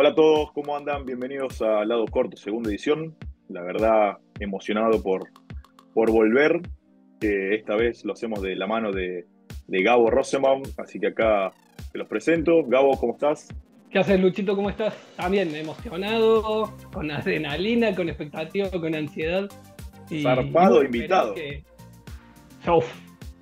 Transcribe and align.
Hola 0.00 0.08
a 0.08 0.14
todos, 0.14 0.50
¿cómo 0.52 0.74
andan? 0.74 1.04
Bienvenidos 1.04 1.60
a 1.60 1.84
Lado 1.84 2.06
Corto, 2.06 2.34
segunda 2.34 2.70
edición. 2.70 3.14
La 3.50 3.60
verdad, 3.60 4.16
emocionado 4.38 5.02
por, 5.02 5.28
por 5.92 6.10
volver. 6.10 6.62
esta 7.20 7.76
vez 7.76 8.02
lo 8.06 8.14
hacemos 8.14 8.40
de 8.40 8.56
la 8.56 8.66
mano 8.66 8.92
de, 8.92 9.26
Gabo 9.68 10.10
Rosenbaum, 10.10 10.62
así 10.78 10.98
que 10.98 11.08
acá 11.08 11.52
te 11.92 11.98
los 11.98 12.08
presento. 12.08 12.64
Gabo, 12.64 12.98
¿cómo 12.98 13.12
estás? 13.12 13.48
¿Qué 13.90 13.98
haces, 13.98 14.18
Luchito? 14.18 14.56
¿Cómo 14.56 14.70
estás? 14.70 14.94
También 15.16 15.54
emocionado, 15.54 16.74
con 16.94 17.10
adrenalina, 17.10 17.94
con 17.94 18.08
expectativa, 18.08 18.70
con 18.70 18.94
ansiedad. 18.94 19.50
Zarpado, 20.22 20.82
invitado. 20.82 21.34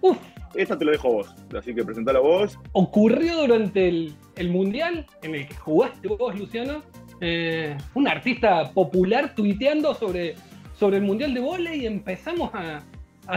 Uf, 0.01 0.19
Esta 0.55 0.79
te 0.79 0.85
lo 0.85 0.93
dejo 0.93 1.09
a 1.09 1.13
vos, 1.13 1.35
así 1.57 1.75
que 1.75 1.85
presentalo 1.85 2.19
a 2.19 2.23
vos. 2.23 2.59
Ocurrió 2.73 3.43
durante 3.43 3.89
el 3.89 4.15
el 4.39 4.51
mundial 4.51 5.07
en 5.23 5.35
el 5.35 5.47
que 5.47 5.55
jugaste 5.55 6.09
vos, 6.09 6.39
Luciano, 6.39 6.83
eh, 7.21 7.77
un 7.95 8.09
artista 8.09 8.71
popular 8.73 9.35
tuiteando 9.35 9.95
sobre, 9.95 10.37
sobre 10.79 10.99
el 10.99 11.03
mundial 11.03 11.35
de 11.35 11.41
volei 11.41 11.83
y 11.83 11.87
empezamos 11.87 12.51
a, 12.55 12.83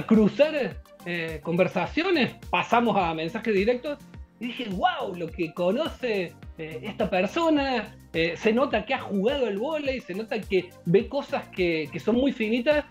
cruzar 0.08 0.78
eh, 1.06 1.42
conversaciones, 1.44 2.36
pasamos 2.50 2.96
a 2.96 3.14
mensajes 3.14 3.54
directos 3.54 3.98
y 4.40 4.48
dije, 4.48 4.70
wow, 4.70 5.14
lo 5.16 5.28
que 5.28 5.54
conoce 5.54 6.34
eh, 6.58 6.80
esta 6.84 7.10
persona, 7.10 7.94
se 8.14 8.54
nota 8.54 8.86
que 8.86 8.94
ha 8.94 9.00
jugado 9.00 9.48
el 9.48 9.58
volei, 9.58 10.00
se 10.02 10.14
nota 10.14 10.40
que 10.40 10.70
ve 10.86 11.08
cosas 11.08 11.48
que, 11.50 11.90
que 11.92 12.00
son 12.00 12.16
muy 12.16 12.32
finitas 12.32 12.86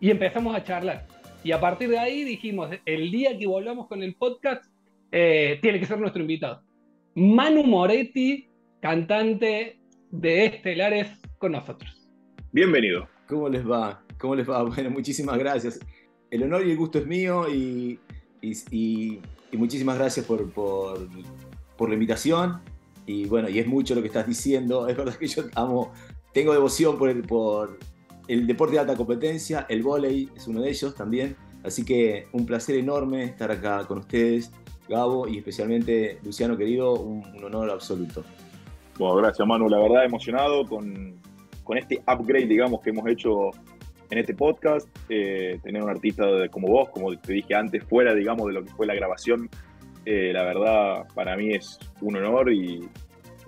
y 0.00 0.10
empezamos 0.10 0.54
a 0.54 0.64
charlar. 0.64 1.06
Y 1.44 1.52
a 1.52 1.60
partir 1.60 1.90
de 1.90 1.98
ahí 1.98 2.24
dijimos, 2.24 2.70
el 2.86 3.10
día 3.10 3.38
que 3.38 3.46
volvamos 3.46 3.86
con 3.86 4.02
el 4.02 4.14
podcast, 4.14 4.64
tiene 5.10 5.78
que 5.78 5.84
ser 5.84 6.00
nuestro 6.00 6.22
invitado. 6.22 6.62
Manu 7.14 7.62
Moretti, 7.64 8.48
cantante 8.80 9.78
de 10.10 10.46
Estelares, 10.46 11.08
con 11.36 11.52
nosotros. 11.52 12.10
Bienvenido. 12.50 13.06
¿Cómo 13.28 13.50
les 13.50 13.62
va? 13.62 14.02
¿Cómo 14.18 14.34
les 14.34 14.48
va? 14.48 14.62
Bueno, 14.74 14.88
muchísimas 14.88 15.36
gracias. 15.36 15.78
El 16.30 16.44
honor 16.44 16.66
y 16.66 16.70
el 16.70 16.78
gusto 16.78 16.98
es 16.98 17.06
mío 17.06 17.46
y, 17.52 18.00
muchísimas 19.52 19.98
gracias 19.98 20.24
por, 20.24 20.40
la 21.78 21.92
invitación. 21.94 22.62
Y 23.04 23.26
bueno, 23.26 23.50
y 23.50 23.58
es 23.58 23.66
mucho 23.66 23.94
lo 23.94 24.00
que 24.00 24.08
estás 24.08 24.26
diciendo. 24.26 24.88
Es 24.88 24.96
verdad 24.96 25.14
que 25.14 25.26
yo 25.26 25.42
amo, 25.56 25.92
tengo 26.32 26.54
devoción 26.54 26.96
por 26.96 27.10
el, 27.10 27.20
por 27.20 27.78
el 28.28 28.46
deporte 28.46 28.74
de 28.74 28.80
alta 28.80 28.96
competencia, 28.96 29.66
el 29.68 29.82
vóley 29.82 30.30
es 30.36 30.46
uno 30.46 30.62
de 30.62 30.70
ellos 30.70 30.94
también. 30.94 31.36
Así 31.62 31.84
que 31.84 32.26
un 32.32 32.44
placer 32.44 32.76
enorme 32.76 33.24
estar 33.24 33.50
acá 33.50 33.84
con 33.86 33.98
ustedes 33.98 34.50
Gabo 34.88 35.26
y 35.26 35.38
especialmente 35.38 36.18
Luciano 36.22 36.56
querido, 36.56 36.94
un, 36.94 37.24
honor 37.42 37.70
absoluto. 37.70 38.22
Bueno, 38.98 39.16
gracias 39.16 39.46
Manu, 39.46 39.68
la 39.68 39.78
verdad 39.78 40.04
emocionado 40.04 40.66
con, 40.66 41.18
este 41.74 42.02
upgrade, 42.06 42.46
digamos, 42.46 42.80
que 42.82 42.90
hemos 42.90 43.08
hecho 43.08 43.50
en 44.10 44.18
este 44.18 44.34
podcast, 44.34 44.86
eh, 45.08 45.58
tener 45.62 45.82
un 45.82 45.88
artista 45.88 46.24
como 46.50 46.68
vos, 46.68 46.90
como 46.90 47.16
te 47.18 47.32
dije 47.32 47.54
antes, 47.54 47.82
fuera, 47.84 48.14
digamos, 48.14 48.46
de 48.48 48.52
lo 48.52 48.64
que 48.64 48.70
fue 48.72 48.86
la 48.86 48.94
grabación, 48.94 49.48
eh, 50.04 50.32
la 50.34 50.42
verdad 50.42 51.06
para 51.14 51.36
mí 51.36 51.54
es 51.54 51.78
un 52.02 52.16
honor 52.16 52.52
y, 52.52 52.86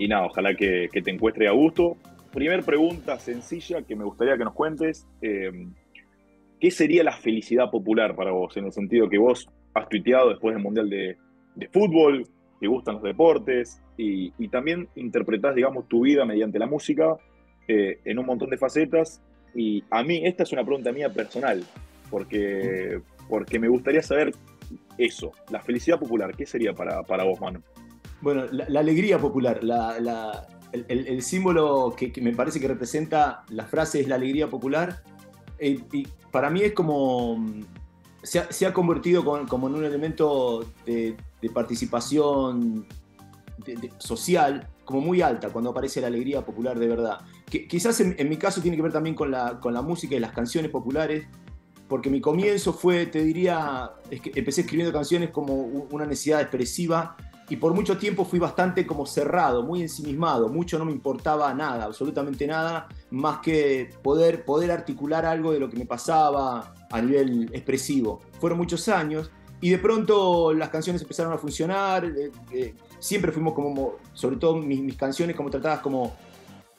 nada, 0.08 0.26
ojalá 0.26 0.54
que, 0.54 0.88
te 0.90 1.10
encuentre 1.10 1.48
a 1.48 1.52
gusto. 1.52 1.96
Primer 2.36 2.64
pregunta 2.64 3.18
sencilla 3.18 3.80
que 3.80 3.96
me 3.96 4.04
gustaría 4.04 4.36
que 4.36 4.44
nos 4.44 4.52
cuentes, 4.52 5.06
eh, 5.22 5.50
¿qué 6.60 6.70
sería 6.70 7.02
la 7.02 7.16
felicidad 7.16 7.70
popular 7.70 8.14
para 8.14 8.30
vos? 8.30 8.54
En 8.58 8.66
el 8.66 8.72
sentido 8.72 9.08
que 9.08 9.16
vos 9.16 9.48
has 9.72 9.88
tuiteado 9.88 10.28
después 10.28 10.54
del 10.54 10.62
Mundial 10.62 10.90
de, 10.90 11.16
fútbol, 11.72 12.28
te 12.60 12.66
gustan 12.66 12.96
los 12.96 13.04
deportes 13.04 13.80
y, 13.96 14.48
también 14.48 14.86
interpretás, 14.96 15.54
digamos, 15.54 15.88
tu 15.88 16.02
vida 16.02 16.26
mediante 16.26 16.58
la 16.58 16.66
música 16.66 17.16
eh, 17.68 18.00
en 18.04 18.18
un 18.18 18.26
montón 18.26 18.50
de 18.50 18.58
facetas. 18.58 19.22
Y 19.54 19.82
a 19.90 20.02
mí, 20.02 20.20
esta 20.22 20.42
es 20.42 20.52
una 20.52 20.62
pregunta 20.62 20.92
mía 20.92 21.08
personal, 21.08 21.64
porque, 22.10 23.00
porque 23.30 23.58
me 23.58 23.68
gustaría 23.68 24.02
saber 24.02 24.34
eso, 24.98 25.32
la 25.50 25.62
felicidad 25.62 25.98
popular, 25.98 26.36
¿qué 26.36 26.44
sería 26.44 26.74
para, 26.74 27.24
vos, 27.24 27.40
Manu? 27.40 27.62
Bueno, 28.20 28.44
la, 28.50 28.80
alegría 28.80 29.18
popular, 29.18 29.64
el, 30.88 31.22
símbolo 31.22 31.94
que, 31.96 32.12
me 32.20 32.32
parece 32.32 32.60
que 32.60 32.68
representa 32.68 33.44
la 33.48 33.64
frase 33.64 34.00
es 34.00 34.08
la 34.08 34.16
alegría 34.16 34.48
popular. 34.48 35.02
Eh, 35.58 35.80
y 35.92 36.06
para 36.30 36.50
mí 36.50 36.62
es 36.62 36.72
como 36.72 37.38
se 38.26 38.66
ha, 38.66 38.72
convertido 38.72 39.24
como 39.46 39.68
en 39.68 39.74
un 39.74 39.84
elemento 39.84 40.66
de, 40.84 41.16
participación 41.54 42.84
social 43.98 44.68
como 44.84 45.00
muy 45.00 45.22
alta 45.22 45.50
cuando 45.50 45.70
aparece 45.70 46.00
la 46.00 46.08
alegría 46.08 46.44
popular 46.44 46.76
de 46.76 46.88
verdad. 46.88 47.20
Que, 47.48 47.68
quizás 47.68 48.00
en, 48.00 48.28
mi 48.28 48.36
caso 48.36 48.60
tiene 48.60 48.76
que 48.76 48.82
ver 48.82 48.92
también 48.92 49.14
con 49.14 49.30
la, 49.30 49.60
con 49.60 49.72
la 49.72 49.80
música 49.80 50.16
y 50.16 50.20
las 50.20 50.32
canciones 50.32 50.72
populares, 50.72 51.26
porque 51.88 52.10
mi 52.10 52.20
comienzo 52.20 52.72
fue, 52.72 53.06
te 53.06 53.22
diría, 53.22 53.92
que 54.10 54.32
empecé 54.34 54.62
escribiendo 54.62 54.92
canciones 54.92 55.30
como 55.30 55.54
una 55.54 56.04
necesidad 56.04 56.40
expresiva 56.40 57.16
y 57.48 57.56
por 57.56 57.74
mucho 57.74 57.96
tiempo 57.96 58.24
fui 58.24 58.38
bastante 58.38 58.86
como 58.86 59.06
cerrado, 59.06 59.62
muy 59.62 59.82
ensimismado, 59.82 60.48
mucho 60.48 60.78
no 60.78 60.84
me 60.84 60.92
importaba 60.92 61.52
nada, 61.54 61.84
absolutamente 61.84 62.46
nada, 62.46 62.88
más 63.10 63.38
que 63.38 63.90
poder, 64.02 64.44
poder 64.44 64.70
articular 64.72 65.24
algo 65.24 65.52
de 65.52 65.60
lo 65.60 65.70
que 65.70 65.76
me 65.76 65.86
pasaba 65.86 66.74
a 66.90 67.00
nivel 67.00 67.50
expresivo. 67.52 68.20
Fueron 68.40 68.58
muchos 68.58 68.88
años 68.88 69.30
y 69.60 69.70
de 69.70 69.78
pronto 69.78 70.52
las 70.52 70.70
canciones 70.70 71.02
empezaron 71.02 71.32
a 71.32 71.38
funcionar, 71.38 72.04
eh, 72.04 72.32
eh, 72.52 72.74
siempre 72.98 73.30
fuimos 73.30 73.54
como, 73.54 73.96
sobre 74.12 74.36
todo 74.36 74.56
mis, 74.56 74.96
canciones 74.96 75.36
como 75.36 75.48
tratadas 75.48 75.80
como, 75.80 76.16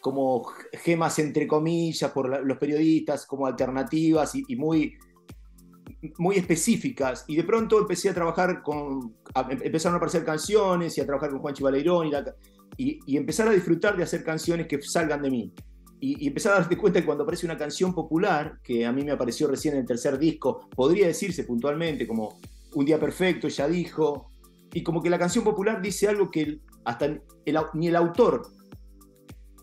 como 0.01 0.45
gemas 0.73 1.17
entre 1.19 1.47
comillas 1.47 2.11
por 2.11 2.45
los 2.45 2.57
periodistas, 2.57 3.25
como 3.25 3.47
alternativas 3.47 4.35
y 4.35 4.55
muy 4.57 4.97
muy 6.17 6.35
específicas 6.35 7.25
y 7.27 7.35
de 7.35 7.43
pronto 7.43 7.79
empecé 7.79 8.09
a 8.09 8.13
trabajar 8.13 8.61
con, 8.61 9.15
empezaron 9.61 9.95
a 9.95 9.97
aparecer 9.97 10.23
canciones 10.23 10.97
y 10.97 11.01
a 11.01 11.05
trabajar 11.05 11.29
con 11.29 11.39
Juanchi 11.39 11.63
Baleirón 11.63 12.11
y, 12.77 12.99
y, 13.05 13.17
empezar 13.17 13.47
a 13.47 13.51
disfrutar 13.51 13.95
de 13.97 14.03
hacer 14.03 14.23
canciones 14.23 14.67
que 14.67 14.81
salgan 14.81 15.21
de 15.21 15.31
mí. 15.31 15.53
Y, 15.99 16.23
y, 16.23 16.27
empezar 16.27 16.53
a 16.53 16.59
darte 16.59 16.77
cuenta 16.77 16.99
que 16.99 17.05
cuando 17.05 17.23
aparece 17.23 17.45
una 17.45 17.57
canción 17.57 17.93
popular, 17.93 18.59
que 18.63 18.85
a 18.85 18.91
mí 18.91 19.03
me 19.03 19.11
apareció 19.11 19.47
recién 19.47 19.73
en 19.73 19.81
el 19.81 19.85
tercer 19.85 20.17
disco, 20.19 20.69
podría 20.75 21.07
decirse 21.07 21.43
puntualmente 21.43 22.07
como 22.07 22.39
Un 22.73 22.85
día 22.85 22.99
perfecto, 22.99 23.47
ya 23.47 23.67
dijo, 23.67 24.29
y 24.73 24.83
como 24.83 25.01
que 25.01 25.09
la 25.09 25.17
canción 25.17 25.43
popular 25.43 25.81
dice 25.81 26.07
algo 26.07 26.29
que 26.29 26.59
hasta 26.83 27.17
ni 27.73 27.87
el 27.87 27.95
autor 27.95 28.51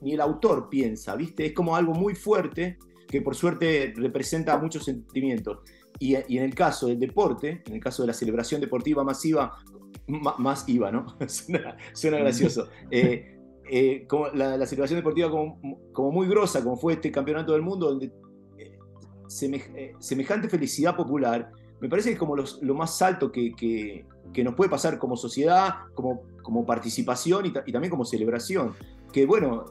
ni 0.04 0.12
el 0.12 0.20
autor 0.20 0.68
piensa, 0.68 1.16
¿viste? 1.16 1.46
Es 1.46 1.52
como 1.52 1.74
algo 1.74 1.94
muy 1.94 2.14
fuerte 2.14 2.78
que 3.08 3.22
por 3.22 3.34
suerte 3.34 3.94
representa 3.96 4.58
muchos 4.58 4.84
sentimientos. 4.84 5.58
Y, 5.98 6.14
en 6.14 6.42
el 6.44 6.54
caso 6.54 6.88
del 6.88 6.98
deporte, 6.98 7.62
en 7.66 7.74
el 7.74 7.80
caso 7.80 8.02
de 8.02 8.08
la 8.08 8.14
celebración 8.14 8.60
deportiva 8.60 9.04
masiva, 9.04 9.58
más 10.06 10.68
IVA, 10.68 10.90
¿no? 10.90 11.16
suena, 11.28 12.18
gracioso. 12.18 12.68
Eh, 12.90 13.38
eh, 13.70 14.04
como 14.06 14.28
la, 14.28 14.66
celebración 14.66 14.98
deportiva 14.98 15.30
como, 15.30 15.58
como, 15.92 16.10
muy 16.10 16.26
grosa, 16.26 16.62
como 16.62 16.76
fue 16.76 16.94
este 16.94 17.10
campeonato 17.10 17.52
del 17.52 17.62
mundo, 17.62 17.88
donde 17.90 18.12
eh, 18.58 19.94
semejante 19.98 20.48
felicidad 20.48 20.96
popular, 20.96 21.50
me 21.80 21.88
parece 21.88 22.10
que 22.10 22.14
es 22.14 22.18
como 22.18 22.36
lo 22.36 22.74
más 22.74 23.00
alto 23.00 23.30
que, 23.30 23.52
que, 23.54 24.04
que, 24.32 24.44
nos 24.44 24.54
puede 24.54 24.70
pasar 24.70 24.98
como 24.98 25.16
sociedad, 25.16 25.74
como, 25.94 26.22
como 26.42 26.66
participación 26.66 27.46
y, 27.46 27.48
y 27.66 27.72
también 27.72 27.90
como 27.90 28.04
celebración. 28.04 28.74
Que 29.12 29.26
bueno, 29.26 29.66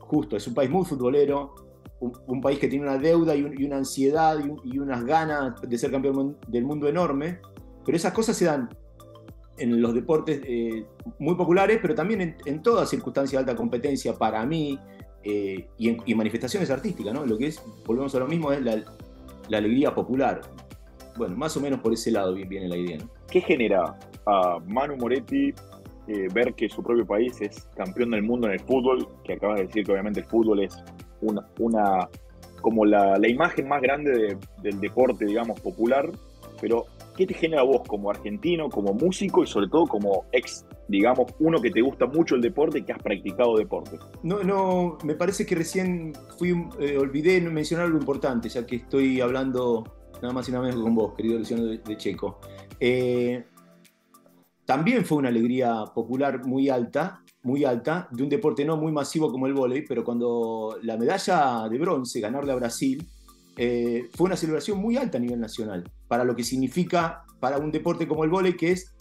justo, 0.00 0.36
es 0.36 0.46
un 0.46 0.54
país 0.54 0.70
muy 0.70 0.84
futbolero, 0.84 1.65
un, 2.00 2.40
país 2.40 2.58
que 2.58 2.68
tiene 2.68 2.84
una 2.84 2.98
deuda 2.98 3.34
y, 3.34 3.42
una 3.42 3.76
ansiedad 3.76 4.38
y, 4.64 4.78
unas 4.78 5.04
ganas 5.04 5.60
de 5.60 5.78
ser 5.78 5.90
campeón 5.90 6.36
del 6.46 6.64
mundo 6.64 6.88
enorme, 6.88 7.40
pero 7.84 7.96
esas 7.96 8.12
cosas 8.12 8.36
se 8.36 8.44
dan 8.44 8.68
en 9.58 9.80
los 9.80 9.94
deportes 9.94 10.40
eh, 10.44 10.84
muy 11.18 11.34
populares, 11.34 11.78
pero 11.80 11.94
también 11.94 12.20
en, 12.20 12.36
en 12.44 12.62
toda 12.62 12.84
circunstancia 12.84 13.38
de 13.38 13.44
alta 13.44 13.56
competencia 13.56 14.12
para 14.12 14.44
mí 14.44 14.78
eh, 15.28 15.66
y 15.76 15.88
en 15.88 16.16
manifestaciones 16.16 16.70
artísticas, 16.70 17.12
¿no? 17.12 17.26
Lo 17.26 17.36
que 17.36 17.48
es, 17.48 17.60
volvemos 17.84 18.14
a 18.14 18.20
lo 18.20 18.28
mismo, 18.28 18.52
es 18.52 18.62
la, 18.62 18.84
alegría 19.58 19.92
popular. 19.92 20.40
Bueno, 21.16 21.34
más 21.34 21.56
o 21.56 21.60
menos 21.60 21.80
por 21.80 21.92
ese 21.92 22.12
lado 22.12 22.32
viene 22.32 22.68
la 22.68 22.76
idea. 22.76 22.98
¿Qué 23.28 23.40
genera 23.40 23.98
a 24.24 24.60
Manu 24.68 24.96
Moretti 24.96 25.52
eh, 26.06 26.28
ver 26.32 26.54
que 26.54 26.68
su 26.68 26.80
propio 26.80 27.04
país 27.04 27.40
es 27.40 27.68
campeón 27.76 28.12
del 28.12 28.22
mundo 28.22 28.46
en 28.46 28.52
el 28.52 28.60
fútbol? 28.60 29.08
Que 29.24 29.32
acabas 29.32 29.56
de 29.56 29.66
decir 29.66 29.84
que 29.84 29.90
obviamente 29.90 30.20
el 30.20 30.26
fútbol 30.26 30.60
es 30.60 30.76
una, 31.20 32.08
como 32.60 32.84
la, 32.84 33.18
imagen 33.28 33.68
más 33.68 33.80
grande 33.80 34.38
del 34.62 34.80
deporte, 34.80 35.24
digamos, 35.24 35.60
popular, 35.60 36.10
pero 36.60 36.86
¿qué 37.16 37.26
te 37.26 37.34
genera 37.34 37.62
vos 37.62 37.82
como 37.86 38.10
argentino, 38.10 38.68
como 38.68 38.92
músico 38.92 39.42
y 39.42 39.46
sobre 39.46 39.68
todo 39.68 39.86
como 39.86 40.24
ex, 40.32 40.64
digamos, 40.88 41.32
uno 41.38 41.60
que 41.60 41.70
te 41.70 41.80
gusta 41.80 42.06
mucho 42.06 42.34
el 42.34 42.42
deporte 42.42 42.78
y 42.78 42.82
que 42.82 42.92
has 42.92 43.02
practicado 43.02 43.56
deporte? 43.56 43.98
No, 44.22 44.42
no, 44.42 44.98
me 45.04 45.14
parece 45.14 45.46
que 45.46 45.54
recién 45.54 46.12
eh, 46.80 46.98
olvidé 46.98 47.40
mencionar 47.40 47.86
algo 47.86 47.98
importante, 47.98 48.48
ya 48.48 48.66
que 48.66 48.76
estoy 48.76 49.20
hablando 49.20 49.84
nada 50.22 50.32
más 50.32 50.48
y 50.48 50.52
nada 50.52 50.64
menos 50.64 50.82
con 50.82 50.94
vos, 50.94 51.14
querido 51.14 51.38
Luciano 51.38 51.64
de, 51.64 51.96
Checo. 51.96 52.40
Eh, 52.80 53.44
también 54.64 55.04
fue 55.04 55.18
una 55.18 55.28
alegría 55.28 55.84
popular 55.94 56.44
muy 56.44 56.68
alta, 56.68 57.22
muy 57.46 57.64
alta, 57.64 58.08
de 58.10 58.24
un 58.24 58.28
deporte 58.28 58.64
no 58.64 58.76
muy 58.76 58.90
masivo 58.90 59.30
como 59.30 59.46
el 59.46 59.54
vóley, 59.54 59.82
pero 59.86 60.02
cuando 60.02 60.76
la 60.82 60.96
medalla 60.96 61.68
de 61.68 61.78
bronce, 61.78 62.18
ganarle 62.18 62.50
a 62.50 62.56
Brasil, 62.56 63.06
eh, 63.56 64.08
fue 64.14 64.26
una 64.26 64.36
celebración 64.36 64.78
muy 64.78 64.96
alta 64.96 65.18
a 65.18 65.20
nivel 65.20 65.40
nacional, 65.40 65.88
para 66.08 66.24
lo 66.24 66.34
que 66.34 66.42
significa 66.42 67.22
para 67.38 67.58
un 67.58 67.70
deporte 67.70 68.08
como 68.08 68.24
el 68.24 68.30
vóley, 68.30 68.56
que 68.56 68.72
es 68.72 68.96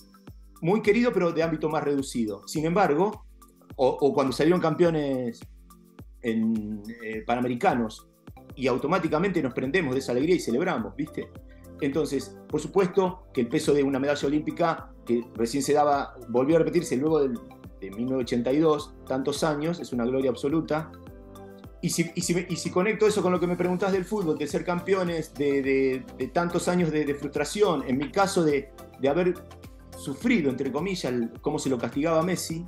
muy 0.62 0.84
querido, 0.84 1.12
pero 1.12 1.32
de 1.32 1.42
ámbito 1.42 1.70
más 1.70 1.84
reducido. 1.84 2.48
Sin 2.48 2.66
embargo, 2.66 3.26
o, 3.78 4.14
cuando 4.14 4.32
salieron 4.32 4.62
campeones 4.62 5.40
en, 6.22 6.84
eh, 7.04 7.24
panamericanos, 7.26 8.08
y 8.56 8.68
automáticamente 8.68 9.42
nos 9.42 9.56
prendemos 9.56 9.96
de 9.96 10.00
esa 10.00 10.12
alegría 10.12 10.36
y 10.36 10.40
celebramos, 10.40 10.96
¿viste? 10.96 11.30
Entonces, 11.82 12.38
por 12.48 12.62
supuesto 12.62 13.24
que 13.34 13.42
el 13.42 13.48
peso 13.48 13.74
de 13.74 13.84
una 13.84 14.00
medalla 14.00 14.28
olímpica, 14.28 14.92
que 15.04 15.26
recién 15.34 15.62
se 15.62 15.74
daba, 15.74 16.16
volvió 16.30 16.56
a 16.56 16.60
repetirse 16.60 16.96
luego 16.96 17.22
del, 17.22 17.38
de 17.86 17.92
1982, 17.92 18.94
tantos 19.08 19.44
años, 19.44 19.80
es 19.80 19.94
una 19.94 20.06
gloria 20.06 20.30
absoluta. 20.30 20.92
Y 21.82 21.90
si, 21.90 22.72
conecto 22.72 23.06
eso 23.06 23.22
con 23.22 23.32
lo 23.32 23.40
que 23.40 23.46
me 23.46 23.56
preguntás 23.56 23.92
del 23.92 24.06
fútbol, 24.06 24.38
de 24.40 24.48
ser 24.48 24.66
campeones, 24.66 25.34
de, 25.36 26.04
tantos 26.34 26.68
años 26.68 26.92
de, 26.92 27.14
frustración, 27.14 27.84
en 27.88 27.98
mi 27.98 28.12
caso 28.12 28.44
de, 28.44 28.72
haber 29.08 29.36
sufrido, 29.96 30.50
entre 30.50 30.72
comillas, 30.72 31.14
cómo 31.42 31.60
se 31.60 31.70
lo 31.70 31.78
castigaba 31.78 32.24
Messi, 32.24 32.66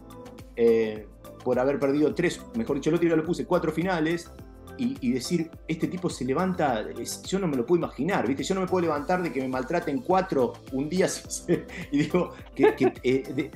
eh, 0.56 1.08
por 1.44 1.58
haber 1.58 1.80
perdido 1.80 2.14
tres, 2.14 2.40
mejor 2.56 2.76
dicho, 2.76 2.90
el 2.90 2.96
otro 2.98 3.08
día 3.08 3.16
lo 3.16 3.24
puse, 3.24 3.46
cuatro 3.46 3.72
finales, 3.72 4.30
y, 4.78 5.12
decir, 5.12 5.50
este 5.68 5.88
tipo 5.88 6.10
se 6.10 6.24
levanta, 6.24 6.86
yo 7.26 7.40
no 7.40 7.48
me 7.48 7.58
lo 7.58 7.66
puedo 7.66 7.80
imaginar, 7.80 8.28
¿viste? 8.28 8.44
Yo 8.44 8.56
no 8.56 8.62
me 8.62 8.68
puedo 8.68 8.86
levantar 8.86 9.24
de 9.24 9.32
que 9.32 9.42
me 9.42 9.48
maltraten 9.48 10.02
cuatro 10.02 10.54
un 10.72 10.88
día 10.90 11.08
y 11.92 11.98
digo, 11.98 12.34
que, 12.54 12.94
eh, 13.04 13.52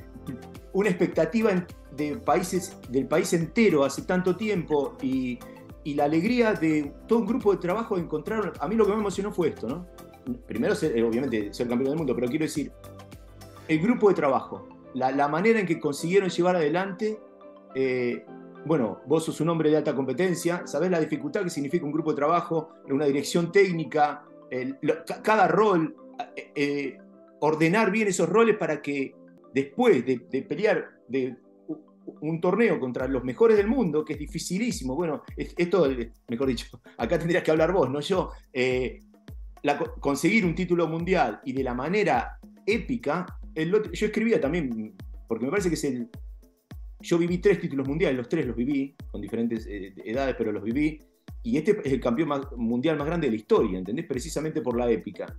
una 0.72 0.88
expectativa 0.88 1.50
de 1.96 2.16
países, 2.16 2.76
del 2.88 3.06
país 3.06 3.32
entero 3.32 3.84
hace 3.84 4.02
tanto 4.02 4.36
tiempo 4.36 4.96
y, 5.02 5.38
la 5.84 6.04
alegría 6.04 6.52
de 6.52 6.92
todo 7.08 7.18
un 7.18 7.26
grupo 7.26 7.52
de 7.52 7.58
trabajo 7.58 7.96
de 7.96 8.02
encontrar, 8.02 8.52
a 8.60 8.68
mí 8.68 8.76
lo 8.76 8.86
que 8.86 8.92
me 8.92 8.98
emocionó 8.98 9.32
fue 9.32 9.48
esto, 9.48 9.68
¿no? 9.68 9.86
Primero, 10.46 10.74
eh, 10.80 11.02
obviamente, 11.02 11.52
ser 11.52 11.66
campeón 11.66 11.90
del 11.90 11.98
mundo, 11.98 12.14
pero 12.14 12.28
quiero 12.28 12.44
decir, 12.44 12.70
el 13.66 13.80
grupo 13.80 14.08
de 14.08 14.14
trabajo, 14.14 14.68
la, 14.94 15.26
manera 15.26 15.58
en 15.58 15.66
que 15.66 15.80
consiguieron 15.80 16.30
llevar 16.30 16.54
adelante 16.54 17.18
eh, 17.74 18.24
bueno, 18.64 19.00
vos 19.06 19.24
sos 19.24 19.40
un 19.40 19.48
hombre 19.48 19.70
de 19.70 19.76
alta 19.76 19.94
competencia, 19.94 20.66
sabés 20.66 20.90
la 20.90 21.00
dificultad 21.00 21.42
que 21.42 21.50
significa 21.50 21.84
un 21.84 21.92
grupo 21.92 22.10
de 22.10 22.16
trabajo, 22.16 22.70
una 22.88 23.06
dirección 23.06 23.50
técnica, 23.50 24.24
cada 25.22 25.48
rol, 25.48 25.96
eh, 26.54 26.98
ordenar 27.40 27.90
bien 27.90 28.08
esos 28.08 28.28
roles 28.28 28.56
para 28.56 28.80
que 28.80 29.14
después 29.54 30.04
de, 30.04 30.42
pelear 30.42 30.88
un 32.20 32.40
torneo 32.40 32.80
contra 32.80 33.06
los 33.06 33.24
mejores 33.24 33.56
del 33.56 33.68
mundo, 33.68 34.04
que 34.04 34.14
es 34.14 34.18
dificilísimo, 34.18 34.94
bueno, 34.94 35.22
esto, 35.36 35.88
mejor 36.28 36.48
dicho, 36.48 36.80
acá 36.98 37.18
tendrías 37.18 37.42
que 37.42 37.50
hablar 37.50 37.72
vos, 37.72 37.90
no 37.90 38.00
yo, 38.00 38.30
eh, 38.52 39.00
conseguir 40.00 40.44
un 40.44 40.54
título 40.54 40.88
mundial 40.88 41.40
y 41.44 41.52
de 41.52 41.62
la 41.62 41.74
manera 41.74 42.38
épica, 42.66 43.26
yo 43.54 44.06
escribía 44.06 44.40
también, 44.40 44.94
porque 45.28 45.44
me 45.44 45.50
parece 45.50 45.68
que 45.68 45.74
es 45.74 45.84
el, 45.84 46.08
yo 47.02 47.18
viví 47.18 47.38
tres 47.38 47.60
títulos 47.60 47.86
mundiales, 47.86 48.16
los 48.16 48.28
tres 48.28 48.46
los 48.46 48.56
viví, 48.56 48.94
con 49.10 49.20
diferentes 49.20 49.66
eh, 49.66 49.92
edades, 50.04 50.36
pero 50.38 50.52
los 50.52 50.62
viví. 50.62 51.00
Y 51.42 51.56
este 51.56 51.80
es 51.84 51.92
el 51.92 52.00
campeón 52.00 52.30
mundial 52.56 52.96
más 52.96 53.06
grande 53.06 53.26
de 53.26 53.32
la 53.32 53.36
historia, 53.36 53.78
¿entendés? 53.78 54.06
Precisamente 54.06 54.60
por 54.62 54.76
la 54.76 54.88
épica. 54.90 55.36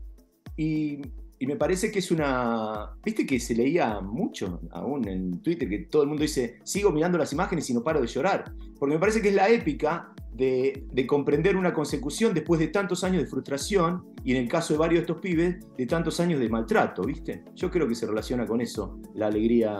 Y, 0.57 1.01
me 1.47 1.55
parece 1.55 1.91
que 1.91 1.99
es 1.99 2.11
una. 2.11 2.91
Viste 3.03 3.25
que 3.25 3.39
se 3.39 3.55
leía 3.55 3.99
mucho 3.99 4.59
aún 4.71 5.07
en 5.07 5.41
Twitter, 5.41 5.67
que 5.67 5.79
todo 5.79 6.03
el 6.03 6.09
mundo 6.09 6.21
dice: 6.21 6.59
sigo 6.63 6.91
mirando 6.91 7.17
las 7.17 7.33
imágenes 7.33 7.69
y 7.69 7.73
no 7.73 7.83
paro 7.83 8.01
de 8.01 8.07
llorar. 8.07 8.53
Porque 8.79 8.95
me 8.95 8.99
parece 8.99 9.21
que 9.21 9.29
es 9.29 9.35
la 9.35 9.49
épica 9.49 10.13
de, 10.31 10.85
de, 10.91 11.07
comprender 11.07 11.55
una 11.55 11.73
consecución 11.73 12.33
después 12.33 12.59
de 12.59 12.67
tantos 12.67 13.03
años 13.03 13.21
de 13.21 13.27
frustración 13.27 14.05
y 14.23 14.31
en 14.31 14.43
el 14.43 14.47
caso 14.47 14.73
de 14.73 14.79
varios 14.79 15.01
de 15.01 15.01
estos 15.01 15.21
pibes, 15.21 15.57
de 15.77 15.85
tantos 15.85 16.19
años 16.19 16.39
de 16.39 16.49
maltrato, 16.49 17.03
¿viste? 17.03 17.43
Yo 17.55 17.69
creo 17.69 17.87
que 17.87 17.95
se 17.95 18.07
relaciona 18.07 18.45
con 18.45 18.59
eso, 18.59 18.99
la 19.13 19.27
alegría 19.27 19.77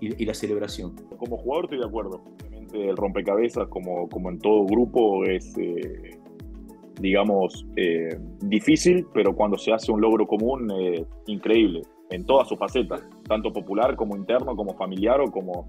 y, 0.00 0.24
la 0.24 0.34
celebración. 0.34 0.94
Como 1.18 1.38
jugador 1.38 1.64
estoy 1.64 1.78
de 1.78 1.86
acuerdo. 1.86 2.24
Obviamente 2.40 2.88
el 2.88 2.96
rompecabezas, 2.96 3.68
como, 3.68 4.08
como 4.08 4.30
en 4.30 4.38
todo 4.38 4.64
grupo, 4.66 5.24
es, 5.24 5.56
eh, 5.58 6.17
digamos, 7.00 7.66
eh, 7.76 8.18
difícil, 8.40 9.06
pero 9.14 9.34
cuando 9.34 9.56
se 9.58 9.72
hace 9.72 9.92
un 9.92 10.00
logro 10.00 10.26
común, 10.26 10.70
es 10.70 11.06
increíble, 11.26 11.82
en 12.10 12.24
todas 12.24 12.48
sus 12.48 12.58
facetas, 12.58 13.02
tanto 13.28 13.52
popular 13.52 13.96
como 13.96 14.16
interno, 14.16 14.56
como 14.56 14.74
familiar 14.74 15.20
o 15.20 15.30
como 15.30 15.66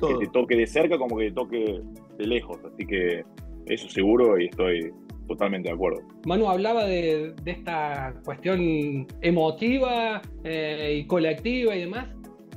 que 0.00 0.14
te 0.14 0.26
toque 0.32 0.56
de 0.56 0.66
cerca 0.66 0.98
como 0.98 1.16
que 1.16 1.26
te 1.26 1.32
toque 1.32 1.80
de 2.18 2.26
lejos. 2.26 2.58
Así 2.64 2.86
que 2.86 3.24
eso 3.66 3.88
seguro 3.88 4.40
y 4.40 4.46
estoy 4.46 4.92
totalmente 5.28 5.68
de 5.68 5.74
acuerdo. 5.74 6.00
Manu 6.26 6.48
hablaba 6.48 6.84
de, 6.84 7.34
esta 7.44 8.14
cuestión 8.24 9.06
emotiva 9.20 10.20
eh, 10.44 10.98
y 10.98 11.06
colectiva 11.06 11.76
y 11.76 11.80
demás. 11.80 12.08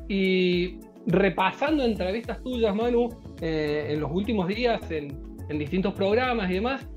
Y 0.08 0.80
repasando 1.08 1.84
entrevistas 1.84 2.42
tuyas, 2.42 2.76
Manu, 2.76 3.10
eh, 3.42 3.88
en 3.90 4.00
los 4.00 4.12
últimos 4.12 4.48
días, 4.48 4.80
en, 4.92 5.24
distintos 5.60 5.94
programas 5.94 6.50
y 6.50 6.56
demás, 6.56 6.88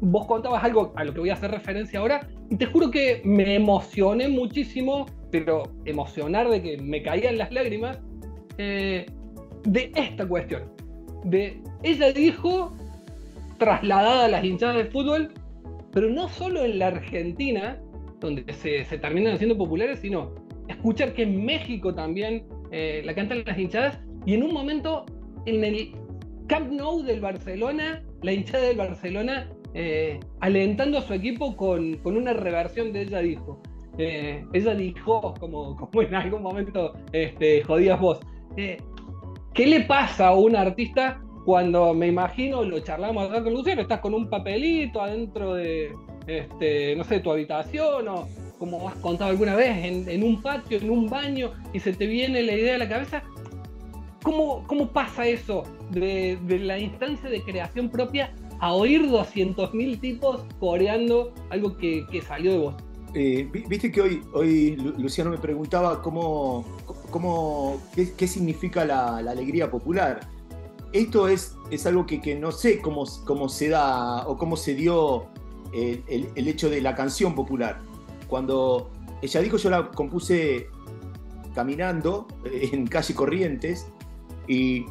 vos 0.00 0.26
contabas 0.26 0.64
algo 0.64 0.92
a 0.96 1.04
lo 1.04 1.12
que 1.12 1.20
voy 1.20 1.30
a 1.30 1.34
hacer 1.34 1.50
referencia 1.50 2.00
ahora, 2.00 2.26
y 2.50 2.56
te 2.56 2.66
juro 2.66 2.90
que 2.90 3.20
me 3.24 3.54
emocioné 3.54 4.28
muchísimo, 4.28 5.06
pero 5.30 5.62
emocionar 5.84 6.48
de 6.48 6.62
que 6.62 6.78
me 6.78 7.02
caían 7.02 7.38
las 7.38 7.52
lágrimas, 7.52 7.98
eh, 8.58 9.06
de 9.64 9.92
esta 9.94 10.26
cuestión. 10.26 10.62
De 11.24 11.62
ella 11.82 12.12
dijo, 12.12 12.72
trasladada 13.58 14.24
a 14.24 14.28
las 14.28 14.44
hinchadas 14.44 14.76
de 14.76 14.84
fútbol, 14.86 15.32
pero 15.92 16.08
no 16.08 16.28
solo 16.28 16.64
en 16.64 16.78
la 16.78 16.88
Argentina, 16.88 17.78
donde 18.20 18.50
se, 18.52 18.84
se 18.84 18.98
terminan 18.98 19.34
haciendo 19.34 19.56
populares, 19.56 20.00
sino 20.00 20.34
escuchar 20.68 21.12
que 21.12 21.22
en 21.22 21.44
México 21.44 21.94
también 21.94 22.44
eh, 22.70 23.02
la 23.04 23.14
cantan 23.14 23.42
las 23.44 23.58
hinchadas, 23.58 23.98
y 24.26 24.34
en 24.34 24.42
un 24.42 24.52
momento 24.52 25.04
en 25.46 25.64
el 25.64 25.92
Camp 26.46 26.70
Nou 26.72 27.02
del 27.02 27.20
Barcelona, 27.20 28.02
la 28.22 28.32
hinchada 28.32 28.64
del 28.64 28.76
Barcelona 28.76 29.48
eh, 29.74 30.20
alentando 30.40 30.98
a 30.98 31.02
su 31.02 31.14
equipo 31.14 31.56
con, 31.56 31.98
una 32.04 32.32
reversión 32.32 32.92
de 32.92 33.02
ella 33.02 33.20
dijo. 33.20 33.60
Eh, 33.98 34.44
ella 34.52 34.74
dijo, 34.74 35.34
como, 35.38 35.76
como 35.76 36.02
en 36.02 36.14
algún 36.14 36.42
momento 36.42 36.94
este, 37.12 37.62
jodías 37.64 38.00
vos, 38.00 38.20
¿qué 38.56 39.66
le 39.66 39.80
pasa 39.82 40.28
a 40.28 40.34
un 40.34 40.56
artista 40.56 41.20
cuando 41.44 41.94
me 41.94 42.06
imagino, 42.06 42.62
lo 42.62 42.80
charlamos 42.80 43.28
acá 43.28 43.42
con 43.42 43.54
Luciano, 43.54 43.82
estás 43.82 44.00
con 44.00 44.14
un 44.14 44.28
papelito 44.28 45.02
adentro 45.02 45.54
de, 45.54 45.92
este, 46.26 46.94
no 46.96 47.04
sé, 47.04 47.20
tu 47.20 47.32
habitación 47.32 48.08
o 48.08 48.28
como 48.58 48.86
has 48.88 48.94
contado 48.96 49.30
alguna 49.30 49.56
vez, 49.56 50.06
en, 50.06 50.22
un 50.22 50.42
patio, 50.42 50.76
en 50.78 50.90
un 50.90 51.08
baño, 51.08 51.52
y 51.72 51.80
se 51.80 51.94
te 51.94 52.06
viene 52.06 52.42
la 52.42 52.52
idea 52.52 52.74
a 52.74 52.78
la 52.78 52.88
cabeza. 52.88 53.22
¿Cómo, 54.22 54.66
cómo 54.66 54.88
pasa 54.88 55.26
eso 55.26 55.62
de, 55.90 56.38
la 56.46 56.78
instancia 56.78 57.30
de 57.30 57.40
creación 57.40 57.88
propia 57.88 58.34
a 58.60 58.72
oír 58.72 59.08
200.000 59.08 60.00
tipos 60.00 60.42
coreando 60.58 61.32
algo 61.50 61.76
que, 61.76 62.04
salió 62.26 62.52
de 62.52 62.58
vos? 62.58 62.74
Eh, 63.14 63.48
viste 63.68 63.90
que 63.90 64.00
hoy, 64.00 64.22
hoy 64.32 64.76
Luciano 64.76 65.30
me 65.30 65.38
preguntaba 65.38 66.00
cómo, 66.00 66.64
cómo, 67.10 67.80
qué, 67.94 68.26
significa 68.26 68.84
la, 68.84 69.16
alegría 69.16 69.70
popular. 69.70 70.20
Esto 70.92 71.28
es, 71.28 71.56
es 71.70 71.86
algo 71.86 72.06
que, 72.06 72.36
no 72.36 72.52
sé 72.52 72.80
cómo, 72.80 73.04
cómo 73.24 73.48
se 73.48 73.68
da 73.68 74.26
o 74.28 74.36
cómo 74.36 74.56
se 74.56 74.74
dio 74.74 75.26
el, 75.72 76.28
el 76.34 76.48
hecho 76.48 76.68
de 76.68 76.80
la 76.80 76.94
canción 76.94 77.34
popular 77.34 77.80
cuando 78.30 78.90
ella 79.20 79.40
dijo, 79.42 79.58
yo 79.58 79.68
la 79.68 79.90
compuse 79.90 80.68
caminando 81.54 82.26
eh, 82.44 82.70
en 82.72 82.86
calle 82.86 83.12
Corrientes 83.14 83.88
y, 84.48 84.86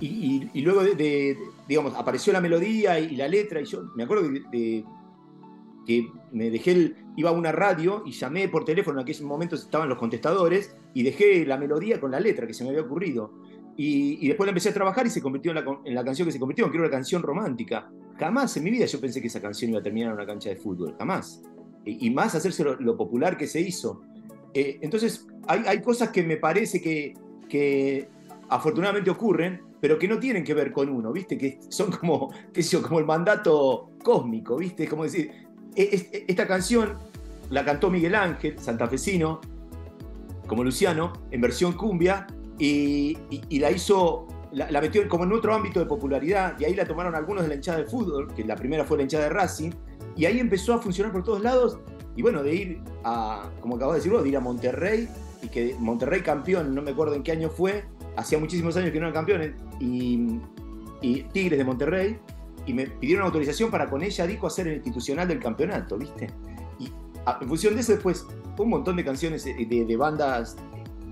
y, 0.00 0.60
luego 0.60 0.82
de, 0.82 1.38
digamos, 1.68 1.94
apareció 1.94 2.32
la 2.32 2.40
melodía 2.40 2.98
y 2.98 3.16
la 3.16 3.28
letra 3.28 3.60
y 3.60 3.64
yo 3.64 3.84
me 3.94 4.04
acuerdo 4.04 4.28
de, 4.28 4.84
que 5.86 6.10
me 6.32 6.50
dejé, 6.50 6.94
iba 7.16 7.30
a 7.30 7.32
una 7.32 7.52
radio 7.52 8.02
y 8.06 8.12
llamé 8.12 8.48
por 8.48 8.64
teléfono, 8.64 9.00
en 9.00 9.02
aquel 9.02 9.24
momento 9.24 9.54
estaban 9.54 9.88
los 9.88 9.98
contestadores 9.98 10.76
y 10.94 11.02
dejé 11.02 11.46
la 11.46 11.56
melodía 11.56 12.00
con 12.00 12.10
la 12.10 12.20
letra 12.20 12.46
que 12.46 12.54
se 12.54 12.64
me 12.64 12.70
había 12.70 12.82
ocurrido. 12.82 13.32
Y, 13.80 14.26
después 14.26 14.44
la 14.46 14.50
empecé 14.50 14.70
a 14.70 14.74
trabajar 14.74 15.06
y 15.06 15.10
se 15.10 15.22
convirtió 15.22 15.52
en 15.52 15.94
la, 15.94 16.04
canción 16.04 16.26
que 16.26 16.32
se 16.32 16.40
convirtió, 16.40 16.68
que 16.68 16.76
era 16.76 16.86
una 16.86 16.90
canción 16.90 17.22
romántica. 17.22 17.88
Jamás 18.18 18.56
en 18.56 18.64
mi 18.64 18.70
vida 18.72 18.86
yo 18.86 19.00
pensé 19.00 19.20
que 19.20 19.28
esa 19.28 19.40
canción 19.40 19.70
iba 19.70 19.78
a 19.78 19.82
terminar 19.82 20.08
en 20.08 20.14
una 20.14 20.26
cancha 20.26 20.48
de 20.48 20.56
fútbol, 20.56 20.96
jamás 20.98 21.40
y 21.88 22.10
más 22.10 22.34
hacerse 22.34 22.64
lo, 22.64 22.96
popular 22.96 23.36
que 23.36 23.46
se 23.46 23.60
hizo. 23.60 24.02
Eh, 24.54 24.78
entonces, 24.82 25.26
hay, 25.46 25.80
cosas 25.80 26.10
que 26.10 26.22
me 26.22 26.36
parece 26.36 26.80
que, 26.80 27.14
que, 27.48 28.08
afortunadamente 28.48 29.10
ocurren, 29.10 29.62
pero 29.80 29.98
que 29.98 30.08
no 30.08 30.18
tienen 30.18 30.44
que 30.44 30.54
ver 30.54 30.72
con 30.72 30.88
uno, 30.88 31.12
¿viste? 31.12 31.38
Que 31.38 31.60
son 31.68 31.90
como, 31.90 32.32
qué 32.52 32.62
yo, 32.62 32.82
como 32.82 32.98
el 32.98 33.06
mandato 33.06 33.90
cósmico, 34.02 34.56
¿viste? 34.56 34.84
Es 34.84 34.90
como 34.90 35.04
decir, 35.04 35.30
e, 35.76 36.24
esta 36.26 36.46
canción 36.46 36.98
la 37.50 37.64
cantó 37.64 37.90
Miguel 37.90 38.14
Ángel, 38.14 38.58
santafesino, 38.58 39.40
como 40.46 40.64
Luciano, 40.64 41.12
en 41.30 41.40
versión 41.40 41.72
cumbia, 41.72 42.26
y, 42.58 43.16
la 43.50 43.70
hizo, 43.70 44.26
la, 44.52 44.80
metió 44.80 45.06
como 45.08 45.24
en 45.24 45.32
otro 45.32 45.54
ámbito 45.54 45.78
de 45.78 45.86
popularidad, 45.86 46.58
y 46.58 46.64
ahí 46.64 46.74
la 46.74 46.84
tomaron 46.84 47.14
algunos 47.14 47.44
de 47.44 47.48
la 47.48 47.54
hinchada 47.54 47.78
de 47.78 47.84
fútbol, 47.84 48.32
que 48.34 48.44
la 48.44 48.56
primera 48.56 48.84
fue 48.84 48.96
la 48.96 49.04
hinchada 49.04 49.24
de 49.24 49.30
Racing, 49.30 49.70
y 50.16 50.24
ahí 50.24 50.40
empezó 50.40 50.74
a 50.74 50.78
funcionar 50.78 51.12
por 51.12 51.22
todos 51.22 51.42
lados, 51.42 51.78
y 52.16 52.22
bueno, 52.22 52.42
de 52.42 52.54
ir 52.54 52.82
a, 53.04 53.48
como 53.60 53.76
acabo 53.76 53.92
de 53.92 53.98
decir 53.98 54.12
de 54.12 54.28
ir 54.28 54.36
a 54.36 54.40
Monterrey, 54.40 55.08
y 55.42 55.48
que 55.48 55.76
Monterrey 55.78 56.22
campeón, 56.22 56.74
no 56.74 56.82
me 56.82 56.90
acuerdo 56.90 57.14
en 57.14 57.22
qué 57.22 57.30
año 57.30 57.48
fue, 57.48 57.84
hacía 58.18 58.38
muchísimos 58.38 58.76
años 58.76 58.90
que 58.90 58.98
no 58.98 59.06
eran 59.06 59.14
campeones, 59.14 59.52
y, 59.80 60.40
y 61.00 61.22
Tigres 61.32 61.58
de 61.58 61.64
Monterrey, 61.64 62.18
y 62.66 62.74
me 62.74 62.86
pidieron 62.86 63.24
autorización 63.24 63.70
para 63.70 63.88
con 63.88 64.02
ella 64.02 64.26
Dico 64.26 64.46
hacer 64.46 64.68
el 64.68 64.74
institucional 64.74 65.26
del 65.26 65.38
campeonato, 65.38 65.96
¿viste? 65.96 66.26
Y 66.78 66.92
en 67.40 67.48
función 67.48 67.74
de 67.74 67.80
eso 67.80 67.92
después 67.92 68.26
un 68.58 68.70
montón 68.70 68.96
de 68.96 69.04
canciones 69.04 69.44
de, 69.44 69.84
de 69.84 69.96
bandas, 69.96 70.56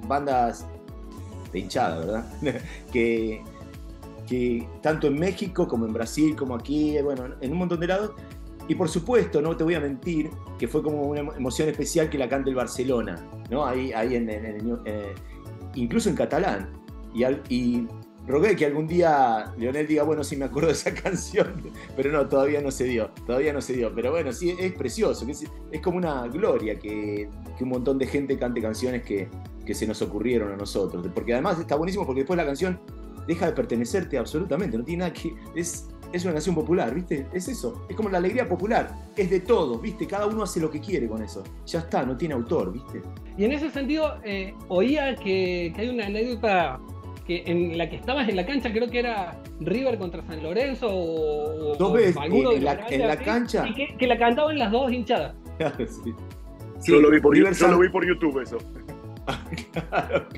bandas 0.07 0.67
de 1.53 1.61
hinchada, 1.61 1.99
¿verdad? 1.99 2.27
que, 2.93 3.43
que 4.27 4.69
tanto 4.83 5.07
en 5.07 5.19
México 5.19 5.67
como 5.69 5.87
en 5.87 5.93
Brasil, 5.93 6.35
como 6.37 6.55
aquí, 6.55 7.01
bueno, 7.03 7.35
en 7.41 7.53
un 7.53 7.59
montón 7.59 7.81
de 7.81 7.87
lados. 7.87 8.13
Y 8.69 8.75
por 8.75 8.89
supuesto, 8.89 9.41
no 9.41 9.57
te 9.57 9.63
voy 9.63 9.75
a 9.75 9.81
mentir, 9.81 10.31
que 10.59 10.67
fue 10.67 10.83
como 10.83 11.03
una 11.03 11.21
emoción 11.21 11.69
especial 11.69 12.11
que 12.11 12.19
la 12.19 12.29
cante 12.29 12.51
el 12.51 12.57
Barcelona, 12.57 13.17
¿no? 13.49 13.65
Ahí, 13.65 13.93
ahí 13.93 14.17
en, 14.17 14.29
eh, 14.29 15.15
incluso 15.75 16.09
en 16.09 16.17
catalán. 16.17 16.86
Y, 17.49 17.87
rogué 18.27 18.57
que 18.57 18.67
algún 18.67 18.89
día 18.89 19.53
Leonel 19.57 19.87
diga, 19.87 20.03
bueno, 20.03 20.25
sí 20.25 20.37
me 20.37 20.47
acuerdo 20.47 20.69
de 20.69 20.75
esa 20.75 20.93
canción, 21.03 21.63
pero 21.97 22.11
no, 22.11 22.29
todavía 22.29 22.61
no 22.61 22.71
se 22.71 22.85
dio, 22.85 23.11
todavía 23.27 23.53
no 23.53 23.61
se 23.61 23.75
dio. 23.75 23.95
Pero 23.95 24.11
bueno, 24.11 24.33
sí, 24.33 24.55
es 24.59 24.73
precioso, 24.73 25.27
es, 25.29 25.45
es 25.71 25.81
como 25.81 25.99
una 25.99 26.27
gloria 26.27 26.79
que, 26.79 27.29
que, 27.57 27.65
un 27.65 27.71
montón 27.71 27.99
de 27.99 28.07
gente 28.07 28.37
cante 28.39 28.61
canciones 28.61 29.03
que, 29.03 29.29
que, 29.65 29.75
se 29.75 29.87
nos 29.87 30.03
ocurrieron 30.03 30.53
a 30.53 30.57
nosotros. 30.57 31.07
Porque 31.15 31.33
además 31.33 31.59
está 31.59 31.77
buenísimo 31.77 32.05
porque 32.05 32.21
después 32.21 32.37
la 32.37 32.47
canción 32.47 32.81
deja 33.27 33.47
de 33.47 33.53
pertenecerte 33.53 34.19
absolutamente, 34.19 34.77
no 34.79 34.85
tiene 34.85 35.01
nada 35.01 35.13
que... 35.13 35.35
Es, 35.55 35.89
es 36.13 36.25
una 36.25 36.35
canción 36.35 36.55
popular, 36.55 36.95
¿viste? 36.95 37.27
Es 37.33 37.49
eso, 37.49 37.85
es 37.89 37.97
como 37.97 38.09
la 38.09 38.19
alegría 38.19 38.49
popular, 38.49 38.95
es 39.17 39.29
de 39.29 39.41
todos, 39.41 39.81
¿viste? 39.83 40.07
Cada 40.07 40.27
uno 40.27 40.43
hace 40.43 40.61
lo 40.61 40.71
que 40.71 40.81
quiere 40.81 41.09
con 41.09 41.23
eso. 41.23 41.43
Ya 41.67 41.81
está, 41.81 42.05
no 42.05 42.17
tiene 42.17 42.35
autor, 42.35 42.73
¿viste? 42.73 43.03
Y 43.37 43.45
en 43.45 43.53
ese 43.53 43.71
sentido, 43.71 44.19
eh, 44.25 44.55
oía 44.69 45.15
que, 45.17 45.73
que 45.75 45.83
hay 45.83 45.89
una 45.89 46.07
anécdota 46.07 46.81
que 47.27 47.43
en 47.47 47.77
la 47.77 47.91
que 47.91 47.97
estabas 47.97 48.29
en 48.29 48.37
la 48.37 48.47
cancha, 48.47 48.73
creo 48.73 48.89
que 48.89 49.01
era 49.01 49.37
River 49.61 49.99
contra 49.99 50.23
San 50.23 50.43
Lorenzo 50.43 50.89
o, 50.89 51.77
dos 51.77 51.93
veces 51.93 52.17
en, 52.25 52.65
la, 52.65 53.17
cancha. 53.17 53.67
Y 53.69 53.97
que, 53.97 54.07
la 54.07 54.17
cantaban 54.19 54.59
las 54.59 54.71
dos 54.71 54.93
hinchadas. 54.93 55.35
sí. 56.05 56.15
yo, 56.87 57.01
lo 57.01 57.11
vi 57.11 57.21
por, 57.21 57.37
lo 57.37 57.79
vi 57.79 57.89
por 57.89 58.07
YouTube 58.07 58.41
eso. 58.41 58.59
claro, 59.91 60.29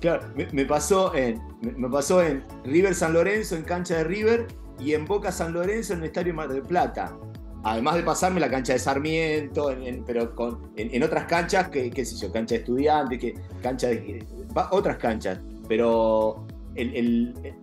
claro, 0.00 0.22
Me, 0.52 0.64
pasó 0.64 1.12
en, 1.16 1.40
me, 1.76 1.88
pasó 1.88 2.22
en 2.22 2.44
River 2.64 2.94
San 2.94 3.12
Lorenzo, 3.12 3.56
en 3.56 3.64
cancha 3.64 3.96
de 3.96 4.04
River, 4.04 4.46
y 4.78 4.94
en 4.94 5.04
Boca 5.04 5.32
San 5.32 5.52
Lorenzo, 5.52 5.94
en 5.94 6.00
el 6.00 6.06
Estadio 6.06 6.32
Mar 6.32 6.48
del 6.48 6.62
Plata. 6.62 7.16
Además 7.64 7.96
de 7.96 8.02
pasarme 8.04 8.40
la 8.40 8.48
cancha 8.48 8.72
de 8.72 8.78
Sarmiento, 8.78 9.74
pero 10.06 10.34
con, 10.34 10.70
en, 10.76 11.02
otras 11.02 11.24
canchas, 11.24 11.68
que, 11.68 11.90
qué 11.90 12.04
sé 12.04 12.16
yo, 12.16 12.32
cancha 12.32 12.54
de 12.54 12.60
estudiantes, 12.60 13.18
que, 13.18 13.34
cancha 13.60 13.88
de, 13.88 14.24
otras 14.70 14.96
canchas 14.96 15.40
pero 15.70 16.46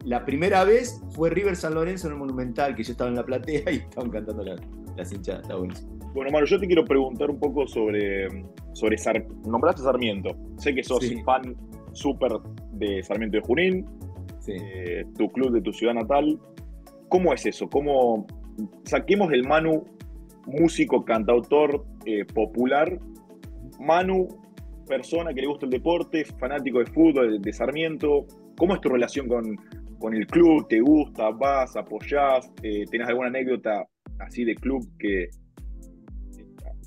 la 0.05 0.23
primera 0.23 0.63
vez 0.63 1.03
fue 1.09 1.29
River 1.29 1.57
San 1.57 1.73
Lorenzo 1.73 2.07
en 2.07 2.13
el 2.13 2.19
Monumental, 2.19 2.73
que 2.73 2.81
yo 2.81 2.93
estaba 2.93 3.09
en 3.09 3.17
la 3.17 3.25
platea 3.25 3.63
y 3.71 3.75
estaban 3.75 4.09
cantando 4.09 4.45
la, 4.45 4.55
las 4.95 5.11
hinchadas. 5.11 5.41
Está 5.41 5.57
buenísimo. 5.57 5.99
Bueno, 6.13 6.31
Mario, 6.31 6.47
yo 6.47 6.57
te 6.57 6.67
quiero 6.67 6.85
preguntar 6.85 7.29
un 7.29 7.37
poco 7.37 7.67
sobre, 7.67 8.29
sobre 8.71 8.95
nombraste 9.45 9.81
Sarmiento. 9.81 10.37
Sé 10.57 10.73
que 10.73 10.85
sos 10.85 11.05
fan 11.25 11.53
súper 11.91 12.31
de 12.71 13.03
Sarmiento 13.03 13.35
de 13.35 13.43
Junín, 13.43 13.85
eh, 14.47 15.03
tu 15.17 15.29
club 15.29 15.51
de 15.51 15.61
tu 15.61 15.73
ciudad 15.73 15.93
natal. 15.93 16.39
¿Cómo 17.09 17.33
es 17.33 17.45
eso? 17.45 17.69
¿Cómo 17.69 18.25
saquemos 18.85 19.33
el 19.33 19.45
Manu 19.45 19.83
músico, 20.45 21.03
cantautor 21.03 21.85
eh, 22.05 22.23
popular? 22.23 23.01
Manu 23.81 24.29
persona 24.87 25.33
que 25.33 25.41
le 25.41 25.47
gusta 25.47 25.65
el 25.65 25.71
deporte, 25.71 26.25
fanático 26.25 26.79
de 26.79 26.85
fútbol, 26.87 27.41
de, 27.41 27.53
Sarmiento. 27.53 28.25
¿Cómo 28.57 28.73
es 28.73 28.81
tu 28.81 28.89
relación 28.89 29.27
con, 29.27 29.57
con, 29.99 30.15
el 30.15 30.25
club? 30.25 30.67
¿Te 30.67 30.79
gusta? 30.79 31.29
¿Vas? 31.29 31.75
¿Apoyás? 31.75 32.51
Eh, 32.63 32.85
¿Tenés 32.89 33.07
alguna 33.07 33.27
anécdota 33.27 33.85
así 34.19 34.43
de 34.43 34.55
club 34.55 34.87
que 34.97 35.27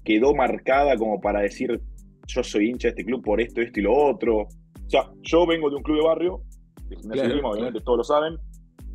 quedó 0.04 0.35
marcada 0.35 0.97
como 0.97 1.21
para 1.21 1.40
decir 1.40 1.80
yo 2.26 2.42
soy 2.42 2.71
hincha 2.71 2.88
de 2.88 2.90
este 2.90 3.04
club 3.04 3.23
por 3.23 3.40
esto, 3.40 3.61
esto 3.61 3.80
y 3.80 3.83
lo 3.85 3.95
otro? 3.95 4.38
O 4.38 4.90
sea, 4.90 5.11
yo 5.23 5.47
vengo 5.47 5.71
de 5.71 5.76
un 5.76 5.83
club 5.83 5.99
de 5.99 6.04
barrio, 6.04 6.42
de 6.88 6.97
gimnasia 6.97 7.40
obviamente 7.45 7.80
todos 7.85 7.99
lo 7.99 8.04
saben. 8.04 8.37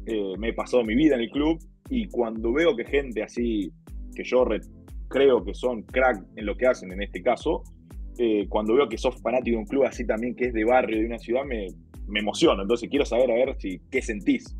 Eh, 0.07 0.33
me 0.37 0.49
he 0.49 0.53
pasado 0.53 0.83
mi 0.83 0.95
vida 0.95 1.15
en 1.15 1.21
el 1.21 1.29
club 1.29 1.57
y 1.89 2.07
cuando 2.09 2.51
veo 2.51 2.75
que 2.75 2.85
gente 2.85 3.23
así, 3.23 3.71
que 4.15 4.23
yo 4.23 4.45
creo 5.07 5.43
que 5.43 5.53
son 5.53 5.83
crack 5.83 6.23
en 6.35 6.45
lo 6.45 6.55
que 6.57 6.67
hacen 6.67 6.91
en 6.91 7.01
este 7.01 7.21
caso, 7.21 7.63
eh, 8.17 8.45
cuando 8.49 8.73
veo 8.75 8.87
que 8.87 8.97
sos 8.97 9.21
fanático 9.21 9.55
de 9.55 9.61
un 9.61 9.65
club 9.65 9.85
así 9.85 10.05
también 10.05 10.35
que 10.35 10.45
es 10.45 10.53
de 10.53 10.63
barrio, 10.63 10.99
de 10.99 11.05
una 11.05 11.19
ciudad, 11.19 11.43
me, 11.45 11.67
me 12.07 12.19
emociono. 12.19 12.61
Entonces 12.61 12.89
quiero 12.89 13.05
saber, 13.05 13.31
a 13.31 13.35
ver, 13.35 13.55
si, 13.59 13.79
qué 13.89 14.01
sentís. 14.01 14.55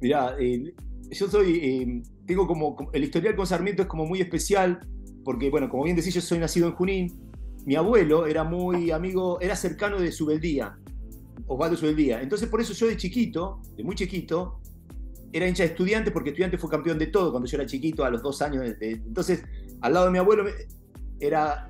Mirá, 0.00 0.36
eh, 0.38 0.72
yo 1.10 1.28
soy, 1.28 1.58
eh, 1.62 2.02
tengo 2.26 2.46
como, 2.46 2.76
el 2.92 3.04
historial 3.04 3.36
con 3.36 3.46
Sarmiento 3.46 3.82
es 3.82 3.88
como 3.88 4.06
muy 4.06 4.20
especial, 4.20 4.80
porque, 5.24 5.50
bueno, 5.50 5.68
como 5.68 5.84
bien 5.84 5.96
decís, 5.96 6.14
yo 6.14 6.20
soy 6.20 6.38
nacido 6.38 6.68
en 6.68 6.74
Junín. 6.74 7.20
Mi 7.64 7.74
abuelo 7.74 8.26
era 8.26 8.44
muy 8.44 8.90
amigo, 8.90 9.40
era 9.40 9.56
cercano 9.56 10.00
de 10.00 10.12
Subeldía, 10.12 10.78
Osvaldo 11.46 11.76
Subeldía. 11.76 12.22
Entonces, 12.22 12.48
por 12.48 12.60
eso 12.60 12.72
yo 12.74 12.86
de 12.86 12.96
chiquito, 12.96 13.60
de 13.76 13.82
muy 13.82 13.96
chiquito, 13.96 14.60
era 15.32 15.48
hincha 15.48 15.64
de 15.64 15.70
estudiantes, 15.70 16.12
porque 16.12 16.30
estudiante 16.30 16.58
fue 16.58 16.70
campeón 16.70 16.98
de 16.98 17.08
todo 17.08 17.32
cuando 17.32 17.48
yo 17.48 17.56
era 17.56 17.66
chiquito, 17.66 18.04
a 18.04 18.10
los 18.10 18.22
dos 18.22 18.40
años. 18.40 18.64
entonces, 18.80 19.42
al 19.80 19.92
lado 19.92 20.06
de 20.06 20.12
mi 20.12 20.18
abuelo 20.18 20.44
era 21.18 21.68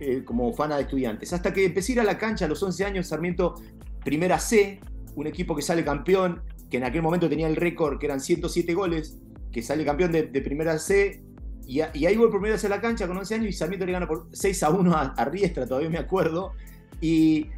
eh, 0.00 0.22
como 0.24 0.52
fana 0.52 0.76
de 0.76 0.82
estudiantes. 0.82 1.32
Hasta 1.32 1.52
que 1.52 1.64
empecé 1.64 1.92
a 1.92 1.94
ir 1.94 2.00
a 2.00 2.04
la 2.04 2.18
cancha 2.18 2.44
a 2.44 2.48
los 2.48 2.62
11 2.62 2.84
años, 2.84 3.06
Sarmiento 3.08 3.54
Primera 4.04 4.38
C, 4.38 4.80
un 5.16 5.26
equipo 5.26 5.56
que 5.56 5.62
sale 5.62 5.84
campeón, 5.84 6.42
que 6.70 6.76
en 6.76 6.84
aquel 6.84 7.02
momento 7.02 7.28
tenía 7.28 7.48
el 7.48 7.56
récord, 7.56 7.98
que 7.98 8.06
eran 8.06 8.20
107 8.20 8.74
goles, 8.74 9.18
que 9.50 9.62
sale 9.62 9.84
campeón 9.84 10.12
de, 10.12 10.22
Primera 10.40 10.78
C. 10.78 11.22
Y, 11.66 11.80
ahí 11.80 12.16
voy 12.16 12.28
por 12.28 12.40
primera 12.40 12.54
vez 12.54 12.64
a 12.64 12.68
la 12.68 12.80
cancha 12.80 13.06
con 13.06 13.16
11 13.16 13.34
años 13.34 13.48
y 13.48 13.52
Sarmiento 13.52 13.84
le 13.84 13.92
gana 13.92 14.06
por 14.06 14.28
6 14.32 14.62
a 14.62 14.70
1 14.70 14.96
a, 14.96 15.24
Riestra, 15.24 15.66
todavía 15.66 15.90
me 15.90 15.98
acuerdo. 15.98 16.52
Y, 17.00 17.48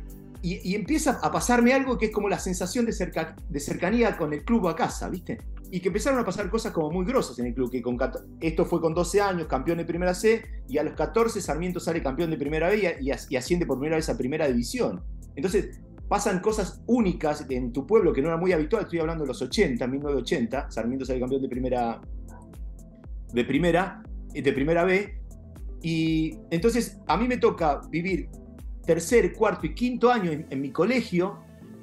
y, 0.43 0.75
empieza 0.75 1.19
a 1.23 1.31
pasarme 1.31 1.73
algo 1.73 1.99
que 1.99 2.07
es 2.07 2.13
como 2.13 2.29
la 2.29 2.39
sensación 2.39 2.87
de, 2.87 2.93
cerca, 2.93 3.37
de 3.49 3.61
cercanía 3.61 4.17
con 4.17 4.33
el 4.33 4.45
club 4.45 4.69
a 4.69 4.77
casa, 4.77 5.09
¿viste? 5.09 5.39
y 5.71 5.81
que 5.81 5.89
empezaron 5.89 6.19
a 6.19 6.25
pasar 6.25 6.51
cosas 6.51 6.73
como 6.73 6.91
muy 6.91 7.05
grosas 7.05 7.39
en 7.39 7.47
el 7.47 7.55
club, 7.55 7.71
que 7.71 7.81
con, 7.81 7.97
esto 8.41 8.65
fue 8.65 8.81
con 8.81 8.93
12 8.93 9.21
años, 9.21 9.47
campeón 9.47 9.79
de 9.79 9.85
Primera 9.85 10.15
C, 10.15 10.43
y 10.69 10.79
a 10.79 10.83
los 10.83 10.95
14 10.95 11.41
Sarmiento 11.41 11.79
sale 11.79 12.03
campeón 12.03 12.31
de 12.31 12.37
Primera 12.37 12.69
B 12.69 12.99
y, 13.01 13.11
y 13.11 13.37
asciende 13.37 13.67
por 13.67 13.79
primera 13.79 13.97
vez 13.97 14.09
a 14.09 14.19
Primera 14.19 14.49
División. 14.49 15.01
Entonces, 15.37 15.81
pasan 16.09 16.41
cosas 16.41 16.83
únicas 16.87 17.47
en 17.49 17.73
tu 17.73 17.87
pueblo 17.87 18.13
que 18.13 18.21
no 18.21 18.29
era 18.29 18.37
muy 18.37 18.53
habitual, 18.53 18.83
estoy 18.83 18.99
hablando 18.99 19.23
de 19.23 19.29
los 19.29 19.41
80, 19.41 19.87
1980, 19.87 20.71
Sarmiento 20.71 21.05
sale 21.05 21.21
campeón 21.21 21.43
de 21.43 21.49
Primera, 21.49 22.01
de 23.33 23.45
primera, 23.45 24.03
de 24.35 24.53
primera 24.53 24.85
B, 24.85 25.21
y 25.83 26.37
entonces 26.51 26.99
a 27.07 27.17
mí 27.17 27.29
me 27.29 27.37
toca 27.37 27.81
vivir 27.91 28.29
tercer, 28.91 29.33
cuarto 29.33 29.67
y 29.67 29.73
quinto 29.73 30.11
año 30.11 30.33
en 30.33 30.61
mi 30.61 30.73
colegio, 30.73 31.39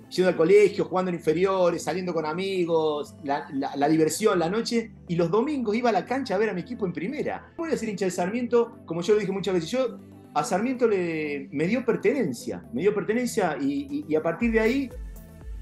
yendo 0.09 0.27
al 0.27 0.35
colegio, 0.35 0.83
jugando 0.83 1.07
en 1.07 1.15
inferiores, 1.15 1.83
saliendo 1.83 2.13
con 2.13 2.25
amigos, 2.25 3.15
la, 3.23 3.87
diversión, 3.87 4.37
la 4.39 4.49
noche, 4.49 4.91
y 5.07 5.15
los 5.15 5.31
domingos 5.31 5.73
iba 5.73 5.89
a 5.89 5.93
la 5.93 6.03
cancha 6.03 6.35
a 6.35 6.37
ver 6.37 6.49
a 6.49 6.53
mi 6.53 6.61
equipo 6.61 6.85
en 6.85 6.91
primera. 6.91 7.53
Voy 7.55 7.71
a 7.71 7.77
ser 7.77 7.87
hincha 7.87 8.03
de 8.03 8.11
Sarmiento, 8.11 8.79
como 8.85 9.01
yo 9.01 9.13
lo 9.13 9.21
dije 9.21 9.31
muchas 9.31 9.53
veces, 9.53 9.71
yo 9.71 9.99
a 10.33 10.43
Sarmiento 10.43 10.85
le, 10.85 11.47
me 11.53 11.65
dio 11.65 11.85
pertenencia, 11.85 12.61
me 12.73 12.81
dio 12.81 12.93
pertenencia 12.93 13.57
y 13.57 14.13
a 14.13 14.21
partir 14.21 14.51
de 14.51 14.59
ahí 14.59 14.89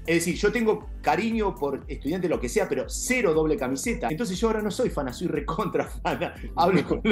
es 0.06 0.16
decir, 0.16 0.36
yo 0.36 0.52
tengo 0.52 0.86
cariño 1.02 1.54
por 1.54 1.84
estudiante, 1.88 2.28
lo 2.28 2.40
que 2.40 2.48
sea, 2.48 2.68
pero 2.68 2.84
cero 2.88 3.34
doble 3.34 3.56
camiseta. 3.56 4.08
Entonces 4.10 4.38
yo 4.38 4.48
ahora 4.48 4.62
no 4.62 4.70
soy 4.70 4.90
fana, 4.90 5.12
soy 5.12 5.28
recontra 5.28 5.84
fana. 5.84 6.34
Hablo 6.56 6.84
con, 6.84 7.02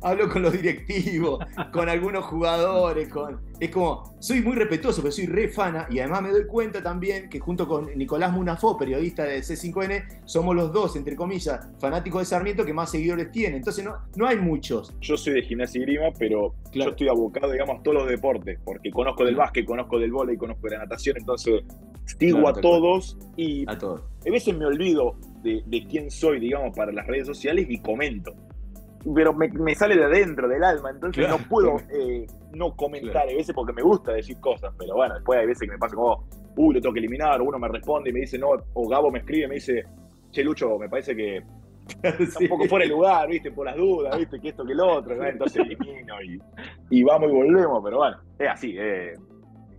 hablo 0.00 0.28
con 0.28 0.42
los 0.42 0.52
directivos, 0.52 1.44
con 1.72 1.88
algunos 1.88 2.24
jugadores, 2.24 3.08
con... 3.08 3.40
Es 3.58 3.70
como, 3.70 4.16
soy 4.20 4.42
muy 4.42 4.54
respetuoso, 4.54 5.00
pero 5.00 5.12
soy 5.12 5.26
re 5.26 5.48
fana 5.48 5.86
y 5.90 5.98
además 5.98 6.22
me 6.22 6.30
doy 6.30 6.46
cuenta 6.46 6.82
también 6.82 7.28
que 7.28 7.40
junto 7.40 7.66
con 7.66 7.86
Nicolás 7.96 8.32
Munafó, 8.32 8.76
periodista 8.76 9.24
de 9.24 9.38
C5N, 9.40 10.22
somos 10.24 10.54
los 10.54 10.72
dos, 10.72 10.94
entre 10.96 11.16
comillas, 11.16 11.68
fanáticos 11.78 12.20
de 12.20 12.26
Sarmiento 12.26 12.64
que 12.64 12.74
más 12.74 12.90
seguidores 12.90 13.30
tienen. 13.32 13.56
Entonces 13.56 13.84
no, 13.84 13.96
no 14.16 14.26
hay 14.26 14.36
muchos. 14.36 14.94
Yo 15.00 15.16
soy 15.16 15.34
de 15.34 15.42
gimnasia 15.42 15.80
y 15.80 15.84
grima, 15.84 16.06
pero 16.18 16.54
yo 16.72 16.88
estoy 16.88 17.08
abocado, 17.08 17.50
digamos, 17.50 17.80
a 17.80 17.82
todos 17.82 17.96
los 17.96 18.08
deportes, 18.08 18.58
porque 18.64 18.90
conozco 18.90 19.24
del 19.24 19.36
básquet, 19.36 19.64
conozco 19.64 19.98
del 19.98 20.12
vóley, 20.12 20.36
conozco 20.36 20.68
de 20.68 20.76
la 20.76 20.78
natación, 20.82 21.16
entonces 21.16 21.62
sigo 22.06 22.48
a 22.48 22.52
todos 22.52 23.18
y 23.36 23.64
a, 23.68 23.76
veces 24.30 24.56
me 24.56 24.66
olvido 24.66 25.16
de, 25.42 25.86
quién 25.88 26.10
soy, 26.10 26.40
digamos, 26.40 26.76
para 26.76 26.92
las 26.92 27.06
redes 27.06 27.26
sociales 27.26 27.66
y 27.68 27.78
comento. 27.78 28.32
pero 29.14 29.32
me, 29.32 29.74
sale 29.74 29.96
de 29.96 30.04
adentro, 30.04 30.48
del 30.48 30.64
alma, 30.64 30.90
entonces 30.90 31.28
no 31.28 31.38
puedo 31.38 31.76
eh, 31.90 32.26
no 32.52 32.74
comentar. 32.74 33.28
A 33.28 33.34
veces 33.34 33.54
porque 33.54 33.72
me 33.72 33.82
gusta 33.82 34.12
decir 34.12 34.38
cosas, 34.40 34.74
pero 34.78 34.94
bueno, 34.94 35.14
después 35.14 35.38
hay 35.38 35.46
veces 35.46 35.68
que 35.68 35.72
me 35.72 35.78
pasa 35.78 35.94
como, 35.94 36.26
uh, 36.56 36.72
lo 36.72 36.80
tengo 36.80 36.92
que 36.92 37.00
eliminar, 37.00 37.40
uno 37.40 37.58
me 37.58 37.68
responde 37.68 38.10
y 38.10 38.12
me 38.12 38.20
dice 38.20 38.38
no, 38.38 38.50
o 38.72 38.88
Gabo 38.88 39.10
me 39.10 39.20
escribe 39.20 39.44
y 39.44 39.48
me 39.48 39.54
dice, 39.56 39.84
che, 40.30 40.42
Lucho, 40.42 40.78
me 40.78 40.88
parece 40.88 41.14
que 41.14 41.42
está 42.02 42.40
un 42.40 42.48
poco 42.48 42.64
fuera 42.64 42.84
de 42.84 42.90
lugar, 42.90 43.28
viste, 43.28 43.52
por 43.52 43.66
las 43.66 43.76
dudas, 43.76 44.18
viste, 44.18 44.40
que 44.40 44.48
esto, 44.48 44.64
que 44.64 44.74
lo 44.74 44.94
otro, 44.94 45.22
entonces 45.26 45.62
elimino 45.64 46.14
y, 46.90 47.02
vamos 47.02 47.30
y 47.30 47.32
volvemos, 47.32 47.80
pero 47.84 47.98
bueno, 47.98 48.16
es 48.38 48.48
así, 48.48 48.74
eh, 48.78 49.14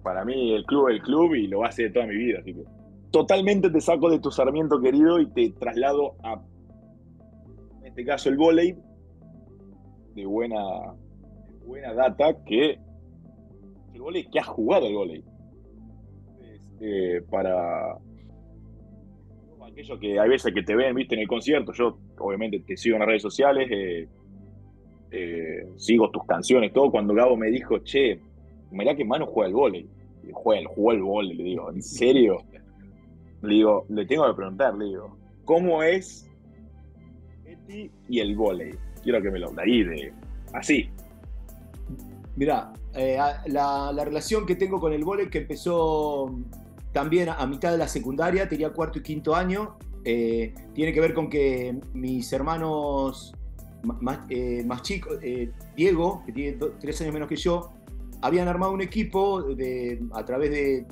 para 0.08 0.24
mí 0.24 0.54
el 0.54 0.64
club 0.64 0.88
es 0.88 0.96
el 0.96 1.02
club 1.02 1.36
y 1.36 1.48
lo 1.48 1.60
va 1.60 1.68
a 1.68 1.94
toda 1.94 2.08
mi 2.08 2.16
vida, 2.16 2.40
así 2.40 2.54
que 2.54 2.64
totalmente 3.12 3.70
te 3.70 3.82
saco 3.82 4.10
de 4.10 4.20
tu 4.20 4.32
Sarmiento 4.32 4.80
querido 4.80 5.20
y 5.20 5.26
te 5.26 5.50
traslado 5.50 6.16
a, 6.24 6.42
en 7.82 7.88
este 7.88 8.06
caso, 8.06 8.30
el 8.30 8.38
volei 8.38 8.74
de 10.16 10.26
buena, 10.26 10.64
buena 11.66 11.94
data 11.94 12.42
que 12.46 12.80
el 13.94 14.00
volei 14.00 14.30
que 14.30 14.40
ha 14.40 14.46
jugado 14.46 14.88
el 14.88 14.96
volei. 14.96 15.24
Eh, 16.80 17.22
para 17.30 17.98
aquellos 19.70 20.00
que 20.00 20.18
hay 20.18 20.30
veces 20.30 20.54
que 20.54 20.64
te 20.64 20.74
ven, 20.74 20.96
viste, 20.96 21.16
en 21.16 21.22
el 21.22 21.28
concierto, 21.28 21.74
yo 21.74 21.98
obviamente 22.20 22.62
te 22.62 22.78
sigo 22.78 22.96
en 22.96 23.00
las 23.00 23.10
redes 23.10 23.24
sociales, 23.24 23.68
eh, 23.70 24.08
eh, 25.12 25.68
sigo 25.76 26.10
tus 26.12 26.24
canciones, 26.26 26.72
todo. 26.72 26.92
Cuando 26.92 27.14
Gabo 27.14 27.36
me 27.36 27.48
dijo, 27.48 27.80
che, 27.80 28.22
mirá 28.72 28.96
que 28.96 29.04
mano 29.04 29.26
juega 29.26 29.50
el 29.50 29.54
volei. 29.54 29.97
Jugó 30.34 30.92
el 30.92 31.02
volei, 31.02 31.34
le 31.36 31.44
digo, 31.44 31.72
¿en 31.72 31.82
serio? 31.82 32.44
Le 33.42 33.54
digo, 33.54 33.86
le 33.90 34.06
tengo 34.06 34.28
que 34.28 34.34
preguntar, 34.34 34.76
le 34.76 34.86
digo, 34.86 35.18
¿cómo 35.46 35.84
es 35.84 36.30
Eti 37.46 37.92
y 38.10 38.20
el 38.20 38.36
volei? 38.36 38.74
Quiero 39.04 39.22
que 39.22 39.32
me 39.32 39.40
lo 39.40 39.54
ahí 39.60 40.12
así. 40.54 40.90
Mira, 42.36 42.74
eh, 42.94 43.18
la, 43.48 44.04
relación 44.04 44.46
que 44.46 44.56
tengo 44.56 44.80
con 44.80 44.94
el 44.94 45.04
volei 45.04 45.30
que 45.30 45.40
empezó 45.40 46.36
también 46.92 47.30
a, 47.30 47.46
mitad 47.46 47.72
de 47.72 47.78
la 47.78 47.88
secundaria, 47.88 48.50
tenía 48.50 48.72
cuarto 48.72 49.00
y 49.00 49.04
quinto 49.04 49.36
año, 49.36 49.78
eh, 50.04 50.54
tiene 50.74 50.94
que 50.94 51.02
ver 51.02 51.14
con 51.14 51.30
que 51.30 51.80
mis 51.94 52.32
hermanos 52.34 53.34
más, 53.84 54.20
eh, 54.30 54.64
más 54.66 54.82
chicos, 54.82 55.20
Diego, 55.76 56.24
que 56.26 56.32
tiene 56.32 56.58
tres 56.80 57.00
años 57.02 57.14
menos 57.14 57.30
que 57.30 57.36
yo, 57.36 57.77
habían 58.22 58.48
armado 58.48 58.72
un 58.72 58.82
equipo 58.82 59.42
de, 59.44 60.02
a 60.14 60.26
través 60.26 60.52
de 60.52 60.86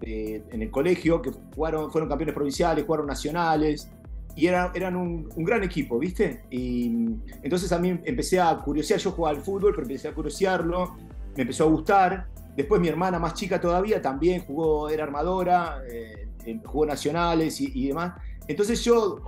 en 0.00 0.62
el 0.62 0.70
colegio, 0.70 1.20
que 1.20 1.30
jugaron, 1.54 1.90
fueron 1.90 2.08
campeones 2.08 2.34
provinciales, 2.34 2.84
jugaron 2.84 3.06
nacionales, 3.06 3.90
y 4.36 4.46
eran, 4.46 4.70
eran 4.74 4.94
un, 4.94 5.28
gran 5.38 5.64
equipo, 5.64 5.98
¿viste? 5.98 6.42
Y 6.50 7.08
entonces 7.42 7.72
a 7.72 7.78
mí 7.78 7.98
empecé 8.04 8.38
a 8.40 8.56
curiosear, 8.56 9.00
yo 9.00 9.10
jugaba 9.10 9.36
al 9.36 9.42
fútbol, 9.42 9.72
pero 9.72 9.82
empecé 9.82 10.08
a 10.08 10.14
curiosearlo, 10.14 10.96
me 11.34 11.42
empezó 11.42 11.64
a 11.64 11.66
gustar. 11.68 12.28
Después 12.56 12.80
mi 12.80 12.88
hermana 12.88 13.18
más 13.18 13.34
chica 13.34 13.60
todavía 13.60 14.00
también 14.00 14.44
jugó, 14.44 14.88
era 14.90 15.04
armadora, 15.04 15.82
eh, 15.90 16.28
jugó 16.64 16.86
nacionales 16.86 17.60
y, 17.60 17.88
demás. 17.88 18.14
Entonces 18.46 18.84
yo, 18.84 19.22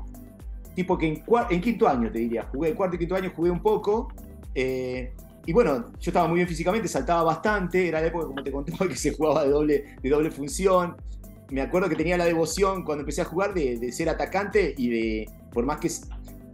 tipo 0.77 0.97
que 0.97 1.09
en, 1.09 1.25
en, 1.51 1.61
quinto 1.61 1.89
año 1.89 2.11
te 2.11 2.21
diría, 2.21 2.45
jugué, 2.45 2.75
cuarto 2.75 2.95
y 2.95 3.01
quinto 3.01 3.17
año 3.17 3.33
jugué 3.35 3.51
un 3.51 3.63
poco. 3.63 4.13
Eh, 4.55 5.13
y 5.47 5.53
bueno, 5.53 5.87
yo 5.99 6.11
estaba 6.11 6.29
muy 6.29 6.37
bien 6.37 6.49
físicamente, 6.49 6.89
saltaba 6.89 7.23
bastante, 7.23 7.89
era 7.89 8.01
la 8.01 8.09
época, 8.09 8.27
como 8.27 8.43
te 8.43 8.53
contaba, 8.53 8.79
que 8.89 8.97
se 8.97 9.15
jugaba 9.15 9.45
de 9.45 9.51
doble, 9.51 9.85
de 10.03 10.09
doble 10.09 10.31
función. 10.31 10.97
Me 11.51 11.63
acuerdo 11.63 11.89
que 11.89 11.97
tenía 11.97 12.17
la 12.17 12.27
devoción 12.27 12.85
cuando 12.85 13.01
empecé 13.01 13.23
a 13.23 13.25
jugar 13.25 13.55
de, 13.55 13.91
ser 13.91 14.09
atacante 14.09 14.75
y 14.77 14.91
de, 14.91 15.31
por 15.53 15.65
más 15.65 15.81
que, 15.81 15.91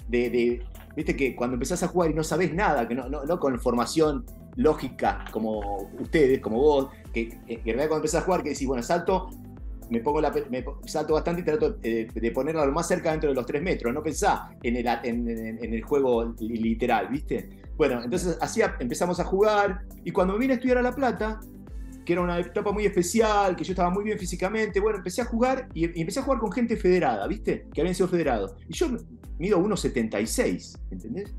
de, 0.09 0.31
de, 0.31 0.63
viste 0.95 1.15
que 1.17 1.37
cuando 1.37 1.55
empezás 1.55 1.83
a 1.83 1.89
jugar 1.89 2.11
y 2.11 2.15
no 2.15 2.25
sabes 2.25 2.55
nada, 2.55 2.89
que 2.89 2.95
no, 2.95 3.09
no, 3.09 3.25
no 3.25 3.39
con 3.39 3.59
formación 3.61 4.25
lógica 4.55 5.27
como 5.33 5.91
ustedes, 6.01 6.41
como 6.41 6.59
vos, 6.59 6.89
que, 7.13 7.39
en 7.47 7.65
realidad 7.65 7.89
cuando 7.89 7.97
empezás 7.97 8.23
a 8.23 8.25
jugar 8.25 8.43
que 8.43 8.51
decís, 8.51 8.67
bueno, 8.67 8.83
salto, 8.83 9.29
me 9.91 10.01
pongo 10.01 10.21
la, 10.21 10.33
me 10.49 10.65
salto 10.87 11.13
bastante 11.13 11.43
y 11.43 11.45
trato 11.45 11.73
de, 11.73 12.07
de, 12.07 12.31
ponerla 12.31 12.65
lo 12.65 12.73
más 12.73 12.89
cerca 12.89 13.11
dentro 13.11 13.29
de 13.29 13.35
los 13.35 13.45
tres 13.45 13.63
metros, 13.63 13.93
no 13.93 14.03
pensá 14.03 14.51
en 14.63 14.77
el, 14.77 14.87
en, 14.87 15.29
en 15.29 15.75
el 15.75 15.83
juego 15.83 16.35
literal, 16.39 17.09
¿viste? 17.09 17.66
Bueno, 17.77 18.03
entonces 18.03 18.39
así 18.41 18.63
empezamos 18.81 19.21
a 19.21 19.25
jugar 19.25 19.85
y 20.05 20.11
cuando 20.11 20.35
me 20.35 20.41
vine 20.41 20.55
a 20.55 20.57
estudiar 20.57 20.79
a 20.79 20.83
La 20.83 20.95
Plata, 20.95 21.41
que 22.07 22.13
era 22.13 22.23
una 22.23 22.39
etapa 22.39 22.73
muy 22.73 22.87
especial, 22.87 23.55
que 23.57 23.65
yo 23.65 23.73
estaba 23.73 23.91
muy 23.91 24.05
bien 24.05 24.19
físicamente, 24.19 24.81
bueno, 24.81 24.99
empecé 24.99 25.21
a 25.21 25.25
jugar 25.27 25.69
y, 25.75 25.85
empecé 26.01 26.21
a 26.21 26.23
jugar 26.23 26.39
con 26.39 26.51
gente 26.53 26.77
federada, 26.77 27.27
¿viste? 27.27 27.67
Que 27.75 27.83
habían 27.83 27.95
sido 27.95 28.09
federados. 28.09 28.55
Y 28.69 28.75
yo 28.75 28.89
mido 29.39 29.59
1,76, 29.59 30.79
¿entendés? 30.91 31.35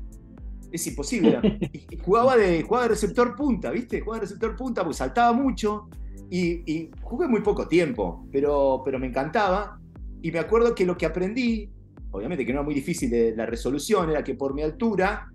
Es 0.70 0.86
imposible. 0.86 1.40
y, 1.90 1.96
jugaba, 1.96 2.36
de, 2.36 2.62
jugaba 2.62 2.84
de 2.84 2.90
receptor 2.90 3.34
punta, 3.34 3.70
¿viste? 3.70 4.00
Jugaba 4.00 4.20
de 4.20 4.26
receptor 4.26 4.54
punta 4.54 4.82
porque 4.82 4.98
saltaba 4.98 5.32
mucho 5.32 5.88
y, 6.30 6.90
jugué 7.00 7.26
muy 7.26 7.40
poco 7.40 7.66
tiempo, 7.66 8.26
pero, 8.30 8.82
pero 8.84 8.98
me 8.98 9.06
encantaba. 9.06 9.80
Y 10.20 10.30
me 10.30 10.38
acuerdo 10.38 10.74
que 10.74 10.84
lo 10.84 10.96
que 10.96 11.06
aprendí, 11.06 11.70
obviamente 12.10 12.44
que 12.44 12.52
no 12.52 12.60
era 12.60 12.64
muy 12.64 12.74
difícil 12.74 13.10
de 13.10 13.34
la 13.34 13.46
resolución, 13.46 14.10
era 14.10 14.22
que 14.22 14.34
por 14.34 14.52
mi 14.52 14.62
altura 14.62 15.32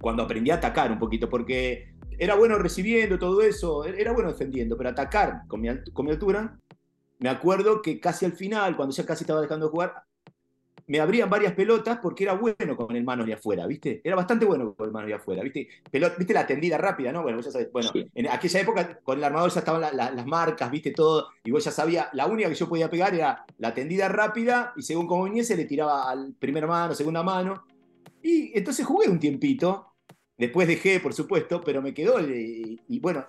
cuando 0.00 0.22
aprendí 0.22 0.50
a 0.50 0.56
atacar 0.56 0.90
un 0.90 0.98
poquito, 0.98 1.28
porque 1.28 1.92
era 2.18 2.34
bueno 2.34 2.58
recibiendo 2.58 3.18
todo 3.18 3.40
eso, 3.42 3.84
era 3.84 4.12
bueno 4.12 4.30
defendiendo, 4.30 4.76
pero 4.76 4.90
atacar 4.90 5.42
con 5.46 5.60
mi, 5.60 5.68
con 5.92 6.06
mi 6.06 6.12
altura, 6.12 6.58
me 7.18 7.28
acuerdo 7.28 7.82
que 7.82 8.00
casi 8.00 8.24
al 8.24 8.32
final, 8.32 8.76
cuando 8.76 8.94
ya 8.94 9.04
casi 9.04 9.24
estaba 9.24 9.40
dejando 9.40 9.66
de 9.66 9.70
jugar, 9.70 10.02
me 10.88 11.00
abrían 11.00 11.28
varias 11.28 11.52
pelotas 11.52 11.98
porque 12.02 12.24
era 12.24 12.32
bueno 12.32 12.74
con 12.74 12.96
el 12.96 13.04
mano 13.04 13.24
de 13.24 13.34
afuera, 13.34 13.66
¿viste? 13.66 14.00
Era 14.02 14.16
bastante 14.16 14.46
bueno 14.46 14.72
con 14.74 14.86
el 14.86 14.92
mano 14.92 15.06
de 15.06 15.14
afuera, 15.14 15.42
¿viste? 15.42 15.68
¿Viste 15.92 16.32
la 16.32 16.46
tendida 16.46 16.78
rápida, 16.78 17.12
no? 17.12 17.22
Bueno, 17.22 17.36
vos 17.36 17.44
ya 17.44 17.52
sabés, 17.52 17.70
bueno, 17.70 17.90
en 17.94 18.28
aquella 18.28 18.60
época 18.60 18.98
con 19.00 19.18
el 19.18 19.24
armador 19.24 19.50
ya 19.50 19.60
estaban 19.60 19.82
las 19.94 20.26
marcas, 20.26 20.70
¿viste? 20.70 20.92
Todo, 20.92 21.28
y 21.44 21.50
vos 21.50 21.62
ya 21.62 21.70
sabías, 21.70 22.08
la 22.14 22.26
única 22.26 22.48
que 22.48 22.54
yo 22.54 22.68
podía 22.68 22.88
pegar 22.88 23.14
era 23.14 23.44
la 23.58 23.74
tendida 23.74 24.08
rápida 24.08 24.72
y 24.76 24.82
según 24.82 25.06
como 25.06 25.24
viniese 25.24 25.56
le 25.56 25.66
tiraba 25.66 26.10
al 26.10 26.32
primer 26.38 26.66
mano, 26.66 26.94
segunda 26.94 27.22
mano. 27.22 27.64
Y 28.22 28.56
entonces 28.56 28.84
jugué 28.84 29.08
un 29.08 29.18
tiempito 29.18 29.88
Después 30.38 30.68
dejé, 30.68 31.00
por 31.00 31.12
supuesto, 31.12 31.60
pero 31.60 31.82
me 31.82 31.92
quedó. 31.92 32.20
Y, 32.20 33.00
bueno, 33.00 33.26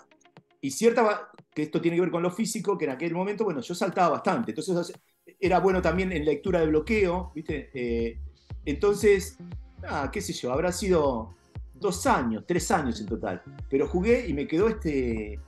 y 0.61 0.69
cierta 0.69 1.31
que 1.53 1.63
esto 1.63 1.81
tiene 1.81 1.97
que 1.97 2.01
ver 2.01 2.11
con 2.11 2.21
lo 2.21 2.29
físico, 2.29 2.77
que 2.77 2.85
en 2.85 2.91
aquel 2.91 3.13
momento, 3.13 3.43
bueno, 3.43 3.61
yo 3.61 3.73
saltaba 3.73 4.09
bastante. 4.09 4.51
Entonces 4.51 4.93
era 5.39 5.59
bueno 5.59 5.81
también 5.81 6.11
en 6.11 6.23
lectura 6.23 6.59
de 6.59 6.67
bloqueo, 6.67 7.31
¿viste? 7.33 7.71
Eh, 7.73 8.19
entonces, 8.63 9.37
nada, 9.81 10.11
qué 10.11 10.21
sé 10.21 10.33
yo, 10.33 10.53
habrá 10.53 10.71
sido 10.71 11.35
dos 11.73 12.05
años, 12.05 12.43
tres 12.47 12.69
años 12.69 13.01
en 13.01 13.07
total. 13.07 13.41
Pero 13.67 13.87
jugué 13.87 14.27
y 14.27 14.33
me 14.33 14.47
quedó 14.47 14.69
este. 14.69 15.39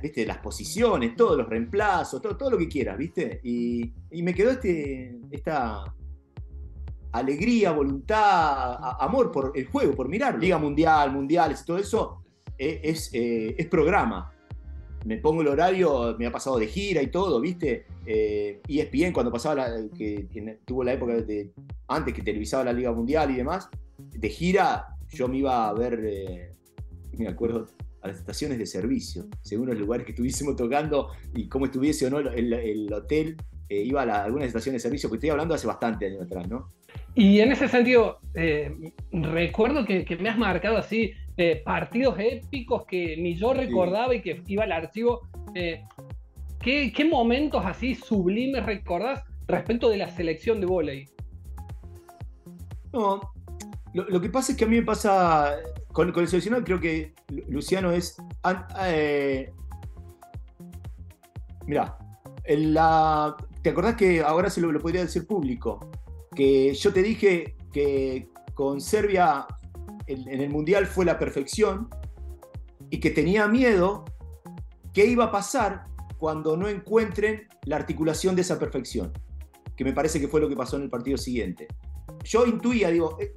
¿viste? 0.00 0.24
Las 0.24 0.38
posiciones, 0.38 1.16
todos 1.16 1.36
los 1.36 1.46
reemplazos, 1.46 2.22
todo, 2.22 2.34
todo 2.34 2.52
lo 2.52 2.58
que 2.58 2.68
quieras, 2.68 2.96
¿viste? 2.96 3.40
Y, 3.42 3.92
y 4.10 4.22
me 4.22 4.32
quedó 4.32 4.52
este, 4.52 5.18
esta, 5.30 5.84
alegría, 7.12 7.72
voluntad, 7.72 8.78
amor 9.00 9.30
por 9.30 9.52
el 9.54 9.66
juego, 9.66 9.94
por 9.94 10.08
mirar. 10.08 10.38
Liga 10.38 10.58
Mundial, 10.58 11.12
Mundiales, 11.12 11.64
todo 11.64 11.78
eso 11.78 12.22
eh, 12.58 12.80
es, 12.82 13.10
eh, 13.12 13.54
es, 13.56 13.66
programa. 13.68 14.32
Me 15.04 15.18
pongo 15.18 15.42
el 15.42 15.48
horario, 15.48 16.16
me 16.18 16.26
ha 16.26 16.32
pasado 16.32 16.58
de 16.58 16.66
gira 16.66 17.02
y 17.02 17.08
todo, 17.08 17.40
¿viste? 17.40 17.86
Eh, 18.06 18.60
ESPN 18.68 19.12
cuando 19.12 19.32
pasaba, 19.32 19.68
la, 19.68 19.88
que 19.96 20.28
tuvo 20.64 20.84
la 20.84 20.92
época 20.92 21.14
antes 21.88 22.14
que 22.14 22.22
televisaba 22.22 22.64
la 22.64 22.72
Liga 22.72 22.92
Mundial 22.92 23.30
y 23.30 23.36
demás, 23.36 23.68
de 23.98 24.28
gira 24.28 24.96
yo 25.10 25.28
me 25.28 25.38
iba 25.38 25.68
a 25.68 25.74
ver, 25.74 26.00
eh, 26.04 26.50
me 27.18 27.28
acuerdo, 27.28 27.66
a 28.00 28.08
las 28.08 28.18
estaciones 28.18 28.58
de 28.58 28.66
servicio, 28.66 29.26
según 29.42 29.68
los 29.68 29.78
lugares 29.78 30.06
que 30.06 30.12
estuviésemos 30.12 30.56
tocando 30.56 31.10
y 31.34 31.48
cómo 31.48 31.66
estuviese 31.66 32.06
o 32.06 32.10
no 32.10 32.18
el, 32.18 32.52
el 32.52 32.92
hotel, 32.92 33.36
iba 33.68 34.02
a, 34.02 34.24
algunas 34.24 34.48
estaciones 34.48 34.82
de 34.82 34.88
servicio, 34.88 35.08
porque 35.08 35.18
estoy 35.18 35.30
hablando 35.30 35.54
hace 35.54 35.66
bastante 35.66 36.06
años 36.06 36.22
atrás, 36.22 36.48
¿no? 36.48 36.68
Y 37.14 37.40
en 37.40 37.52
ese 37.52 37.68
sentido, 37.68 38.20
eh, 38.34 38.74
recuerdo 39.12 39.84
que, 39.84 40.16
me 40.18 40.30
has 40.30 40.38
marcado 40.38 40.78
así 40.78 41.12
eh, 41.36 41.62
partidos 41.64 42.16
épicos 42.18 42.84
que 42.86 43.16
ni 43.18 43.34
yo 43.34 43.52
recordaba 43.52 44.14
y 44.14 44.22
que 44.22 44.42
iba 44.46 44.64
al 44.64 44.72
archivo. 44.72 45.28
Eh, 45.54 45.82
¿qué, 46.60 47.04
momentos 47.04 47.62
así 47.66 47.94
sublimes 47.94 48.64
recordás 48.64 49.22
respecto 49.46 49.90
de 49.90 49.98
la 49.98 50.08
selección 50.08 50.60
de 50.60 50.66
volei? 50.66 51.08
No, 52.94 53.20
lo, 53.92 54.20
que 54.20 54.30
pasa 54.30 54.52
es 54.52 54.58
que 54.58 54.64
a 54.64 54.68
mí 54.68 54.76
me 54.76 54.82
pasa 54.82 55.56
con, 55.92 56.08
el 56.18 56.28
seleccionado, 56.28 56.64
creo 56.64 56.80
que 56.80 57.12
Luciano 57.48 57.92
es. 57.92 58.16
mira, 61.66 61.98
¿te 63.62 63.68
acordás 63.68 63.96
que 63.96 64.22
ahora 64.22 64.48
se 64.48 64.62
lo 64.62 64.78
podría 64.80 65.02
decir 65.02 65.26
público? 65.26 65.90
Que 66.34 66.74
yo 66.74 66.92
te 66.92 67.02
dije 67.02 67.56
que 67.72 68.28
con 68.54 68.80
Serbia 68.80 69.46
en, 70.06 70.28
el 70.28 70.50
Mundial 70.50 70.86
fue 70.86 71.04
la 71.04 71.18
perfección 71.18 71.88
y 72.90 73.00
que 73.00 73.10
tenía 73.10 73.48
miedo 73.48 74.04
qué 74.92 75.06
iba 75.06 75.24
a 75.24 75.30
pasar 75.30 75.84
cuando 76.18 76.56
no 76.56 76.68
encuentren 76.68 77.48
la 77.64 77.76
articulación 77.76 78.36
de 78.36 78.42
esa 78.42 78.58
perfección, 78.58 79.12
que 79.76 79.84
me 79.84 79.92
parece 79.92 80.20
que 80.20 80.28
fue 80.28 80.40
lo 80.40 80.48
que 80.48 80.56
pasó 80.56 80.76
en 80.76 80.82
el 80.82 80.90
partido 80.90 81.16
siguiente. 81.16 81.68
Yo 82.24 82.46
intuía, 82.46 82.90
digo, 82.90 83.18
eh, 83.20 83.32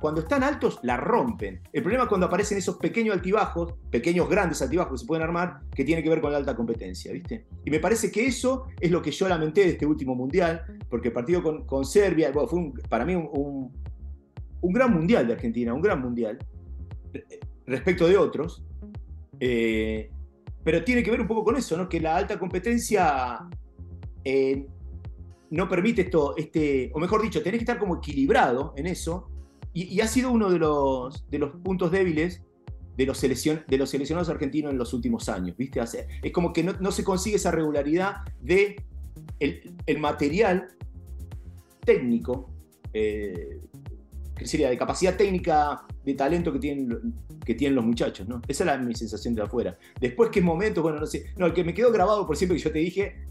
cuando 0.00 0.20
están 0.20 0.42
altos 0.42 0.78
la 0.82 0.96
rompen. 0.96 1.60
El 1.72 1.82
problema 1.82 2.04
es 2.04 2.08
cuando 2.08 2.26
aparecen 2.26 2.58
esos 2.58 2.76
pequeños 2.76 3.14
altibajos, 3.14 3.74
pequeños 3.90 4.28
grandes 4.28 4.60
altibajos 4.62 4.92
que 4.92 4.98
se 4.98 5.06
pueden 5.06 5.24
armar, 5.24 5.60
que 5.74 5.84
tiene 5.84 6.02
que 6.02 6.08
ver 6.08 6.20
con 6.20 6.32
la 6.32 6.38
alta 6.38 6.54
competencia, 6.54 7.12
¿viste? 7.12 7.46
Y 7.64 7.70
me 7.70 7.80
parece 7.80 8.10
que 8.10 8.26
eso 8.26 8.66
es 8.80 8.90
lo 8.90 9.00
que 9.02 9.10
yo 9.10 9.28
lamenté 9.28 9.62
de 9.62 9.70
este 9.70 9.86
último 9.86 10.14
mundial, 10.14 10.62
porque 10.88 11.08
el 11.08 11.14
partido 11.14 11.42
con, 11.66 11.84
Serbia, 11.84 12.32
fue 12.32 12.72
para 12.88 13.04
mí 13.04 13.14
un, 13.14 13.72
un, 14.60 14.72
gran 14.72 14.92
mundial 14.92 15.26
de 15.26 15.32
Argentina, 15.34 15.72
un 15.72 15.80
gran 15.80 16.00
mundial, 16.02 16.38
respecto 17.66 18.06
de 18.06 18.16
otros. 18.16 18.64
Eh, 19.40 20.10
pero 20.64 20.82
tiene 20.82 21.02
que 21.02 21.10
ver 21.10 21.20
un 21.20 21.28
poco 21.28 21.44
con 21.44 21.56
eso, 21.56 21.76
¿no? 21.76 21.88
Que 21.88 22.00
la 22.00 22.16
alta 22.16 22.38
competencia 22.38 23.38
eh, 24.24 24.66
no 25.50 25.68
permite 25.68 26.02
esto, 26.02 26.36
este, 26.36 26.90
o 26.94 26.98
mejor 26.98 27.22
dicho, 27.22 27.42
tenés 27.42 27.58
que 27.58 27.64
estar 27.64 27.78
como 27.78 27.96
equilibrado 27.96 28.74
en 28.76 28.86
eso, 28.86 29.28
y, 29.72 30.00
ha 30.00 30.08
sido 30.08 30.30
uno 30.30 30.48
de 30.48 30.58
los, 30.58 31.28
de 31.28 31.38
los 31.38 31.50
puntos 31.62 31.90
débiles 31.90 32.42
de 32.96 33.04
los, 33.04 33.20
de 33.20 33.76
los 33.78 33.90
seleccionados 33.90 34.30
argentinos 34.30 34.72
en 34.72 34.78
los 34.78 34.94
últimos 34.94 35.28
años, 35.28 35.54
¿viste? 35.54 35.80
Es 36.22 36.32
como 36.32 36.52
que 36.54 36.62
no, 36.62 36.90
se 36.90 37.04
consigue 37.04 37.36
esa 37.36 37.50
regularidad 37.50 38.22
de 38.40 38.82
el, 39.38 39.98
material 39.98 40.68
técnico, 41.84 42.50
eh, 42.94 43.60
sería 44.44 44.70
de 44.70 44.78
capacidad 44.78 45.14
técnica, 45.14 45.86
de 46.06 46.14
talento 46.14 46.54
que 46.54 46.58
tienen, 46.58 47.14
que 47.44 47.54
tienen 47.54 47.76
los 47.76 47.84
muchachos, 47.84 48.26
¿no? 48.26 48.40
Esa 48.48 48.74
es 48.74 48.80
mi 48.80 48.94
sensación 48.94 49.34
de 49.34 49.42
afuera. 49.42 49.76
Después, 50.00 50.30
¿qué 50.30 50.40
momento? 50.40 50.82
Bueno, 50.82 50.98
no 50.98 51.06
sé. 51.06 51.34
No, 51.36 51.46
el 51.46 51.52
que 51.52 51.64
me 51.64 51.74
quedó 51.74 51.92
grabado 51.92 52.26
por 52.26 52.36
siempre 52.38 52.56
que 52.56 52.64
yo 52.64 52.72
te 52.72 52.78
dije 52.78 53.26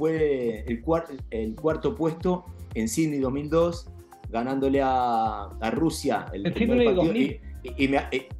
fue 0.00 0.64
el, 0.66 0.82
el 1.30 1.54
cuarto 1.54 1.94
puesto 1.94 2.46
en 2.72 2.88
Sydney 2.88 3.18
2002, 3.18 3.86
ganándole 4.30 4.80
a, 4.82 5.50
Rusia 5.72 6.24
el, 6.32 6.50
primer 6.54 6.94
partido. 6.94 7.12
Y, 7.62 7.90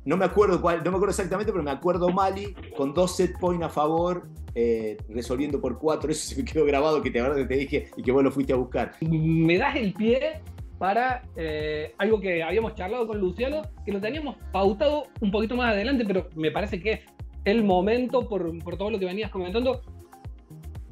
no 0.06 0.16
me 0.16 0.24
acuerdo 0.24 0.62
cuál, 0.62 0.78
no 0.82 0.90
me 0.90 0.96
acuerdo 0.96 1.10
exactamente, 1.10 1.52
pero 1.52 1.62
me 1.62 1.70
acuerdo 1.70 2.08
Mali 2.08 2.54
con 2.74 2.94
dos 2.94 3.14
set 3.14 3.38
points 3.38 3.66
a 3.66 3.68
favor, 3.68 4.26
eh, 4.54 4.96
resolviendo 5.10 5.60
por 5.60 5.78
cuatro. 5.78 6.10
Eso 6.10 6.34
se 6.34 6.42
me 6.42 6.50
quedó 6.50 6.64
grabado 6.64 7.02
que 7.02 7.10
te, 7.10 7.22
que 7.22 7.44
te 7.44 7.54
dije 7.54 7.90
y 7.94 8.02
que 8.02 8.10
vos 8.10 8.24
lo 8.24 8.30
fuiste 8.30 8.54
a 8.54 8.56
buscar. 8.56 8.92
Me 9.02 9.58
das 9.58 9.76
el 9.76 9.92
pie 9.92 10.40
para 10.78 11.20
eh, 11.36 11.92
algo 11.98 12.22
que 12.22 12.42
habíamos 12.42 12.74
charlado 12.74 13.06
con 13.06 13.20
Luciano, 13.20 13.60
que 13.84 13.92
lo 13.92 14.00
teníamos 14.00 14.36
pautado 14.50 15.08
un 15.20 15.30
poquito 15.30 15.56
más 15.56 15.74
adelante, 15.74 16.06
pero 16.06 16.30
me 16.34 16.50
parece 16.50 16.80
que 16.80 16.92
es 16.92 17.00
el 17.44 17.64
momento, 17.64 18.26
por, 18.26 18.58
por 18.64 18.78
todo 18.78 18.90
lo 18.90 18.98
que 18.98 19.04
venías 19.04 19.30
comentando, 19.30 19.82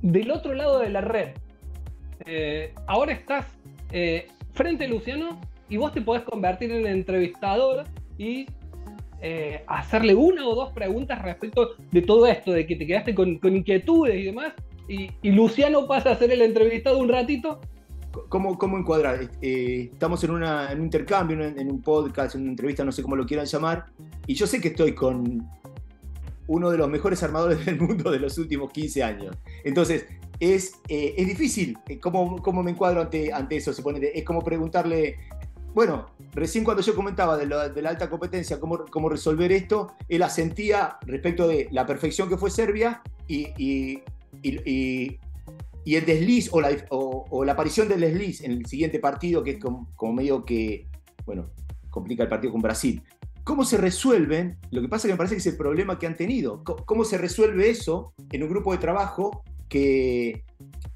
del 0.03 0.31
otro 0.31 0.55
lado 0.55 0.81
de 0.81 0.91
la 0.91 1.01
red. 1.01 1.31
Eh, 2.27 2.75
ahora 2.87 3.13
estás 3.13 3.47
eh, 3.93 4.27
frente 4.53 4.85
a 4.85 4.89
Luciano 4.89 5.41
y 5.69 5.77
vos 5.77 5.93
te 5.93 6.01
podés 6.01 6.23
convertir 6.23 6.71
en 6.73 6.87
entrevistador 6.87 7.85
y 8.17 8.47
eh, 9.21 9.63
hacerle 9.67 10.15
una 10.15 10.47
o 10.47 10.55
dos 10.55 10.73
preguntas 10.73 11.21
respecto 11.23 11.71
de 11.91 12.03
todo 12.03 12.27
esto, 12.27 12.53
de 12.53 12.67
que 12.67 12.77
te 12.77 12.87
quedaste 12.87 13.15
con, 13.15 13.39
inquietudes 13.43 14.17
y 14.17 14.25
demás, 14.25 14.53
y, 14.89 15.11
Luciano 15.31 15.87
pasa 15.87 16.13
a 16.13 16.17
ser 16.17 16.31
el 16.31 16.43
entrevistado 16.43 16.99
un 16.99 17.09
ratito. 17.09 17.61
¿Cómo, 18.31 18.57
cómo 18.57 18.79
encuadrar? 18.79 19.29
estamos 19.43 20.25
en, 20.25 20.43
en 20.43 20.79
un 20.79 20.85
intercambio, 20.85 21.45
en 21.45 21.71
un 21.71 21.83
podcast, 21.83 22.35
en 22.35 22.43
una 22.43 22.51
entrevista, 22.51 22.85
no 22.85 22.91
sé 22.91 23.03
cómo 23.03 23.15
lo 23.15 23.27
quieran 23.27 23.47
llamar, 23.47 23.87
y 24.27 24.35
yo 24.35 24.47
sé 24.47 24.61
que 24.61 24.69
estoy 24.69 24.95
con, 24.95 25.47
uno 26.49 26.71
de 26.71 26.79
los 26.79 26.89
mejores 26.89 27.23
armadores 27.23 27.65
del 27.65 27.81
mundo 27.81 28.11
de 28.11 28.19
los 28.19 28.37
últimos 28.39 28.73
15 28.73 29.05
años. 29.05 29.37
Entonces, 29.63 30.07
es, 30.41 30.75
eh, 30.89 31.15
es 31.17 31.27
difícil. 31.27 31.79
Eh, 31.89 31.99
¿Cómo, 32.01 32.43
¿Cómo, 32.43 32.63
me 32.63 32.73
encuadro 32.73 33.03
ante, 33.03 33.33
ante 33.33 33.57
eso? 33.57 33.73
Se 33.73 33.83
pone, 33.83 34.01
es 34.13 34.25
como 34.25 34.43
preguntarle, 34.43 35.17
bueno, 35.75 36.07
recién 36.33 36.65
cuando 36.65 36.83
yo 36.83 36.95
comentaba 36.95 37.37
de, 37.37 37.47
la, 37.47 37.89
alta 37.89 38.11
competencia, 38.11 38.59
cómo, 38.59 38.85
cómo, 38.91 39.09
resolver 39.09 39.53
esto, 39.53 39.93
él 40.09 40.23
asentía 40.23 40.99
respecto 41.07 41.47
de 41.47 41.69
la 41.71 41.87
perfección 41.87 42.29
que 42.29 42.37
fue 42.37 42.51
Serbia 42.51 43.03
y, 43.27 43.49
y, 43.57 44.03
el 45.85 46.05
desliz 46.05 46.51
o 46.53 46.61
la, 46.61 46.71
o, 46.91 47.45
la, 47.45 47.53
aparición 47.53 47.89
del 47.89 48.01
desliz 48.01 48.43
en 48.43 48.53
el 48.53 48.67
siguiente 48.67 48.99
partido, 48.99 49.43
que 49.43 49.53
es 49.53 49.59
como, 49.59 49.89
como 49.97 50.13
medio 50.13 50.45
que, 50.45 50.87
bueno, 51.25 51.51
complica 51.91 52.23
el 52.23 52.29
partido 52.29 52.53
con 52.53 52.63
Brasil. 52.63 53.03
¿Cómo 53.49 53.65
se 53.65 53.79
resuelven? 53.79 54.59
Lo 54.71 54.83
que 54.83 54.89
pasa 54.89 55.07
es 55.07 55.09
que 55.09 55.15
me 55.15 55.17
parece 55.17 55.37
que 55.37 55.39
es 55.39 55.47
el 55.47 55.57
problema 55.57 55.99
que 55.99 56.07
han 56.07 56.19
tenido. 56.19 56.63
¿Cómo 56.63 57.03
se 57.03 57.17
resuelve 57.17 57.71
eso 57.71 58.13
en 58.31 58.43
un 58.43 58.51
grupo 58.51 58.73
de 58.73 58.79
trabajo 58.79 59.43
que, 59.71 60.45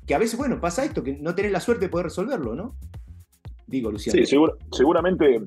que 0.06 0.14
a 0.14 0.18
veces, 0.18 0.36
bueno, 0.36 0.60
pasa 0.60 0.84
esto, 0.84 1.02
que 1.02 1.16
no 1.16 1.34
tenés 1.34 1.50
la 1.50 1.60
suerte 1.60 1.86
de 1.86 1.88
poder 1.88 2.08
resolverlo, 2.08 2.54
¿no? 2.54 2.74
Digo, 3.66 3.90
Luciano. 3.90 4.22
Sí, 4.26 4.36
seguramente 4.70 5.40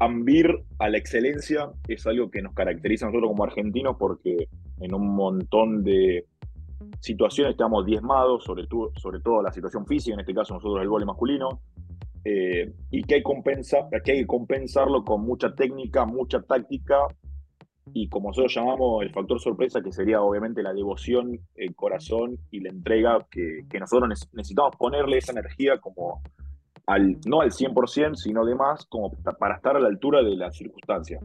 ambir 0.00 0.64
a 0.80 0.88
la 0.88 0.98
excelencia 0.98 1.70
es 1.86 2.04
algo 2.04 2.28
que 2.32 2.42
nos 2.42 2.52
caracteriza 2.52 3.06
a 3.06 3.10
nosotros 3.10 3.30
como 3.30 3.44
argentinos 3.44 3.94
porque 3.96 4.48
en 4.80 4.92
un 4.92 5.14
montón 5.14 5.84
de 5.84 6.26
situaciones 6.98 7.52
estamos 7.52 7.86
diezmados, 7.86 8.42
sobre, 8.42 8.66
todo, 8.66 8.90
sobre 8.96 9.20
todo 9.20 9.40
la 9.40 9.52
situación 9.52 9.86
física, 9.86 10.14
en 10.14 10.20
este 10.20 10.34
caso 10.34 10.54
nosotros 10.54 10.82
el 10.82 10.88
gol 10.88 11.06
masculino, 11.06 11.60
eh, 12.24 12.72
y 12.90 13.02
que 13.02 13.16
hay, 13.16 13.22
compensa, 13.22 13.88
que 14.04 14.12
hay 14.12 14.20
que 14.20 14.26
compensarlo 14.26 15.04
con 15.04 15.22
mucha 15.22 15.54
técnica, 15.54 16.04
mucha 16.06 16.40
táctica 16.40 17.06
y 17.92 18.08
como 18.08 18.28
nosotros 18.28 18.54
llamamos 18.54 19.02
el 19.02 19.12
factor 19.12 19.38
sorpresa, 19.40 19.82
que 19.82 19.92
sería 19.92 20.22
obviamente 20.22 20.62
la 20.62 20.72
devoción, 20.72 21.38
el 21.54 21.74
corazón 21.74 22.38
y 22.50 22.60
la 22.60 22.70
entrega 22.70 23.26
que, 23.30 23.66
que 23.68 23.78
nosotros 23.78 24.08
necesitamos 24.32 24.74
ponerle 24.76 25.18
esa 25.18 25.32
energía 25.32 25.78
como 25.78 26.22
al, 26.86 27.18
no 27.26 27.42
al 27.42 27.50
100%, 27.50 28.14
sino 28.16 28.44
de 28.44 28.54
más, 28.54 28.86
como 28.86 29.10
para 29.38 29.56
estar 29.56 29.76
a 29.76 29.80
la 29.80 29.88
altura 29.88 30.22
de 30.22 30.36
la 30.36 30.50
circunstancia. 30.50 31.20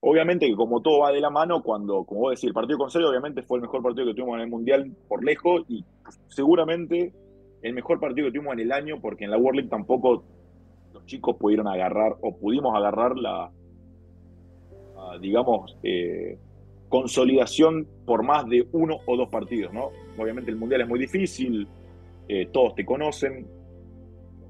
Obviamente 0.00 0.46
que 0.46 0.54
como 0.54 0.80
todo 0.80 1.00
va 1.00 1.12
de 1.12 1.20
la 1.20 1.30
mano, 1.30 1.62
cuando, 1.62 2.04
como 2.04 2.20
vos 2.20 2.30
decís, 2.30 2.44
el 2.44 2.54
partido 2.54 2.78
con 2.78 2.90
Serbia 2.90 3.10
obviamente 3.10 3.42
fue 3.42 3.58
el 3.58 3.62
mejor 3.62 3.82
partido 3.82 4.06
que 4.06 4.14
tuvimos 4.14 4.36
en 4.36 4.42
el 4.42 4.48
Mundial 4.48 4.96
por 5.08 5.22
lejos 5.22 5.62
y 5.68 5.84
seguramente 6.28 7.12
el 7.62 7.74
mejor 7.74 8.00
partido 8.00 8.26
que 8.26 8.32
tuvimos 8.32 8.54
en 8.54 8.60
el 8.60 8.72
año, 8.72 9.00
porque 9.00 9.24
en 9.24 9.30
la 9.30 9.38
World 9.38 9.56
League 9.56 9.70
tampoco 9.70 10.24
los 10.92 11.04
chicos 11.06 11.36
pudieron 11.36 11.68
agarrar 11.68 12.16
o 12.20 12.36
pudimos 12.36 12.74
agarrar 12.74 13.16
la, 13.16 13.50
digamos, 15.20 15.76
eh, 15.82 16.38
consolidación 16.88 17.86
por 18.04 18.22
más 18.22 18.48
de 18.48 18.66
uno 18.72 18.98
o 19.06 19.16
dos 19.16 19.28
partidos, 19.28 19.72
¿no? 19.72 19.90
Obviamente 20.18 20.50
el 20.50 20.56
Mundial 20.56 20.82
es 20.82 20.88
muy 20.88 20.98
difícil, 20.98 21.66
eh, 22.28 22.46
todos 22.52 22.74
te 22.74 22.84
conocen. 22.84 23.46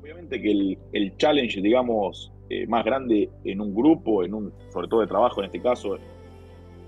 Obviamente 0.00 0.40
que 0.40 0.50
el, 0.50 0.78
el 0.92 1.16
challenge, 1.16 1.60
digamos, 1.60 2.32
eh, 2.48 2.66
más 2.66 2.84
grande 2.84 3.30
en 3.44 3.60
un 3.60 3.74
grupo, 3.74 4.24
en 4.24 4.34
un, 4.34 4.52
sobre 4.70 4.88
todo 4.88 5.00
de 5.00 5.06
trabajo 5.06 5.40
en 5.40 5.46
este 5.46 5.60
caso, 5.60 5.98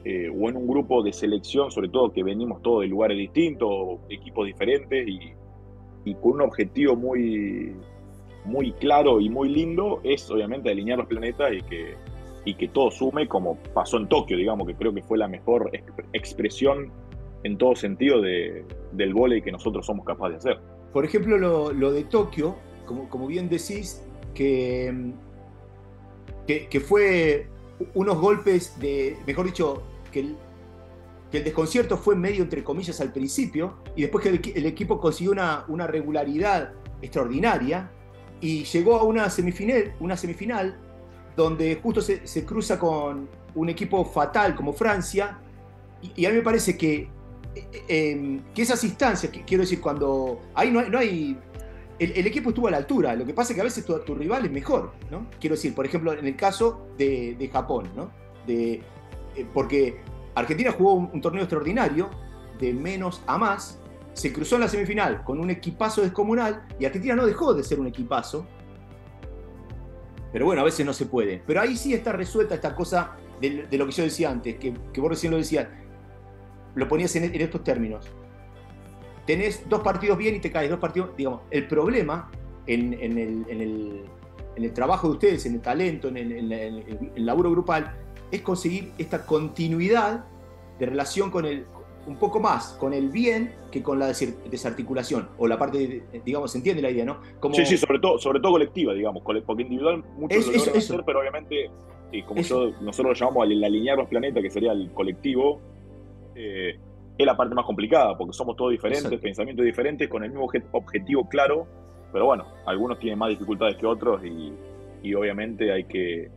o 0.04 0.48
en 0.48 0.56
un 0.56 0.66
grupo 0.66 1.00
de 1.00 1.12
selección, 1.12 1.70
sobre 1.70 1.88
todo 1.88 2.12
que 2.12 2.24
venimos 2.24 2.61
todos 2.61 2.80
de 2.80 2.88
lugares 2.88 3.16
distintos, 3.16 4.00
equipos 4.11 4.46
diferentes 4.46 5.06
y 5.06 5.32
y 6.05 6.15
con 6.15 6.33
un 6.33 6.43
objetivo 6.43 6.97
muy, 6.97 7.75
muy 8.45 8.73
claro 8.73 9.21
y 9.21 9.29
muy 9.29 9.49
lindo 9.49 10.01
es 10.05 10.31
obviamente 10.31 10.71
alinear 10.71 10.99
los 10.99 11.07
planetas 11.07 11.53
y 11.53 11.62
que, 11.62 11.95
y 12.45 12.55
que 12.55 12.69
todo 12.69 12.91
sume 12.91 13.29
como 13.29 13.57
pasó 13.75 13.99
en 13.99 14.09
Tokio, 14.09 14.37
digamos, 14.37 14.67
que 14.67 14.75
creo 14.75 14.93
que 14.93 15.03
fue 15.03 15.19
la 15.19 15.29
mejor 15.29 15.71
expresión 16.12 16.91
en 17.45 17.59
todo 17.59 17.75
sentido 17.77 18.21
de, 18.21 18.65
del 18.93 19.15
volei 19.15 19.43
que 19.43 19.53
nosotros 19.53 19.87
somos 19.87 20.05
capaces 20.05 20.43
de 20.43 20.51
hacer. 20.51 20.62
Por 20.93 21.05
ejemplo, 21.05 21.38
lo, 21.38 21.73
lo 21.73 21.93
de 21.93 22.05
Tokio, 22.05 22.57
como, 22.87 23.09
como, 23.09 23.27
bien 23.27 23.49
decís, 23.49 24.05
que, 24.35 25.12
que, 26.47 26.69
que, 26.69 26.81
fue 26.81 27.47
unos 27.95 28.19
golpes 28.19 28.79
de, 28.79 29.17
mejor 29.27 29.47
dicho, 29.47 29.83
que 30.12 30.35
que 31.33 31.38
el 31.38 31.45
desconcierto 31.45 31.97
fue 31.97 32.14
medio 32.14 32.42
entre 32.42 32.62
comillas 32.62 33.01
al 33.01 33.11
principio 33.11 33.79
y 33.97 34.03
después 34.03 34.23
que 34.23 34.53
el, 34.55 34.66
equipo 34.66 35.01
consiguió 35.01 35.33
una, 35.33 35.64
una, 35.66 35.87
regularidad 35.87 36.75
extraordinaria 37.01 37.90
y 38.38 38.64
llegó 38.64 38.99
a 38.99 39.05
una 39.05 39.31
semifinal, 39.31 39.95
una 39.99 40.14
semifinal 40.16 40.79
donde 41.35 41.81
justo 41.83 42.03
se, 42.03 42.45
cruza 42.45 42.79
con 42.79 43.31
un 43.55 43.68
equipo 43.71 44.05
fatal 44.05 44.55
como 44.55 44.75
Francia 44.75 45.38
y, 46.03 46.27
a 46.27 46.29
mí 46.29 46.37
me 46.37 46.42
parece 46.42 46.77
que, 46.77 47.09
eh, 47.55 47.85
em, 47.88 48.42
que 48.55 48.62
esas 48.62 48.85
instancias, 48.85 49.33
quiero 49.47 49.62
decir, 49.62 49.81
cuando 49.81 50.38
ahí 50.55 50.71
no 50.71 50.81
hay, 50.81 50.90
no 50.90 50.99
hay 50.99 51.38
el, 51.99 52.27
equipo 52.27 52.51
estuvo 52.51 52.68
a 52.68 52.73
la 52.73 52.77
altura, 52.77 53.14
lo 53.14 53.25
que 53.25 53.33
pasa 53.33 53.53
es 53.53 53.55
que 53.55 53.61
a 53.61 53.64
veces 53.64 53.87
tu, 53.87 53.99
tu, 54.01 54.14
rival 54.14 54.45
es 54.45 54.51
mejor, 54.51 54.92
¿no? 55.11 55.29
Quiero 55.40 55.55
decir, 55.55 55.73
por 55.75 55.87
ejemplo, 55.87 56.12
en 56.12 56.27
el 56.27 56.37
caso 56.37 56.88
de, 56.99 57.37
de 57.38 57.49
Japón, 57.49 57.88
¿no? 57.95 58.11
De, 58.47 58.83
eh, 59.37 59.47
porque 59.55 60.01
Argentina 60.35 60.73
jugó 60.73 60.95
un, 60.95 61.21
torneo 61.21 61.42
extraordinario, 61.42 62.11
de 62.59 62.73
menos 62.73 63.23
a 63.27 63.38
más, 63.38 63.79
se 64.12 64.33
cruzó 64.33 64.57
en 64.57 64.62
la 64.62 64.68
semifinal 64.68 65.25
con 65.25 65.40
un 65.40 65.51
equipazo 65.51 66.03
descomunal 66.03 66.66
y 66.79 66.85
Argentina 66.85 67.14
no 67.14 67.27
dejó 67.27 67.55
de 67.55 67.62
ser 67.62 67.81
un 67.81 67.87
equipazo. 67.87 68.47
Pero 70.33 70.47
bueno, 70.47 70.62
a 70.62 70.64
veces 70.64 70.85
no 70.87 70.92
se 70.92 71.07
puede. 71.07 71.42
Pero 71.47 71.61
ahí 71.61 71.77
sí 71.77 71.92
está 71.92 72.12
resuelta 72.12 72.55
esta 72.55 72.75
cosa 72.75 73.16
de, 73.40 73.66
lo 73.77 73.87
que 73.87 73.92
yo 73.92 74.05
decía 74.05 74.31
antes, 74.31 74.57
que, 74.57 75.01
vos 75.01 75.11
recién 75.11 75.33
lo 75.33 75.38
decías, 75.38 75.68
lo 76.75 76.88
ponías 76.88 77.14
en, 77.16 77.25
estos 77.40 77.62
términos. 77.64 78.07
Tenés 79.27 79.68
dos 79.68 79.83
partidos 79.83 80.18
bien 80.18 80.35
y 80.37 80.40
te 80.40 80.51
caes, 80.51 80.71
dos 80.71 80.79
partidos, 80.79 81.16
digamos, 81.16 81.42
el 81.51 81.66
problema 81.68 82.31
en, 82.66 82.95
el, 82.95 84.05
el 84.57 84.73
trabajo 84.73 85.09
de 85.09 85.12
ustedes, 85.14 85.47
en 85.47 85.55
el 85.55 85.61
talento, 85.61 86.09
en 86.09 86.16
el, 86.16 87.27
laburo 87.27 87.51
grupal, 87.51 87.95
es 88.33 88.42
conseguir 88.42 88.92
esta 88.99 89.25
continuidad 89.25 90.25
de 90.79 90.87
relación 90.87 91.31
con 91.31 91.45
el, 91.45 91.66
un 92.07 92.16
poco 92.16 92.40
más 92.40 92.77
con 92.81 92.92
el 92.92 93.11
bien 93.11 93.55
que 93.71 93.83
con 93.83 93.99
la 93.99 94.07
desarticulación, 94.07 95.29
o 95.38 95.47
la 95.47 95.59
parte, 95.59 96.03
digamos, 96.25 96.51
se 96.51 96.59
entiende 96.59 96.83
la 96.83 96.90
idea, 96.90 97.05
¿no? 97.05 97.18
Sí, 97.53 97.64
sí, 97.64 97.79
sobre 97.79 98.01
todo, 98.01 98.18
sobre 98.18 98.40
todo 98.40 98.53
colectiva, 98.53 98.92
digamos, 98.95 99.23
porque 99.23 99.62
individual 99.62 100.03
muchos 100.16 100.47
lo 100.47 100.53
logran 100.53 100.77
hacer, 100.77 101.03
pero 101.07 101.21
obviamente, 101.21 101.71
y 102.11 102.23
como 102.23 102.40
nosotros 102.40 102.99
lo 102.99 103.14
llamamos 103.14 103.45
al 103.45 103.64
alinear 103.64 103.99
los 103.99 104.09
planetas, 104.09 104.42
que 104.42 104.51
sería 104.51 104.73
el 104.73 104.90
colectivo, 104.92 105.61
eh, 106.35 106.79
es 107.16 107.27
la 107.27 107.37
parte 107.37 107.55
más 107.55 107.64
complicada, 107.64 108.16
porque 108.16 108.33
somos 108.33 108.57
todos 108.57 108.71
diferentes, 108.73 109.21
pensamientos 109.21 109.64
diferentes, 109.64 110.09
con 110.09 110.25
el 110.25 110.31
mismo 110.31 110.51
objetivo 110.73 111.29
claro, 111.29 111.66
pero 112.12 112.27
bueno, 112.27 112.47
algunos 112.66 112.99
tienen 112.99 113.18
más 113.18 113.31
dificultades 113.31 113.77
que 113.77 113.87
otros 113.87 114.23
y, 114.25 115.14
obviamente 115.14 115.73
hay 115.73 115.85
que, 115.85 116.31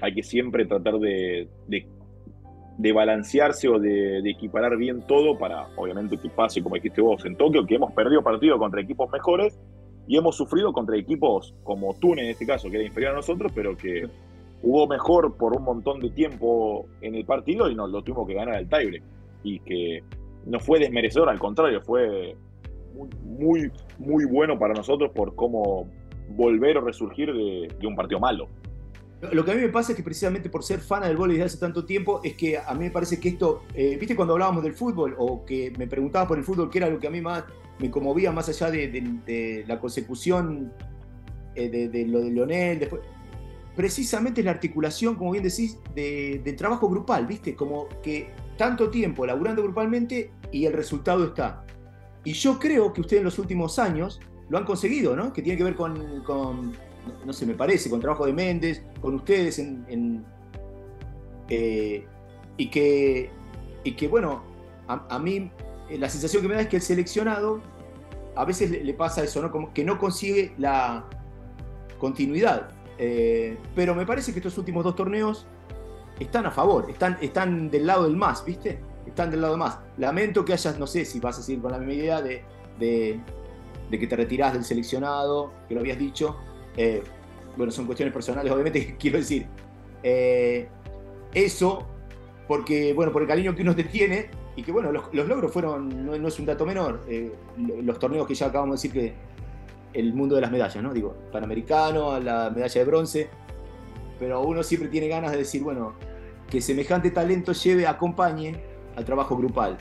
hay 0.00 0.14
que 0.14 0.22
siempre 0.22 0.66
tratar 0.66 0.98
de, 0.98 1.48
de, 1.68 2.92
balancearse 2.92 3.68
o 3.68 3.78
de, 3.78 4.18
equiparar 4.30 4.76
bien 4.76 5.06
todo 5.06 5.38
para, 5.38 5.68
obviamente, 5.76 6.16
que 6.16 6.28
pase, 6.30 6.62
como 6.62 6.76
dijiste 6.76 7.00
vos, 7.00 7.24
en 7.24 7.36
Tokio, 7.36 7.66
que 7.66 7.74
hemos 7.74 7.92
perdido 7.92 8.22
partidos 8.22 8.58
contra 8.58 8.80
equipos 8.80 9.10
mejores 9.10 9.60
y 10.06 10.16
hemos 10.16 10.36
sufrido 10.36 10.72
contra 10.72 10.96
equipos 10.96 11.54
como 11.62 11.94
Tune 11.94 12.22
en 12.22 12.30
este 12.30 12.46
caso, 12.46 12.70
que 12.70 12.76
era 12.76 12.86
inferior 12.86 13.12
a 13.12 13.16
nosotros, 13.16 13.52
pero 13.54 13.76
que 13.76 14.08
jugó 14.62 14.86
mejor 14.86 15.36
por 15.36 15.56
un 15.56 15.64
montón 15.64 16.00
de 16.00 16.10
tiempo 16.10 16.86
en 17.00 17.14
el 17.14 17.24
partido 17.24 17.70
y 17.70 17.74
nos 17.74 17.90
lo 17.90 18.02
tuvimos 18.02 18.26
que 18.26 18.34
ganar 18.34 18.56
al 18.56 18.68
tiebreak 18.68 19.02
y 19.42 19.58
que 19.60 20.02
no 20.46 20.60
fue 20.60 20.78
desmerecedor, 20.78 21.28
al 21.28 21.38
contrario, 21.38 21.80
fue 21.82 22.36
muy, 23.24 23.70
muy, 23.98 24.24
bueno 24.24 24.58
para 24.58 24.74
nosotros 24.74 25.10
por 25.14 25.34
cómo 25.34 25.88
volver 26.30 26.78
o 26.78 26.80
resurgir 26.82 27.32
de, 27.32 27.86
un 27.86 27.96
partido 27.96 28.20
malo. 28.20 28.48
Lo 29.32 29.44
que 29.44 29.50
a 29.50 29.54
mí 29.54 29.60
me 29.60 29.68
pasa 29.68 29.92
es 29.92 29.96
que 29.96 30.02
precisamente 30.02 30.48
por 30.48 30.64
ser 30.64 30.80
fan 30.80 31.02
del 31.02 31.16
vóley 31.16 31.36
desde 31.36 31.46
hace 31.46 31.58
tanto 31.58 31.84
tiempo, 31.84 32.20
es 32.24 32.34
que 32.34 32.56
a 32.56 32.72
mí 32.72 32.84
me 32.84 32.90
parece 32.90 33.20
que 33.20 33.28
esto, 33.30 33.64
eh, 33.74 33.96
viste 33.98 34.16
cuando 34.16 34.32
hablábamos 34.32 34.62
del 34.62 34.74
fútbol 34.74 35.14
o 35.18 35.44
que 35.44 35.72
me 35.76 35.86
preguntaba 35.86 36.26
por 36.26 36.38
el 36.38 36.44
fútbol, 36.44 36.70
que 36.70 36.78
era 36.78 36.88
lo 36.88 36.98
que 36.98 37.06
a 37.06 37.10
mí 37.10 37.20
más 37.20 37.44
me 37.78 37.90
conmovía 37.90 38.32
más 38.32 38.48
allá 38.48 38.70
de, 38.70 39.64
la 39.66 39.78
consecución 39.78 40.72
eh, 41.54 41.68
de, 41.68 42.06
lo 42.06 42.20
de 42.20 42.30
Leonel, 42.30 42.78
después, 42.78 43.02
precisamente 43.76 44.42
la 44.42 44.50
articulación, 44.52 45.14
como 45.14 45.32
bien 45.32 45.44
decís, 45.44 45.78
del 45.94 46.56
trabajo 46.56 46.88
grupal, 46.88 47.26
viste, 47.26 47.54
como 47.54 47.88
que 48.02 48.30
tanto 48.56 48.90
tiempo 48.90 49.24
laburando 49.24 49.62
grupalmente 49.62 50.32
y 50.52 50.66
el 50.66 50.72
resultado 50.72 51.24
está. 51.24 51.64
Y 52.24 52.32
yo 52.32 52.58
creo 52.58 52.92
que 52.92 53.00
ustedes 53.00 53.20
en 53.20 53.24
los 53.24 53.38
últimos 53.38 53.78
años 53.78 54.20
lo 54.48 54.58
han 54.58 54.64
conseguido, 54.64 55.16
¿no? 55.16 55.32
Que 55.32 55.42
tiene 55.42 55.56
que 55.56 55.64
ver 55.64 55.76
con, 55.76 56.72
no 57.24 57.32
sé, 57.32 57.46
me 57.46 57.54
parece, 57.54 57.90
con 57.90 58.00
trabajo 58.00 58.26
de 58.26 58.32
Méndez, 58.32 58.82
con 59.00 59.14
ustedes 59.14 59.58
en... 59.58 60.24
Eh, 61.48 62.06
y, 62.56 62.70
que, 62.70 63.30
y 63.82 63.92
que, 63.92 64.06
bueno, 64.06 64.42
a, 64.86 65.18
mí 65.18 65.50
eh, 65.88 65.98
la 65.98 66.08
sensación 66.08 66.42
que 66.42 66.48
me 66.48 66.54
da 66.54 66.62
es 66.62 66.68
que 66.68 66.76
el 66.76 66.82
seleccionado 66.82 67.60
a 68.36 68.44
veces 68.44 68.70
le, 68.70 68.94
pasa 68.94 69.22
eso, 69.24 69.42
¿no? 69.42 69.50
Como 69.50 69.72
que 69.72 69.84
no 69.84 69.98
consigue 69.98 70.54
la 70.58 71.04
continuidad. 71.98 72.70
Eh, 72.98 73.58
pero 73.74 73.94
me 73.94 74.06
parece 74.06 74.32
que 74.32 74.38
estos 74.38 74.56
últimos 74.58 74.84
dos 74.84 74.94
torneos 74.94 75.46
están 76.18 76.46
a 76.46 76.50
favor, 76.50 76.88
están, 76.90 77.18
están 77.20 77.70
del 77.70 77.86
lado 77.86 78.04
del 78.04 78.16
más, 78.16 78.44
¿viste? 78.44 78.78
Están 79.06 79.30
del 79.30 79.40
lado 79.40 79.54
del 79.54 79.60
más. 79.60 79.78
Lamento 79.96 80.44
que 80.44 80.52
hayas, 80.52 80.78
no 80.78 80.86
sé 80.86 81.04
si 81.04 81.18
vas 81.18 81.38
a 81.38 81.42
seguir 81.42 81.62
con 81.62 81.72
la 81.72 81.78
misma 81.78 81.94
idea 81.94 82.22
de, 82.22 82.44
de, 82.78 83.20
que 83.90 84.06
te 84.06 84.16
retirás 84.16 84.52
del 84.52 84.64
seleccionado, 84.64 85.52
que 85.68 85.74
lo 85.74 85.80
habías 85.80 85.98
dicho. 85.98 86.36
Eh, 86.76 87.02
bueno, 87.56 87.72
son 87.72 87.86
cuestiones 87.86 88.12
personales, 88.12 88.52
obviamente, 88.52 88.96
quiero 89.00 89.18
decir. 89.18 89.46
Eh, 90.02 90.68
eso, 91.34 91.86
porque, 92.48 92.92
bueno, 92.92 93.12
por 93.12 93.22
el 93.22 93.28
cariño 93.28 93.54
que 93.54 93.62
uno 93.62 93.74
te 93.74 93.84
tiene, 93.84 94.30
y 94.56 94.62
que, 94.62 94.72
bueno, 94.72 94.90
los, 94.92 95.12
logros 95.12 95.52
fueron, 95.52 96.06
no, 96.06 96.28
es 96.28 96.38
un 96.38 96.46
dato 96.46 96.66
menor, 96.66 97.02
eh, 97.08 97.32
los 97.82 97.98
torneos 97.98 98.26
que 98.26 98.34
ya 98.34 98.46
acabamos 98.46 98.82
de 98.82 98.88
decir 98.88 99.00
que 99.00 99.14
el 99.92 100.12
mundo 100.14 100.34
de 100.34 100.40
las 100.40 100.50
medallas, 100.50 100.82
¿no? 100.82 100.92
Digo, 100.92 101.14
Panamericano, 101.32 102.18
la 102.20 102.50
medalla 102.50 102.80
de 102.80 102.84
bronce, 102.84 103.28
pero 104.18 104.42
uno 104.42 104.62
siempre 104.62 104.88
tiene 104.88 105.08
ganas 105.08 105.32
de 105.32 105.38
decir, 105.38 105.62
bueno, 105.62 105.94
que 106.48 106.60
semejante 106.60 107.10
talento 107.10 107.52
lleve, 107.52 107.86
acompañe 107.86 108.60
al 108.96 109.04
trabajo 109.04 109.36
grupal. 109.36 109.78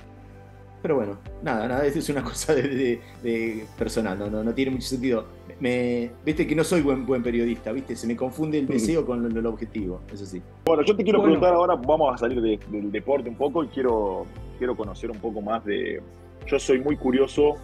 Pero 0.82 0.96
bueno, 0.96 1.18
nada, 1.44 1.68
nada, 1.68 1.86
eso 1.86 2.00
es 2.00 2.10
una 2.10 2.24
cosa 2.24 2.54
de, 2.54 3.66
personal, 3.78 4.18
no, 4.18 4.44
no, 4.44 4.54
tiene 4.54 4.72
mucho 4.72 4.88
sentido. 4.88 5.26
Me, 5.60 6.12
viste 6.26 6.48
que 6.48 6.56
no 6.56 6.64
soy 6.64 6.82
buen, 6.82 7.06
buen 7.06 7.22
periodista, 7.22 7.72
viste, 7.74 7.96
se 7.96 8.08
me 8.08 8.16
confunde 8.16 8.60
el 8.60 8.68
deseo 8.68 9.06
con 9.06 9.26
el, 9.26 9.46
objetivo, 9.46 10.00
eso 10.12 10.26
sí. 10.26 10.42
Bueno, 10.66 10.84
yo 10.84 10.96
te 10.96 11.04
quiero 11.04 11.22
preguntar 11.22 11.54
ahora, 11.54 11.76
vamos 11.76 12.14
a 12.14 12.18
salir 12.18 12.42
del 12.42 12.92
deporte 12.92 13.30
un 13.30 13.36
poco 13.36 13.64
y 13.66 13.68
quiero, 13.68 14.26
quiero 14.58 14.76
conocer 14.76 15.12
un 15.12 15.20
poco 15.20 15.42
más 15.42 15.66
de... 15.66 16.02
Yo 16.48 16.60
soy 16.60 16.80
muy 16.80 16.96
curioso, 16.96 17.56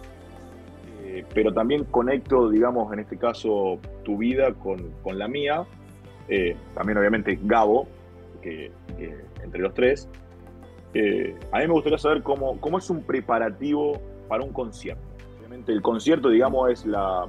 eh, 1.04 1.24
pero 1.32 1.52
también 1.54 1.84
conecto, 1.84 2.50
digamos, 2.50 2.92
en 2.92 2.98
este 2.98 3.16
caso, 3.16 3.78
tu 4.04 4.18
vida 4.18 4.52
con, 4.52 4.90
con 5.02 5.18
la 5.18 5.26
mía. 5.26 5.64
Eh, 6.28 6.54
también 6.74 6.98
obviamente 6.98 7.38
Gabo, 7.42 7.88
entre 9.42 9.60
los 9.60 9.72
tres. 9.72 10.08
Eh, 10.94 11.34
a 11.52 11.58
mí 11.58 11.66
me 11.66 11.72
gustaría 11.72 11.98
saber 11.98 12.22
cómo, 12.22 12.58
cómo 12.60 12.78
es 12.78 12.88
un 12.88 13.02
preparativo 13.02 14.00
para 14.28 14.42
un 14.42 14.52
concierto. 14.52 15.02
Obviamente 15.38 15.72
el 15.72 15.82
concierto, 15.82 16.30
digamos, 16.30 16.70
es 16.70 16.86
la 16.86 17.26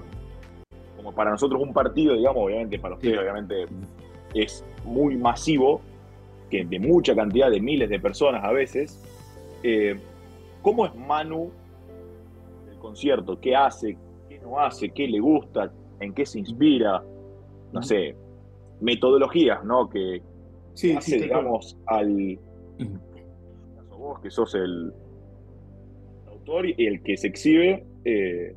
como 0.98 1.14
para 1.14 1.32
nosotros 1.32 1.62
un 1.62 1.72
partido, 1.72 2.16
digamos, 2.16 2.44
obviamente 2.44 2.80
para 2.80 2.96
ustedes, 2.96 3.20
obviamente 3.20 3.66
es 4.34 4.66
muy 4.84 5.16
masivo, 5.16 5.80
que 6.50 6.66
de 6.66 6.80
mucha 6.80 7.16
cantidad 7.16 7.50
de 7.50 7.62
miles 7.62 7.90
de 7.90 8.00
personas 8.00 8.44
a 8.44 8.52
veces. 8.52 9.02
Eh, 9.64 9.98
¿Cómo 10.62 10.86
es 10.86 10.96
Manu 10.96 11.52
el 12.70 12.78
concierto? 12.80 13.40
¿Qué 13.40 13.56
hace? 13.56 13.98
¿Qué 14.28 14.40
no 14.40 14.60
hace? 14.60 14.90
¿Qué 14.90 15.08
le 15.08 15.20
gusta? 15.20 15.72
¿En 16.00 16.14
qué 16.14 16.26
se 16.26 16.40
inspira? 16.40 17.04
No 17.72 17.82
sé, 17.84 18.16
metodologías, 18.80 19.64
¿no? 19.64 19.90
Que, 19.90 20.22
sí, 20.74 20.94
hace, 20.94 21.20
digamos, 21.20 21.78
al. 21.86 22.40
vos, 23.98 24.20
que 24.20 24.30
sos 24.30 24.56
el 24.56 24.94
autor 26.28 26.66
y 26.68 26.86
el 26.86 27.02
que 27.04 27.18
se 27.18 27.28
exhibe, 27.28 27.86
eh, 28.06 28.56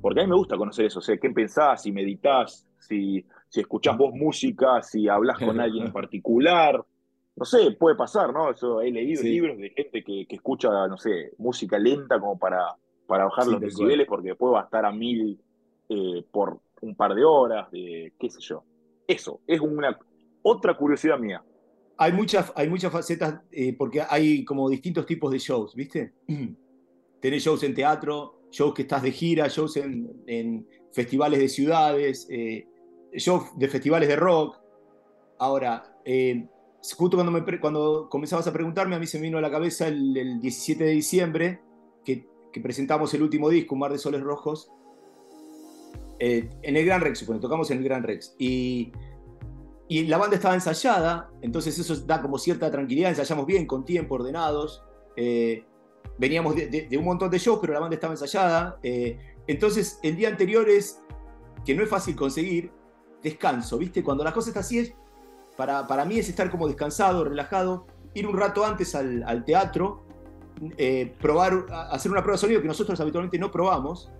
porque 0.00 0.20
a 0.20 0.22
mí 0.24 0.30
me 0.30 0.36
gusta 0.36 0.56
conocer 0.56 0.86
eso, 0.86 0.98
o 0.98 1.02
sea, 1.02 1.16
qué 1.16 1.30
pensás, 1.30 1.82
si 1.82 1.92
meditas, 1.92 2.66
si, 2.78 3.24
si 3.48 3.60
escuchás 3.60 3.96
vos 3.96 4.14
música, 4.14 4.82
si 4.82 5.08
hablas 5.08 5.38
con 5.38 5.60
alguien 5.60 5.86
en 5.86 5.92
particular. 5.92 6.84
No 7.34 7.44
sé, 7.44 7.72
puede 7.72 7.96
pasar, 7.96 8.32
¿no? 8.32 8.50
Eso, 8.50 8.80
he 8.80 8.90
leído 8.90 9.22
libros 9.22 9.58
de 9.58 9.68
gente 9.70 10.02
que, 10.02 10.26
que, 10.26 10.36
escucha, 10.36 10.70
no 10.88 10.96
sé, 10.96 11.32
música 11.36 11.78
lenta 11.78 12.18
como 12.18 12.38
para, 12.38 12.74
para 13.06 13.24
bajar 13.24 13.46
los 13.46 13.60
decibeles, 13.60 14.06
porque 14.06 14.28
después 14.28 14.54
va 14.54 14.62
a 14.62 14.64
estar 14.64 14.86
a 14.86 14.90
mil 14.90 15.38
eh, 15.90 16.24
por 16.30 16.60
un 16.80 16.94
par 16.94 17.14
de 17.14 17.24
horas, 17.24 17.70
de 17.70 18.14
qué 18.18 18.30
sé 18.30 18.40
yo. 18.40 18.64
Eso, 19.06 19.40
es 19.46 19.60
una 19.60 19.98
otra 20.42 20.74
curiosidad 20.74 21.18
mía 21.18 21.42
hay 21.98 22.12
muchas, 22.12 22.52
hay 22.54 22.68
muchas 22.68 22.92
facetas 22.92 23.40
eh, 23.50 23.74
porque 23.76 24.02
hay 24.08 24.44
como 24.44 24.68
distintos 24.68 25.06
tipos 25.06 25.30
de 25.32 25.38
shows, 25.38 25.74
¿viste? 25.74 26.12
Tenés 27.20 27.42
shows 27.42 27.62
en 27.62 27.74
teatro, 27.74 28.35
shows 28.56 28.74
que 28.74 28.82
estás 28.82 29.02
de 29.02 29.12
gira, 29.12 29.48
shows 29.48 29.76
en, 29.76 30.66
festivales 30.92 31.38
de 31.38 31.48
ciudades, 31.48 32.26
eh, 32.30 32.66
shows 33.12 33.56
de 33.56 33.68
festivales 33.68 34.08
de 34.08 34.16
rock. 34.16 34.58
Ahora, 35.38 35.98
eh, 36.04 36.46
justo 36.96 37.16
cuando, 37.16 37.32
me, 37.32 37.60
cuando 37.60 38.08
comenzabas 38.08 38.46
a 38.46 38.52
preguntarme, 38.52 38.96
a 38.96 38.98
mí 38.98 39.06
se 39.06 39.18
me 39.18 39.24
vino 39.24 39.38
a 39.38 39.42
la 39.42 39.50
cabeza 39.50 39.88
el, 39.88 40.40
17 40.40 40.84
de 40.84 40.90
diciembre, 40.90 41.60
que, 42.04 42.26
que, 42.52 42.60
presentamos 42.60 43.12
el 43.14 43.22
último 43.22 43.50
disco, 43.50 43.74
Un 43.74 43.80
Mar 43.80 43.92
de 43.92 43.98
Soles 43.98 44.22
Rojos, 44.22 44.70
en 46.18 46.76
el 46.76 46.84
Gran 46.86 47.02
Rex, 47.02 47.26
bueno, 47.26 47.40
tocamos 47.40 47.70
en 47.70 47.78
el 47.78 47.84
Gran 47.84 48.02
Rex. 48.02 48.34
Y 48.38 48.90
y 49.88 50.04
la 50.04 50.18
banda 50.18 50.36
estaba 50.36 50.54
ensayada, 50.54 51.30
entonces 51.42 51.78
eso 51.78 51.94
da 52.06 52.20
como 52.20 52.38
cierta 52.38 52.70
tranquilidad, 52.70 53.10
ensayamos 53.10 53.46
bien, 53.46 53.66
con 53.66 53.84
tiempo, 53.84 54.16
ordenados. 54.16 54.82
Eh, 55.16 55.64
veníamos 56.18 56.56
de, 56.56 56.88
un 56.98 57.04
montón 57.04 57.30
de 57.30 57.38
shows, 57.38 57.58
pero 57.60 57.72
la 57.72 57.80
banda 57.80 57.94
estaba 57.94 58.12
ensayada. 58.14 58.78
Eh, 58.82 59.18
entonces 59.46 59.98
el 60.02 60.16
día 60.16 60.28
anterior 60.28 60.68
es, 60.68 61.00
que 61.64 61.74
no 61.74 61.82
es 61.82 61.88
fácil 61.88 62.16
conseguir, 62.16 62.70
descanso, 63.22 63.78
¿viste? 63.78 64.02
Cuando 64.02 64.24
la 64.24 64.32
cosa 64.32 64.50
está 64.50 64.60
así, 64.60 64.78
es, 64.78 64.94
para, 65.56 65.86
para 65.86 66.04
mí 66.04 66.18
es 66.18 66.28
estar 66.28 66.50
como 66.50 66.66
descansado, 66.66 67.24
relajado, 67.24 67.86
ir 68.14 68.26
un 68.26 68.36
rato 68.36 68.64
antes 68.64 68.94
al, 68.94 69.44
teatro, 69.44 70.04
eh, 70.76 71.14
probar, 71.20 71.66
hacer 71.90 72.12
una 72.12 72.22
prueba 72.22 72.36
de 72.36 72.40
sonido 72.40 72.60
que 72.60 72.68
nosotros 72.68 72.98
habitualmente 73.00 73.38
no 73.38 73.50
probamos, 73.50 74.10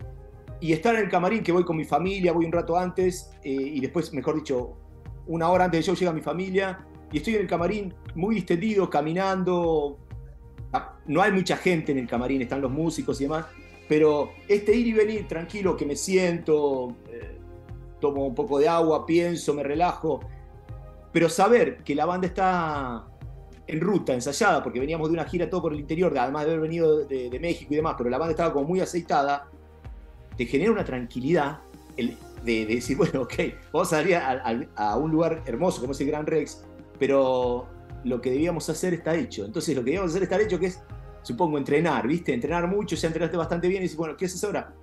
y 0.61 0.72
estar 0.72 0.94
en 0.94 1.03
el 1.03 1.11
camarín, 1.11 1.42
que 1.42 1.53
voy 1.53 1.64
con 1.64 1.77
mi 1.77 1.85
familia, 1.85 2.33
voy 2.33 2.46
un 2.46 2.53
rato 2.53 2.77
antes, 2.77 3.31
y 3.44 3.79
después, 3.81 4.12
mejor 4.14 4.37
dicho, 4.37 4.77
una 5.27 5.51
hora 5.51 5.64
antes 5.64 5.79
del 5.79 5.85
show 5.85 5.94
llega 5.94 6.12
mi 6.12 6.22
familia 6.22 6.87
y 7.12 7.18
estoy 7.18 7.35
en 7.35 7.42
el 7.42 7.46
camarín 7.46 7.94
muy 8.14 8.35
distendido, 8.35 8.88
caminando. 8.90 9.99
No 11.07 11.23
hay 11.23 11.33
mucha 11.33 11.57
gente 11.57 11.92
en 11.92 11.99
el 11.99 12.09
camarín, 12.09 12.42
están 12.42 12.61
los 12.61 12.71
músicos 12.71 13.21
y 13.21 13.25
demás, 13.25 13.47
pero 13.88 14.33
este 14.49 14.75
ir 14.75 14.88
y 14.88 14.92
venir 14.92 15.29
tranquilo, 15.29 15.77
que 15.77 15.87
me 15.87 15.97
siento, 15.97 16.97
eh, 17.09 17.38
tomo 18.01 18.27
un 18.27 18.35
poco 18.35 18.59
de 18.59 18.69
agua, 18.69 19.07
pienso, 19.07 19.55
me 19.55 19.62
relajo. 19.62 20.21
Pero 21.12 21.29
saber 21.29 21.79
que 21.79 21.95
la 21.95 22.05
banda 22.05 22.27
está 22.27 23.07
en 23.66 23.81
ruta, 23.81 24.14
ensayada, 24.14 24.62
porque 24.62 24.81
veníamos 24.81 25.09
de 25.09 25.14
una 25.14 25.25
gira 25.25 25.49
todo 25.51 25.62
por 25.62 25.73
el 25.73 25.81
interior, 25.81 26.16
además 26.16 26.45
de 26.45 26.51
haber 26.53 26.61
venido 26.62 27.05
de, 27.05 27.38
México 27.40 27.73
y 27.73 27.77
demás, 27.77 27.95
pero 27.99 28.11
la 28.11 28.19
banda 28.19 28.33
estaba 28.33 28.53
como 28.53 28.66
muy 28.66 28.81
aceitada, 28.81 29.49
te 30.37 30.47
genera 30.47 30.71
una 30.71 30.85
tranquilidad 30.85 31.61
de, 31.97 32.66
decir, 32.66 32.97
bueno, 32.99 33.23
ok, 33.23 33.35
vamos 33.73 33.92
a 33.92 33.97
salir 33.97 34.16
a, 34.16 34.97
un 34.97 35.11
lugar 35.11 35.42
hermoso 35.47 35.81
como 35.81 35.92
es 35.92 36.01
el 36.01 36.09
Gran 36.09 36.27
Rex, 36.27 36.64
pero 36.99 37.66
lo 38.07 38.21
que 38.21 38.31
debíamos 38.31 38.69
hacer 38.69 38.95
está 38.95 39.14
hecho. 39.14 39.45
Entonces 39.45 39.75
lo 39.75 39.83
que 39.83 39.90
debíamos 39.90 40.11
hacer 40.11 40.23
está 40.23 40.40
hecho, 40.40 40.59
que 40.59 40.66
es, 40.66 40.83
supongo, 41.23 41.59
entrenar, 41.59 42.07
¿viste? 42.07 42.33
Entrenar 42.33 42.69
mucho, 42.69 42.97
ya 42.97 43.09
entrenaste 43.09 43.37
bastante 43.37 43.69
bien 43.69 43.83
y 43.83 43.85
dices, 43.85 43.97
bueno, 43.97 44.16
¿qué 44.16 44.27
haces 44.27 44.42
ahora? 44.45 44.75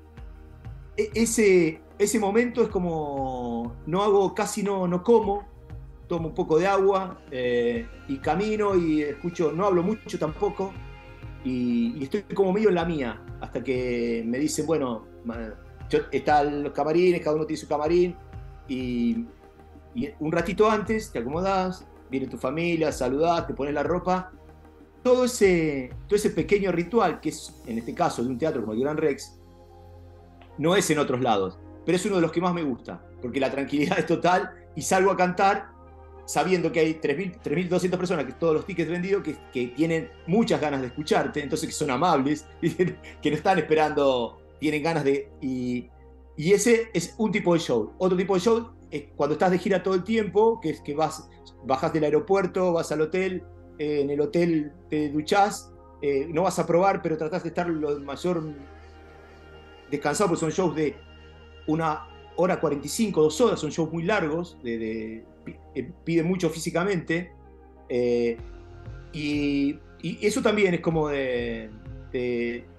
E, 0.97 1.09
ese, 1.15 1.81
ese 1.97 2.19
momento 2.19 2.63
es 2.63 2.69
como, 2.69 3.75
no 3.86 4.03
hago, 4.03 4.33
casi 4.36 4.62
no, 4.63 4.88
no 4.88 5.03
como, 5.03 5.47
tomo 6.07 6.29
un 6.29 6.36
poco 6.36 6.59
de 6.59 6.67
agua 6.67 7.21
eh, 7.31 7.88
y 8.07 8.17
camino 8.17 8.75
y 8.75 9.01
escucho, 9.01 9.51
no 9.51 9.65
hablo 9.65 9.83
mucho 9.83 10.19
tampoco 10.19 10.73
y, 11.43 12.03
estoy 12.03 12.23
como 12.23 12.53
medio 12.53 12.69
en 12.69 12.75
la 12.75 12.86
mía 12.86 13.21
hasta 13.41 13.63
que 13.63 14.23
me 14.25 14.38
dicen, 14.38 14.65
bueno, 14.65 15.05
están 16.12 16.63
los 16.63 16.73
camarines, 16.73 17.21
cada 17.21 17.36
uno 17.36 17.45
tiene 17.45 17.59
su 17.59 17.67
camarín 17.67 18.15
y, 18.67 19.25
un 20.19 20.31
ratito 20.31 20.67
antes 20.69 21.12
te 21.12 21.19
acomodás, 21.19 21.86
viene 22.13 22.28
tu 22.28 22.38
familia, 22.38 22.91
saludás, 22.91 23.47
te 23.47 23.54
pones 23.54 23.73
la 23.73 23.84
ropa. 23.84 24.32
Todo 25.04 25.26
ese, 25.26 25.91
todo 26.08 26.15
ese 26.15 26.30
pequeño 26.30 26.71
ritual, 26.71 27.19
que 27.19 27.30
es 27.30 27.62
en 27.67 27.78
este 27.78 27.93
caso 27.93 28.23
de 28.23 28.30
un 28.30 28.38
teatro 28.38 28.62
como 28.62 28.73
el 28.73 28.80
Gran 28.80 28.97
Rex, 28.97 29.39
no 30.58 30.76
es 30.76 30.89
en 30.89 30.99
otros 30.99 31.21
lados, 31.21 31.60
pero 31.86 31.95
es 31.95 32.06
uno 32.06 32.15
de 32.15 32.21
los 32.21 32.32
que 32.32 32.39
más 32.39 32.54
me 32.54 32.63
gusta, 32.63 33.04
porque 33.21 33.39
la 33.39 33.52
tranquilidad 33.52 33.97
es 33.99 34.06
total 34.06 34.52
y 34.76 34.82
salgo 34.82 35.12
a 35.12 35.17
cantar 35.17 35.73
sabiendo 36.26 36.71
que 36.71 36.80
hay 36.80 36.93
3.200 36.93 37.97
personas, 37.97 38.26
que 38.26 38.34
todos 38.34 38.54
los 38.54 38.65
tickets 38.65 38.89
vendidos, 38.89 39.23
que, 39.23 39.67
tienen 39.67 40.10
muchas 40.28 40.62
ganas 40.62 40.82
de 40.82 40.88
escucharte, 40.88 41.41
entonces 41.41 41.67
que 41.67 41.76
son 41.76 41.91
amables, 41.91 42.45
que 42.62 43.30
no 43.30 43.36
están 43.36 43.60
esperando, 43.60 44.39
tienen 44.60 44.84
ganas 44.84 45.04
de... 45.04 45.30
Y, 45.41 45.89
ese 46.38 46.89
es 46.93 47.13
un 47.17 47.32
tipo 47.32 47.54
de 47.54 47.60
show. 47.60 47.93
Otro 47.99 48.17
tipo 48.17 48.34
de 48.34 48.39
show 48.39 48.71
es 48.93 49.06
cuando 49.15 49.34
estás 49.34 49.51
de 49.51 49.58
gira 49.58 49.84
todo 49.84 49.95
el 49.95 50.03
tiempo, 50.03 50.60
que 50.62 50.69
es 50.69 50.82
que 50.82 50.93
vas, 50.93 51.29
bajas 51.65 51.91
del 51.93 52.03
aeropuerto, 52.06 52.73
vas 52.73 52.91
al 52.91 53.01
hotel, 53.01 53.43
eh, 53.79 54.01
en 54.01 54.10
el 54.10 54.21
hotel 54.21 54.71
te 54.89 55.10
duchás, 55.10 55.73
eh, 56.01 56.27
no 56.29 56.43
vas 56.43 56.60
a 56.60 56.67
probar, 56.67 57.01
pero 57.01 57.17
tratás 57.17 57.43
de 57.43 57.49
estar 57.49 57.67
lo 57.69 57.99
mayor 57.99 58.43
descansado, 59.89 60.29
porque 60.29 60.41
son 60.41 60.51
shows 60.51 60.75
de 60.75 60.95
una 61.67 62.08
hora 62.36 62.60
45, 62.60 63.21
dos 63.21 63.41
horas, 63.41 63.60
son 63.60 63.71
shows 63.71 63.91
muy 63.91 64.03
largos, 64.03 64.58
de 64.63 65.25
eh, 65.75 65.91
pide 66.03 66.23
mucho 66.23 66.49
físicamente. 66.49 67.32
Eh, 67.89 68.38
y, 69.12 69.79
eso 70.21 70.41
también 70.41 70.73
es 70.73 70.82
como 70.82 71.08
de, 71.08 71.69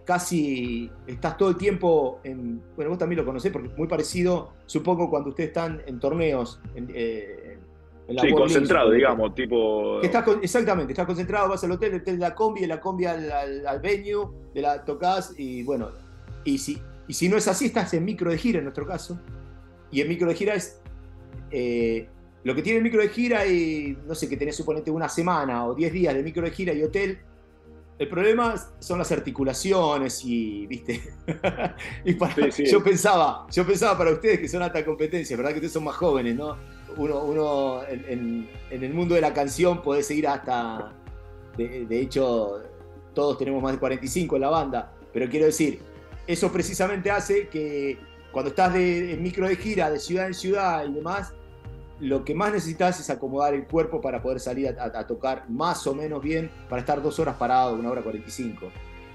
casi 0.04 0.90
estás 1.06 1.36
todo 1.36 1.50
el 1.50 1.56
tiempo 1.56 2.20
en. 2.24 2.62
Bueno, 2.76 2.90
vos 2.90 2.98
también 2.98 3.18
lo 3.20 3.24
conocés 3.24 3.52
porque 3.52 3.68
es 3.68 3.76
muy 3.76 3.88
parecido, 3.88 4.52
supongo, 4.66 5.10
cuando 5.10 5.30
ustedes 5.30 5.48
están 5.48 5.82
en 5.86 5.98
torneos. 5.98 6.60
En, 6.74 6.90
eh, 6.94 7.58
sí, 8.20 8.32
concentrado, 8.32 8.90
digamos, 8.90 9.34
tipo. 9.34 10.00
exactamente, 10.00 10.92
estás 10.92 11.06
concentrado, 11.06 11.48
vas 11.48 11.64
al 11.64 11.72
hotel, 11.72 11.94
el 11.94 12.00
hotel 12.00 12.18
de 12.18 12.20
la 12.20 12.34
combi, 12.34 12.60
de 12.60 12.66
la 12.66 12.80
combi 12.80 13.06
al, 13.06 13.80
venue, 13.82 14.28
de 14.54 14.62
la 14.62 14.84
tocas 14.84 15.34
y 15.38 15.62
bueno. 15.62 15.88
Y 16.44 16.58
si, 16.58 16.78
y 17.08 17.14
si 17.14 17.28
no 17.28 17.36
es 17.36 17.48
así, 17.48 17.66
estás 17.66 17.94
en 17.94 18.04
micro 18.04 18.30
de 18.30 18.38
gira 18.38 18.58
en 18.58 18.64
nuestro 18.64 18.86
caso. 18.86 19.18
Y 19.90 20.00
en 20.00 20.08
micro 20.08 20.28
de 20.28 20.34
gira 20.34 20.54
es. 20.54 20.80
Lo 22.44 22.54
que 22.54 22.60
tiene 22.60 22.76
el 22.76 22.84
micro 22.84 23.00
de 23.00 23.08
gira 23.08 23.46
y, 23.46 23.96
no 24.06 24.14
sé, 24.14 24.28
que 24.28 24.36
tenés 24.36 24.54
suponete 24.54 24.90
una 24.90 25.08
semana 25.08 25.66
o 25.66 25.74
10 25.74 25.92
días 25.94 26.14
de 26.14 26.22
micro 26.22 26.42
de 26.42 26.50
gira 26.50 26.74
y 26.74 26.82
hotel, 26.82 27.18
el 27.98 28.08
problema 28.08 28.54
son 28.80 28.98
las 28.98 29.12
articulaciones 29.12 30.24
y, 30.24 30.66
viste, 30.66 31.00
yo 32.70 32.82
pensaba, 32.82 33.46
yo 33.52 33.64
pensaba 33.64 33.96
para 33.96 34.10
ustedes 34.10 34.40
que 34.40 34.48
son 34.48 34.62
alta 34.62 34.84
competencia, 34.84 35.36
¿verdad? 35.36 35.52
Que 35.52 35.56
ustedes 35.58 35.72
son 35.72 35.84
más 35.84 35.96
jóvenes, 35.96 36.34
¿no? 36.34 36.56
Uno, 36.96 37.24
uno 37.24 37.82
en, 37.86 38.48
el 38.70 38.94
mundo 38.94 39.14
de 39.14 39.20
la 39.20 39.32
canción 39.32 39.80
puede 39.82 40.02
seguir 40.02 40.26
hasta, 40.26 40.92
de, 41.56 42.00
hecho, 42.00 42.62
todos 43.14 43.38
tenemos 43.38 43.62
más 43.62 43.72
de 43.72 43.78
45 43.78 44.36
en 44.36 44.42
la 44.42 44.50
banda, 44.50 44.92
pero 45.12 45.28
quiero 45.28 45.46
decir, 45.46 45.80
eso 46.26 46.50
precisamente 46.50 47.10
hace 47.10 47.48
que 47.48 47.98
cuando 48.32 48.50
estás 48.50 48.74
de, 48.74 49.12
en 49.12 49.22
micro 49.22 49.46
de 49.46 49.56
gira, 49.56 49.90
de 49.90 50.00
ciudad 50.00 50.26
en 50.26 50.34
ciudad 50.34 50.84
y 50.84 50.92
demás, 50.92 51.32
lo 52.00 52.24
que 52.24 52.34
más 52.34 52.52
necesitas 52.52 52.98
es 53.00 53.10
acomodar 53.10 53.54
el 53.54 53.66
cuerpo 53.66 54.00
para 54.00 54.22
poder 54.22 54.40
salir 54.40 54.76
a, 54.78 55.06
tocar 55.06 55.48
más 55.48 55.86
o 55.86 55.94
menos 55.94 56.22
bien, 56.22 56.50
para 56.68 56.80
estar 56.80 57.02
dos 57.02 57.18
horas 57.18 57.36
parado, 57.36 57.74
una 57.74 57.90
hora 57.90 58.02
45. 58.02 58.66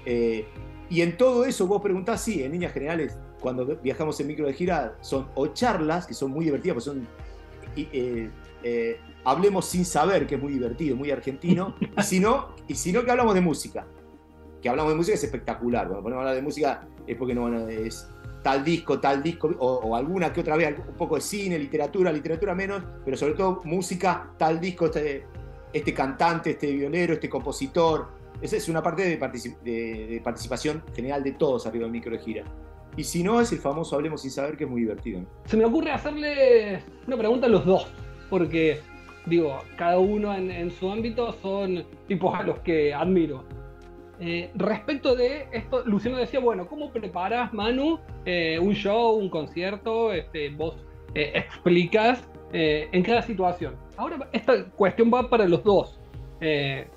Eh, 0.06 0.46
y 0.88 1.02
en 1.02 1.16
todo 1.16 1.44
eso 1.44 1.66
vos 1.66 1.82
preguntás, 1.82 2.22
sí, 2.22 2.42
en 2.42 2.52
líneas 2.52 2.72
generales, 2.72 3.16
cuando 3.40 3.64
viajamos 3.66 4.18
en 4.20 4.26
micro 4.26 4.46
de 4.46 4.54
gira, 4.54 4.96
son 5.00 5.28
o 5.34 5.48
charlas, 5.48 6.06
que 6.06 6.14
son 6.14 6.30
muy 6.30 6.44
divertidas, 6.44 6.74
pues 6.74 6.84
son... 6.84 7.06
Eh, 7.76 8.30
eh, 8.62 9.00
hablemos 9.24 9.66
sin 9.66 9.84
saber, 9.84 10.26
que 10.26 10.34
es 10.34 10.40
muy 10.40 10.52
divertido, 10.52 10.96
muy 10.96 11.10
argentino, 11.10 11.74
y 11.98 12.02
si 12.02 12.20
no, 12.20 12.54
y 12.66 12.74
si 12.74 12.92
no 12.92 13.04
que 13.04 13.10
hablamos 13.10 13.34
de 13.34 13.40
música. 13.40 13.86
Que 14.60 14.68
hablamos 14.68 14.92
de 14.92 14.96
música 14.96 15.14
es 15.14 15.24
espectacular. 15.24 15.86
Cuando 15.86 16.02
ponemos 16.02 16.20
a 16.20 16.22
hablar 16.22 16.36
de 16.36 16.42
música 16.42 16.88
es 17.06 17.16
porque 17.16 17.34
no, 17.34 17.42
bueno, 17.42 17.68
es, 17.68 18.08
tal 18.42 18.64
disco, 18.64 18.98
tal 18.98 19.22
disco, 19.22 19.50
o, 19.58 19.94
alguna 19.94 20.32
que 20.32 20.40
otra 20.40 20.56
vez, 20.56 20.74
un 20.78 20.94
poco 20.94 21.16
de 21.16 21.20
cine, 21.20 21.58
literatura, 21.58 22.12
literatura 22.12 22.54
menos, 22.54 22.82
pero 23.04 23.16
sobre 23.16 23.34
todo 23.34 23.60
música, 23.64 24.30
tal 24.38 24.60
disco, 24.60 24.86
este, 24.86 25.24
este 25.72 25.94
cantante, 25.94 26.50
este 26.50 26.72
violero, 26.72 27.14
este 27.14 27.28
compositor. 27.28 28.08
Esa 28.40 28.56
es 28.56 28.68
una 28.68 28.82
parte 28.82 29.02
de, 29.02 30.20
participación 30.24 30.82
general 30.94 31.22
de 31.22 31.32
todos 31.32 31.66
arriba 31.66 31.84
del 31.84 31.92
micro 31.92 32.12
de 32.12 32.18
gira. 32.18 32.44
Y 32.96 33.04
si 33.04 33.22
no, 33.22 33.40
es 33.40 33.52
el 33.52 33.58
famoso 33.58 33.94
Hablemos 33.94 34.22
sin 34.22 34.30
saber, 34.30 34.56
que 34.56 34.64
es 34.64 34.70
muy 34.70 34.80
divertido. 34.80 35.20
Se 35.44 35.56
me 35.56 35.64
ocurre 35.64 35.92
hacerle 35.92 36.82
una 37.06 37.16
pregunta 37.16 37.46
a 37.46 37.50
los 37.50 37.64
dos, 37.64 37.86
porque, 38.28 38.80
digo, 39.26 39.58
cada 39.76 39.98
uno 39.98 40.34
en, 40.34 40.50
en 40.50 40.70
su 40.70 40.90
ámbito 40.90 41.34
son 41.40 41.84
tipos 42.08 42.34
a 42.34 42.42
los 42.42 42.58
que 42.60 42.94
admiro. 42.94 43.44
Eh, 44.22 44.50
respecto 44.54 45.16
de 45.16 45.46
esto, 45.50 45.82
Luciano 45.86 46.18
decía, 46.18 46.40
bueno, 46.40 46.66
¿cómo 46.68 46.92
preparas, 46.92 47.54
Manu, 47.54 47.98
eh, 48.26 48.58
un 48.60 48.74
show, 48.74 49.16
un 49.16 49.30
concierto? 49.30 50.12
Este, 50.12 50.50
vos 50.50 50.76
eh, 51.14 51.32
explicas 51.34 52.26
en 52.52 53.04
cada 53.04 53.22
situación. 53.22 53.76
Ahora 53.96 54.28
esta 54.32 54.64
cuestión 54.70 55.08
va 55.14 55.30
para 55.30 55.46
los 55.46 55.62
dos. 55.62 56.00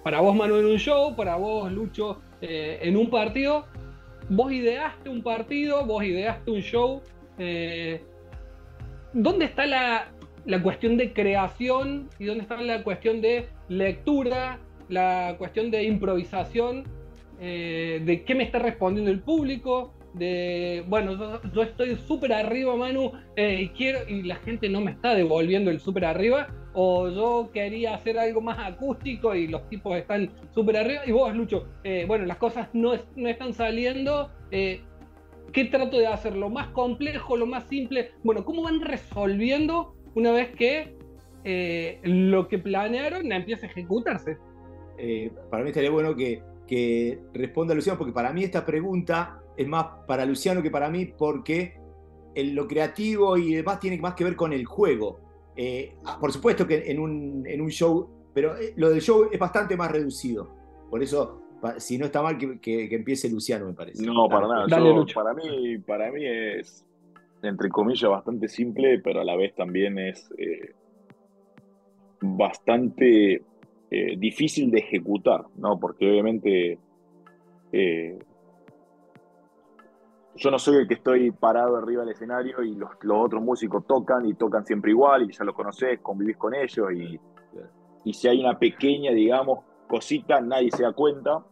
para 0.04 0.20
vos, 0.20 0.36
Manu, 0.36 0.56
en 0.56 0.66
un 0.66 0.78
show, 0.78 1.16
para 1.16 1.36
vos, 1.36 1.72
Lucho, 1.72 2.22
en 2.42 2.98
un 2.98 3.12
partido. 3.12 3.66
Vos 4.30 4.52
ideaste 4.52 5.10
un 5.10 5.22
partido, 5.22 5.86
vos 5.86 6.04
ideaste 6.04 6.50
un 6.50 6.62
show. 6.62 7.04
¿Dónde 9.14 9.46
está 9.46 9.68
la, 9.68 10.12
la 10.46 10.64
cuestión 10.64 10.98
de 10.98 11.14
creación 11.14 12.10
y 12.18 12.26
dónde 12.26 12.42
está 12.42 12.60
la 12.60 12.84
cuestión 12.84 13.22
de 13.22 13.48
lectura, 13.70 14.58
la 14.90 15.36
cuestión 15.38 15.70
de 15.70 15.84
improvisación 15.84 16.84
eh, 17.46 18.02
de 18.06 18.24
qué 18.24 18.36
me 18.36 18.46
está 18.46 18.58
respondiendo 18.58 19.12
el 19.12 19.20
público, 19.20 19.94
de, 20.14 20.86
bueno, 20.88 21.42
yo, 21.54 21.64
estoy 21.64 21.98
súper 21.98 22.32
arriba, 22.32 22.74
Manu, 22.78 23.12
eh, 23.36 23.64
y 23.64 23.70
quiero, 23.70 24.08
y 24.08 24.24
la 24.24 24.36
gente 24.38 24.70
no 24.70 24.80
me 24.80 24.92
está 24.92 25.14
devolviendo 25.14 25.70
el 25.70 25.82
súper 25.82 26.06
arriba, 26.06 26.48
o 26.74 27.10
yo 27.10 27.50
quería 27.52 27.96
hacer 27.96 28.18
algo 28.18 28.40
más 28.40 28.58
acústico 28.60 29.36
y 29.36 29.50
los 29.50 29.68
tipos 29.68 29.98
están 29.98 30.32
súper 30.56 30.78
arriba, 30.78 31.02
y 31.06 31.12
vos, 31.12 31.36
Lucho, 31.36 31.68
eh, 31.84 32.06
bueno, 32.08 32.26
las 32.26 32.38
cosas 32.38 32.70
no, 32.72 32.94
no 33.18 33.28
están 33.28 33.52
saliendo, 33.52 34.32
¿qué 34.50 35.66
trato 35.70 35.98
de 35.98 36.08
hacer? 36.08 36.38
¿Lo 36.38 36.50
más 36.50 36.68
complejo, 36.70 37.36
lo 37.36 37.46
más 37.46 37.68
simple? 37.68 38.12
Bueno, 38.24 38.46
¿cómo 38.46 38.64
van 38.64 38.80
resolviendo 38.80 39.96
una 40.16 40.32
vez 40.32 40.56
que 40.56 40.96
lo 42.04 42.48
que 42.48 42.58
planearon 42.58 43.30
empieza 43.34 43.66
a 43.66 43.70
ejecutarse? 43.70 44.38
para 45.50 45.64
mí 45.64 45.72
estaría 45.72 45.90
bueno 45.90 46.16
que 46.16 46.42
que 46.68 47.20
responda 47.34 47.76
Luciano, 47.76 47.98
porque 47.98 48.14
para 48.14 48.32
mí 48.32 48.44
esta 48.44 48.66
pregunta 48.66 49.40
es 49.56 49.68
más 49.68 49.86
para 50.08 50.26
Luciano 50.26 50.62
que 50.62 50.72
para 50.72 50.90
mí, 50.90 51.06
porque 51.06 51.78
lo 52.36 52.68
creativo 52.68 53.38
y 53.38 53.56
demás 53.56 53.80
tiene 53.80 53.98
más 54.00 54.16
que 54.16 54.24
ver 54.24 54.36
con 54.36 54.54
el 54.54 54.66
juego. 54.66 55.20
Eh, 55.56 55.96
ah, 56.06 56.18
por 56.20 56.32
supuesto 56.32 56.66
que 56.66 56.92
en 56.92 57.00
un, 57.00 57.44
en 57.46 57.62
un, 57.62 57.70
show, 57.70 58.10
pero 58.34 58.58
eh, 58.58 58.74
lo 58.76 58.90
del 58.90 59.02
show 59.02 59.30
es 59.32 59.40
bastante 59.40 59.78
más 59.78 59.92
reducido. 59.92 60.50
Por 60.90 61.04
eso, 61.04 61.42
si 61.78 61.98
no 61.98 62.06
está 62.06 62.22
mal, 62.22 62.38
que, 62.38 62.88
empiece 62.92 63.30
Luciano, 63.30 63.68
me 63.68 63.74
parece. 63.74 64.04
No, 64.04 64.28
para 64.28 64.48
nada. 64.48 64.66
para, 65.14 65.34
mí, 65.34 65.78
para 65.80 66.12
mí 66.12 66.26
es, 66.26 66.86
entre 67.44 67.70
comillas, 67.70 68.10
bastante 68.10 68.48
simple, 68.48 69.00
pero 69.00 69.22
a 69.22 69.24
la 69.24 69.36
vez 69.36 69.54
también 69.56 70.00
es 70.00 70.30
eh, 70.38 70.74
bastante 72.22 73.44
eh, 73.96 74.16
difícil 74.18 74.72
de 74.72 74.80
ejecutar, 74.80 75.46
¿no? 75.56 75.80
Porque 75.80 76.10
obviamente 76.10 76.80
eh, 77.72 78.18
yo 80.36 80.50
no 80.50 80.58
soy 80.58 80.78
el 80.78 80.88
que 80.88 80.96
estoy 80.96 81.30
parado 81.30 81.78
arriba 81.78 82.02
del 82.02 82.14
escenario 82.14 82.64
y 82.64 82.74
los, 82.74 82.90
otros 83.08 83.44
músicos 83.44 83.86
tocan 83.86 84.26
y 84.26 84.34
tocan 84.34 84.66
siempre 84.66 84.90
igual 84.90 85.30
y 85.30 85.32
ya 85.32 85.44
los 85.44 85.54
conoces, 85.54 86.00
convivís 86.00 86.38
con 86.38 86.56
ellos 86.56 86.92
y, 86.92 87.20
y 88.06 88.14
si 88.14 88.28
hay 88.28 88.40
una 88.40 88.58
pequeña, 88.58 89.12
digamos, 89.12 89.60
cosita, 89.88 90.42
nadie 90.42 90.72
se 90.72 90.82
da 90.82 90.94
cuenta. 90.94 91.44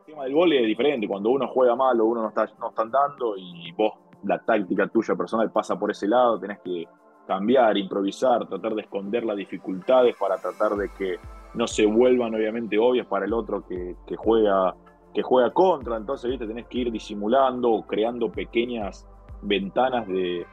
El 0.00 0.04
tema 0.04 0.24
del 0.24 0.34
vole 0.34 0.60
es 0.60 0.66
diferente, 0.66 1.06
cuando 1.06 1.30
uno 1.30 1.46
juega 1.46 1.76
mal 1.76 2.00
o 2.00 2.06
uno 2.06 2.22
no 2.22 2.30
está, 2.30 2.50
no 2.58 2.70
está 2.70 2.82
andando 2.82 3.36
y 3.36 3.70
vos, 3.78 3.92
la 4.24 4.40
táctica 4.40 4.88
tuya 4.88 5.14
personal 5.14 5.52
pasa 5.52 5.78
por 5.78 5.92
ese 5.92 6.08
lado, 6.08 6.40
tenés 6.40 6.58
que 6.64 6.84
cambiar, 7.26 7.76
improvisar, 7.76 8.46
tratar 8.46 8.74
de 8.74 8.82
esconder 8.82 9.24
las 9.24 9.36
dificultades 9.36 10.16
para 10.16 10.38
tratar 10.38 10.76
de 10.76 10.88
que 10.90 11.16
no 11.54 11.66
se 11.66 11.86
vuelvan 11.86 12.34
obviamente 12.34 12.78
obvias 12.78 13.06
para 13.06 13.26
el 13.26 13.32
otro 13.32 13.64
que, 13.66 13.94
juega 14.16 14.74
que 15.14 15.22
juega 15.22 15.50
contra, 15.52 15.96
entonces 15.96 16.30
¿viste? 16.30 16.46
tenés 16.46 16.66
que 16.68 16.78
ir 16.78 16.90
disimulando 16.90 17.70
o 17.70 17.86
creando 17.86 18.32
pequeñas 18.32 19.06
ventanas 19.42 20.06
de, 20.08 20.46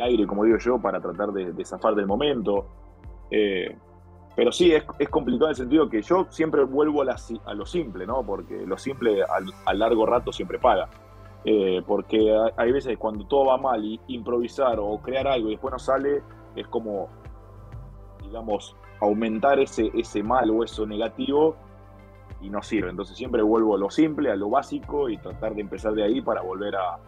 aire, 0.00 0.26
como 0.26 0.44
digo 0.44 0.58
yo, 0.58 0.80
para 0.80 1.00
tratar 1.00 1.32
de, 1.32 1.64
zafar 1.64 1.94
del 1.94 2.06
momento. 2.06 2.66
Eh, 3.30 3.76
pero 4.34 4.52
sí, 4.52 4.72
es, 4.72 4.84
complicado 5.10 5.46
en 5.46 5.50
el 5.50 5.56
sentido 5.56 5.90
que 5.90 6.00
yo 6.00 6.26
siempre 6.30 6.64
vuelvo 6.64 7.02
a, 7.02 7.54
lo 7.54 7.66
simple, 7.66 8.06
¿no? 8.06 8.24
Porque 8.24 8.64
lo 8.64 8.78
simple 8.78 9.22
a 9.22 9.74
largo 9.74 10.06
rato 10.06 10.32
siempre 10.32 10.58
paga. 10.58 10.88
Eh, 11.44 11.82
porque 11.86 12.32
hay 12.56 12.70
veces 12.70 12.96
cuando 12.98 13.26
todo 13.26 13.46
va 13.46 13.58
mal 13.58 13.84
y 13.84 14.00
improvisar 14.08 14.78
o 14.78 14.98
crear 14.98 15.26
algo 15.26 15.48
y 15.48 15.52
después 15.52 15.72
no 15.72 15.78
sale, 15.78 16.22
es 16.54 16.68
como, 16.68 17.08
digamos, 18.22 18.76
aumentar 19.00 19.58
ese, 19.58 19.90
ese 19.94 20.22
mal 20.22 20.50
o 20.50 20.62
eso 20.62 20.86
negativo 20.86 21.56
y 22.40 22.48
no 22.48 22.62
sirve. 22.62 22.90
Entonces 22.90 23.16
siempre 23.16 23.42
vuelvo 23.42 23.74
a 23.74 23.78
lo 23.78 23.90
simple, 23.90 24.30
a 24.30 24.36
lo 24.36 24.50
básico 24.50 25.08
y 25.08 25.16
tratar 25.18 25.54
de 25.54 25.62
empezar 25.62 25.94
de 25.94 26.04
ahí 26.04 26.20
para 26.20 26.42
volver 26.42 26.76
a, 26.76 26.98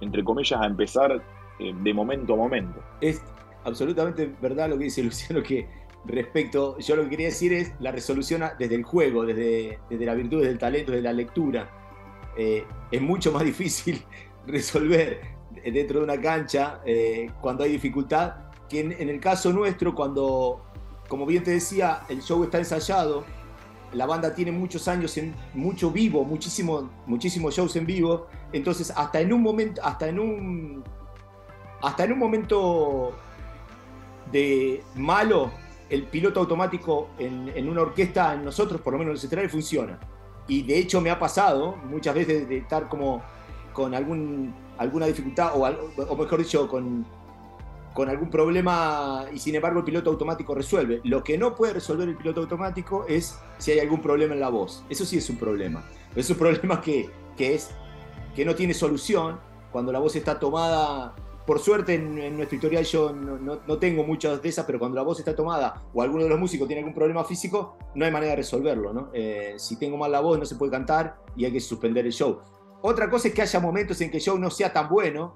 entre 0.00 0.22
comillas, 0.22 0.60
a 0.60 0.66
empezar 0.66 1.22
eh, 1.58 1.74
de 1.74 1.94
momento 1.94 2.34
a 2.34 2.36
momento. 2.36 2.80
Es 3.00 3.22
absolutamente 3.64 4.32
verdad 4.40 4.68
lo 4.68 4.78
que 4.78 4.84
dice 4.84 5.02
Luciano, 5.02 5.42
que 5.42 5.68
respecto, 6.04 6.78
yo 6.78 6.96
lo 6.96 7.02
que 7.04 7.10
quería 7.10 7.26
decir 7.26 7.52
es 7.52 7.74
la 7.80 7.90
resolución 7.90 8.42
desde 8.58 8.74
el 8.74 8.84
juego, 8.84 9.24
desde, 9.24 9.80
desde 9.90 10.06
la 10.06 10.14
virtud, 10.14 10.38
desde 10.38 10.52
el 10.52 10.58
talento, 10.58 10.92
desde 10.92 11.04
la 11.04 11.12
lectura. 11.12 11.68
Eh, 12.36 12.64
es 12.90 13.00
mucho 13.00 13.32
más 13.32 13.44
difícil 13.52 14.02
resolver 14.46 15.20
dentro 15.64 16.00
de 16.00 16.04
una 16.04 16.20
cancha 16.20 16.80
eh, 16.84 17.30
cuando 17.40 17.64
hay 17.64 17.72
dificultad 17.72 18.34
que 18.68 18.80
en, 18.80 19.08
el 19.08 19.20
caso 19.20 19.52
nuestro, 19.52 19.94
cuando, 19.94 20.60
como 21.08 21.24
bien 21.24 21.44
te 21.44 21.52
decía, 21.52 22.02
el 22.08 22.20
show 22.20 22.42
está 22.44 22.58
ensayado, 22.58 23.24
la 23.92 24.06
banda 24.06 24.34
tiene 24.34 24.50
muchos 24.50 24.88
años 24.88 25.16
en 25.16 25.34
mucho 25.54 25.90
vivo, 25.90 26.24
muchísimo, 26.24 26.90
muchísimos 27.06 27.54
shows 27.54 27.76
en 27.76 27.86
vivo, 27.86 28.26
entonces 28.52 28.92
hasta 28.94 29.20
en 29.20 29.32
un 29.32 29.42
momento, 29.42 29.80
hasta 29.84 30.08
en 30.08 30.18
un, 30.18 30.84
hasta 31.80 32.04
en 32.04 32.12
un 32.12 32.18
momento 32.18 33.12
de 34.32 34.82
malo, 34.96 35.52
el 35.88 36.02
piloto 36.04 36.40
automático 36.40 37.10
en, 37.18 37.68
una 37.68 37.82
orquesta, 37.82 38.34
en 38.34 38.44
nosotros, 38.44 38.80
por 38.80 38.92
lo 38.92 38.98
menos 38.98 39.12
en 39.12 39.18
el 39.18 39.24
escenario, 39.24 39.50
funciona. 39.50 40.00
Y 40.48 40.62
de 40.62 40.78
hecho 40.78 41.00
me 41.00 41.10
ha 41.10 41.18
pasado 41.18 41.76
muchas 41.88 42.14
veces 42.14 42.48
de, 42.48 42.58
estar 42.58 42.88
como 42.88 43.22
con 43.72 43.94
algún, 43.94 44.54
alguna 44.78 45.06
dificultad, 45.06 45.52
o, 45.54 45.64
o 45.64 46.16
mejor 46.16 46.38
dicho, 46.38 46.68
con, 46.68 47.04
con 47.96 48.10
algún 48.10 48.28
problema 48.28 49.24
y 49.32 49.38
sin 49.38 49.54
embargo 49.54 49.78
el 49.78 49.84
piloto 49.86 50.10
automático 50.10 50.54
resuelve. 50.54 51.00
Lo 51.02 51.24
que 51.24 51.38
no 51.38 51.54
puede 51.54 51.72
resolver 51.72 52.06
el 52.06 52.14
piloto 52.14 52.42
automático 52.42 53.06
es 53.08 53.38
si 53.56 53.72
hay 53.72 53.80
algún 53.80 54.02
problema 54.02 54.34
en 54.34 54.40
la 54.40 54.50
voz. 54.50 54.84
Eso 54.90 55.06
sí 55.06 55.16
es 55.16 55.30
un 55.30 55.38
problema. 55.38 55.82
Es 56.14 56.28
un 56.28 56.36
problema 56.38 56.82
que, 56.82 57.10
es, 57.38 57.70
que 58.34 58.44
no 58.44 58.54
tiene 58.54 58.74
solución 58.74 59.40
cuando 59.72 59.92
la 59.92 59.98
voz 59.98 60.14
está 60.14 60.38
tomada. 60.38 61.16
Por 61.46 61.60
suerte 61.60 61.94
en, 61.94 62.36
nuestro 62.36 62.56
historial 62.56 62.84
yo 62.84 63.12
no, 63.12 63.78
tengo 63.78 64.02
muchas 64.02 64.42
de 64.42 64.48
esas, 64.48 64.66
pero 64.66 64.78
cuando 64.78 64.96
la 64.96 65.02
voz 65.02 65.20
está 65.20 65.34
tomada 65.34 65.84
o 65.94 66.02
alguno 66.02 66.24
de 66.24 66.30
los 66.30 66.38
músicos 66.38 66.66
tiene 66.66 66.80
algún 66.80 66.94
problema 66.94 67.24
físico, 67.24 67.76
no 67.94 68.04
hay 68.04 68.10
manera 68.10 68.30
de 68.30 68.36
resolverlo. 68.36 68.92
¿no? 68.92 69.10
Eh, 69.12 69.54
si 69.56 69.78
tengo 69.78 69.96
mal 69.96 70.10
la 70.10 70.20
voz 70.20 70.38
no 70.38 70.44
se 70.44 70.56
puede 70.56 70.72
cantar 70.72 71.18
y 71.36 71.44
hay 71.44 71.52
que 71.52 71.60
suspender 71.60 72.04
el 72.04 72.12
show. 72.12 72.40
Otra 72.82 73.08
cosa 73.08 73.28
es 73.28 73.34
que 73.34 73.42
haya 73.42 73.60
momentos 73.60 74.00
en 74.00 74.10
que 74.10 74.16
el 74.16 74.22
show 74.22 74.38
no 74.38 74.50
sea 74.50 74.72
tan 74.72 74.88
bueno 74.88 75.34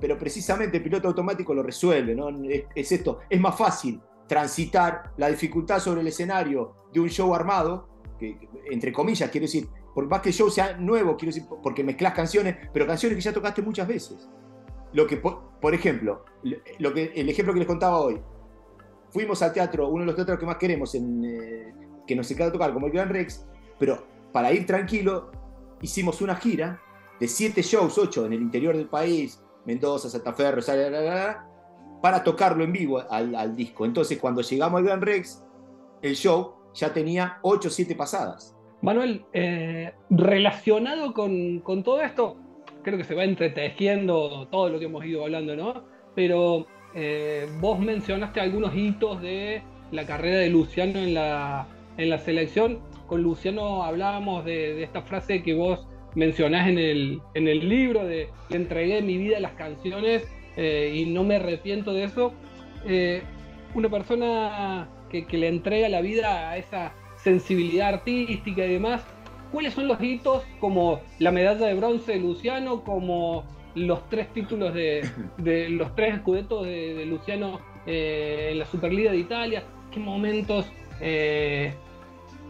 pero 0.00 0.18
precisamente 0.18 0.78
el 0.78 0.82
piloto 0.82 1.08
automático 1.08 1.54
lo 1.54 1.62
resuelve, 1.62 2.14
¿no? 2.14 2.30
Es, 2.74 2.90
esto, 2.90 3.20
es 3.28 3.38
más 3.38 3.56
fácil 3.56 4.00
transitar 4.26 5.12
la 5.16 5.28
dificultad 5.28 5.78
sobre 5.78 6.00
el 6.00 6.06
escenario 6.06 6.74
de 6.92 7.00
un 7.00 7.08
show 7.08 7.34
armado, 7.34 7.88
que, 8.18 8.48
entre 8.70 8.92
comillas, 8.92 9.30
quiero 9.30 9.44
decir, 9.44 9.68
por 9.94 10.06
más 10.06 10.20
que 10.20 10.30
el 10.30 10.34
show 10.34 10.48
sea 10.48 10.76
nuevo, 10.76 11.16
quiero 11.16 11.34
decir, 11.34 11.48
porque 11.62 11.84
mezclas 11.84 12.14
canciones, 12.14 12.56
pero 12.72 12.86
canciones 12.86 13.16
que 13.16 13.22
ya 13.22 13.32
tocaste 13.32 13.60
muchas 13.60 13.86
veces. 13.86 14.28
Lo 14.92 15.06
que, 15.06 15.16
por, 15.16 15.74
ejemplo, 15.74 16.24
lo 16.78 16.94
que, 16.94 17.12
el 17.14 17.28
ejemplo 17.28 17.52
que 17.52 17.60
les 17.60 17.68
contaba 17.68 17.98
hoy, 17.98 18.20
fuimos 19.10 19.42
al 19.42 19.52
teatro, 19.52 19.88
uno 19.88 20.00
de 20.00 20.06
los 20.06 20.16
teatros 20.16 20.38
que 20.38 20.46
más 20.46 20.56
queremos, 20.56 20.94
en, 20.94 21.24
eh, 21.24 21.74
que 22.06 22.16
nos 22.16 22.30
encanta 22.30 22.52
tocar, 22.52 22.72
como 22.72 22.86
el 22.86 22.92
Gran 22.92 23.08
Rex, 23.08 23.46
pero 23.78 24.04
para 24.32 24.52
ir 24.52 24.66
tranquilo, 24.66 25.30
hicimos 25.80 26.20
una 26.20 26.36
gira 26.36 26.80
de 27.18 27.28
siete 27.28 27.62
shows, 27.62 27.98
ocho 27.98 28.26
en 28.26 28.32
el 28.32 28.42
interior 28.42 28.76
del 28.76 28.88
país, 28.88 29.42
Mendoza, 29.64 30.08
Santa 30.08 30.32
Fe, 30.32 30.50
Rosario, 30.50 30.84
para 32.00 32.24
tocarlo 32.24 32.64
en 32.64 32.72
vivo 32.72 33.02
al, 33.10 33.54
disco. 33.54 33.84
Entonces, 33.84 34.18
cuando 34.18 34.40
llegamos 34.40 34.78
al 34.78 34.84
Gran 34.84 35.00
Rex, 35.02 35.44
el 36.02 36.14
show 36.14 36.54
ya 36.74 36.92
tenía 36.92 37.38
8 37.42 37.68
o 37.68 37.70
7 37.70 37.94
pasadas. 37.94 38.56
Manuel, 38.82 39.26
eh, 39.32 39.92
relacionado 40.08 41.12
con, 41.12 41.62
todo 41.84 42.00
esto, 42.00 42.36
creo 42.82 42.98
que 42.98 43.04
se 43.04 43.14
va 43.14 43.24
entretejiendo 43.24 44.48
todo 44.50 44.68
lo 44.68 44.78
que 44.78 44.86
hemos 44.86 45.04
ido 45.04 45.24
hablando, 45.24 45.56
¿no? 45.56 45.84
Pero 46.14 46.66
eh, 46.94 47.46
vos 47.60 47.78
mencionaste 47.78 48.40
algunos 48.40 48.74
hitos 48.74 49.20
de 49.22 49.62
la 49.92 50.06
carrera 50.06 50.38
de 50.38 50.50
Luciano 50.50 50.98
en 50.98 51.14
la, 51.14 51.66
en 51.96 52.10
la 52.10 52.18
selección. 52.18 52.80
Con 53.06 53.22
Luciano 53.22 53.82
hablábamos 53.82 54.44
de, 54.44 54.82
esta 54.82 55.02
frase 55.02 55.42
que 55.42 55.54
vos 55.54 55.86
mencionás 56.14 56.68
en 56.68 56.78
el, 56.78 57.20
en 57.34 57.48
el 57.48 57.68
libro 57.68 58.04
de 58.04 58.28
le 58.48 58.56
entregué 58.56 59.02
mi 59.02 59.16
vida 59.16 59.36
a 59.36 59.40
las 59.40 59.52
canciones 59.52 60.26
eh, 60.56 60.92
y 60.94 61.06
no 61.06 61.24
me 61.24 61.36
arrepiento 61.36 61.92
de 61.92 62.04
eso. 62.04 62.32
Eh, 62.86 63.22
una 63.74 63.88
persona 63.88 64.88
que, 65.10 65.24
le 65.36 65.48
entrega 65.48 65.88
la 65.88 66.00
vida 66.00 66.50
a 66.50 66.56
esa 66.56 66.92
sensibilidad 67.16 67.88
artística 67.88 68.64
y 68.64 68.72
demás, 68.72 69.04
¿cuáles 69.52 69.74
son 69.74 69.88
los 69.88 70.00
hitos 70.02 70.44
como 70.60 71.00
la 71.18 71.30
medalla 71.30 71.66
de 71.66 71.74
bronce 71.74 72.12
de 72.12 72.20
Luciano, 72.20 72.82
como 72.82 73.44
los 73.74 74.08
tres 74.08 74.32
títulos 74.32 74.74
de, 74.74 75.08
los 75.70 75.94
tres 75.94 76.16
escudetos 76.16 76.64
de, 76.64 77.04
Luciano 77.06 77.60
eh, 77.86 78.50
en 78.52 78.58
la 78.58 78.66
Superliga 78.66 79.10
de 79.12 79.18
Italia? 79.18 79.64
¿Qué 79.90 80.00
momentos 80.00 80.66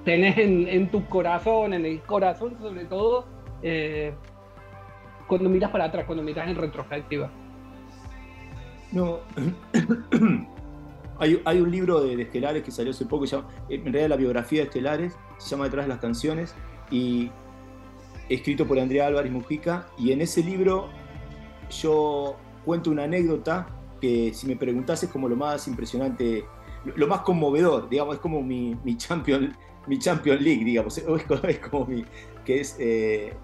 tenés 0.04 0.38
en, 0.38 0.90
tu 0.90 1.04
corazón, 1.06 1.74
en 1.74 1.84
el 1.84 2.00
corazón 2.00 2.56
sobre 2.60 2.84
todo, 2.84 3.26
eh, 3.62 4.12
cuando 5.26 5.48
miras 5.48 5.70
para 5.70 5.84
atrás, 5.84 6.04
cuando 6.06 6.22
miras 6.22 6.48
en 6.48 6.56
retrospectiva? 6.56 7.30
No. 8.92 9.20
hay, 11.18 11.60
un 11.60 11.70
libro 11.70 12.00
de, 12.00 12.20
Estelares 12.20 12.62
que 12.62 12.70
salió 12.70 12.90
hace 12.90 13.06
poco, 13.06 13.24
en 13.68 13.84
realidad 13.84 14.08
la 14.08 14.16
biografía 14.16 14.60
de 14.60 14.66
Estelares, 14.66 15.16
se 15.38 15.50
llama 15.50 15.64
Detrás 15.64 15.84
de 15.84 15.90
las 15.90 16.00
canciones, 16.00 16.54
y 16.90 17.30
escrito 18.28 18.66
por 18.66 18.78
Andrea 18.78 19.06
Álvarez 19.06 19.32
Mujica, 19.32 19.86
y 19.98 20.12
en 20.12 20.20
ese 20.20 20.42
libro 20.42 20.88
yo 21.70 22.36
cuento 22.64 22.90
una 22.90 23.04
anécdota 23.04 23.68
que 24.00 24.32
si 24.34 24.46
me 24.46 24.56
preguntas 24.56 25.02
es 25.02 25.10
como 25.10 25.28
lo 25.28 25.36
más 25.36 25.68
impresionante, 25.68 26.44
lo 26.84 27.06
más 27.06 27.20
conmovedor, 27.20 27.88
digamos, 27.88 28.14
es 28.14 28.20
como 28.20 28.42
mi, 28.42 28.76
mi 28.84 28.96
champion, 28.96 29.54
mi 29.86 29.98
champion 29.98 30.42
League, 30.42 30.64
digamos, 30.64 30.98
es 31.48 31.58
como, 31.58 31.86
que 32.44 32.60
es 32.60 32.76
eh, 32.78 33.34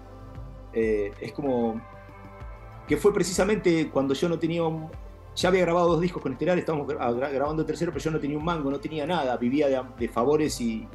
eh, 0.73 1.11
es 1.21 1.31
como 1.31 1.81
que 2.87 2.97
fue 2.97 3.13
precisamente 3.13 3.89
cuando 3.89 4.13
yo 4.13 4.29
no 4.29 4.39
tenía, 4.39 4.61
ya 5.35 5.49
había 5.49 5.61
grabado 5.61 5.89
dos 5.89 6.01
discos 6.01 6.21
con 6.21 6.31
Estelar, 6.31 6.57
estábamos 6.57 6.87
grabando 6.87 7.61
el 7.61 7.65
tercero, 7.65 7.91
pero 7.91 8.03
yo 8.03 8.11
no 8.11 8.19
tenía 8.19 8.37
un 8.37 8.45
mango, 8.45 8.71
no 8.71 8.79
tenía 8.79 9.05
nada, 9.05 9.35
vivía 9.37 9.67
de, 9.97 10.07
favores 10.07 10.61
y, 10.61 10.87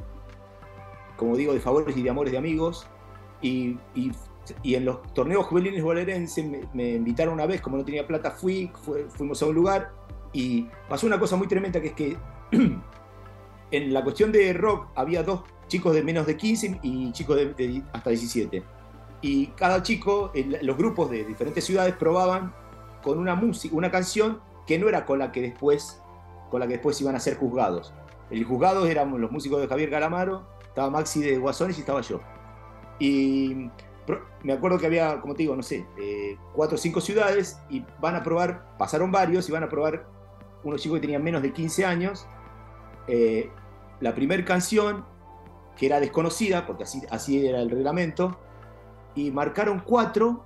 como 1.17 1.35
digo, 1.35 1.53
de 1.53 1.59
favores 1.59 1.95
y 1.97 2.03
de 2.03 2.09
amores 2.09 2.31
de 2.31 2.37
amigos. 2.37 2.87
Y, 3.41 3.77
en 4.63 4.85
los 4.85 5.01
torneos 5.13 5.45
juveniles 5.45 5.81
bolerenses 5.81 6.45
me, 6.73 6.91
invitaron 6.91 7.33
una 7.33 7.45
vez, 7.45 7.61
como 7.61 7.77
no 7.77 7.85
tenía 7.85 8.05
plata, 8.05 8.31
fui, 8.31 8.71
fuimos 9.09 9.41
a 9.41 9.45
un 9.45 9.55
lugar 9.55 9.91
y 10.33 10.67
pasó 10.89 11.07
una 11.07 11.19
cosa 11.19 11.37
muy 11.37 11.47
tremenda 11.47 11.79
que 11.79 11.87
es 11.87 11.93
que 11.93 12.17
en 13.71 13.93
la 13.93 14.03
cuestión 14.03 14.31
de 14.31 14.51
rock 14.51 14.87
había 14.95 15.23
dos 15.23 15.43
chicos 15.67 15.93
de 15.93 16.03
menos 16.03 16.25
de 16.25 16.35
15 16.35 16.79
y 16.83 17.11
chicos 17.13 17.37
de 17.37 17.83
hasta 17.93 18.09
17 18.09 18.63
y 19.23 19.47
cada 19.55 19.81
chico, 19.81 20.31
los 20.61 20.77
grupos 20.77 21.09
de 21.09 21.23
diferentes 21.23 21.63
ciudades 21.63 21.95
probaban 21.95 22.53
con 23.01 23.17
una 23.17 23.35
música, 23.35 23.73
una 23.73 23.89
canción 23.89 24.41
que 24.67 24.77
no 24.77 24.89
era 24.89 25.05
con 25.05 25.17
la 25.17 25.31
que 25.31 25.41
después, 25.41 26.01
con 26.51 26.59
la 26.59 26.67
que 26.67 26.73
después 26.73 26.99
iban 26.99 27.15
a 27.15 27.21
ser 27.21 27.37
juzgados. 27.37 27.93
El 28.29 28.43
juzgado 28.43 28.85
éramos 28.85 29.21
los 29.21 29.31
músicos 29.31 29.61
de 29.61 29.67
Javier 29.67 29.89
Galamaro, 29.89 30.45
estaba 30.73 30.89
Maxi 30.89 31.21
de 31.21 31.37
Guasones 31.37 31.77
y 31.77 31.81
estaba 31.81 32.01
yo. 32.01 32.19
Y 32.97 33.69
me 34.43 34.53
acuerdo 34.53 34.79
que 34.79 34.87
había, 34.87 35.21
como 35.21 35.35
te 35.35 35.43
digo, 35.43 35.55
no 35.55 35.61
sé, 35.61 35.85
eh, 35.99 36.35
cuatro 36.53 36.75
o 36.75 36.77
cinco 36.79 36.99
ciudades 36.99 37.59
y 37.69 37.85
van 38.01 38.15
a 38.15 38.23
probar, 38.23 38.75
pasaron 38.79 39.11
varios 39.11 39.47
y 39.47 39.51
van 39.51 39.63
a 39.63 39.69
probar 39.69 40.07
unos 40.63 40.81
chicos 40.81 40.97
que 40.97 41.01
tenían 41.01 41.23
menos 41.23 41.43
de 41.43 41.53
15 41.53 41.85
años. 41.85 42.25
Eh, 43.07 43.51
la 43.99 44.15
primera 44.15 44.43
canción, 44.43 45.05
que 45.77 45.85
era 45.85 45.99
desconocida, 45.99 46.65
porque 46.65 46.83
así, 46.83 47.03
así 47.11 47.45
era 47.47 47.61
el 47.61 47.69
reglamento, 47.69 48.39
y 49.13 49.29
marcaron 49.29 49.79
cuatro 49.79 50.43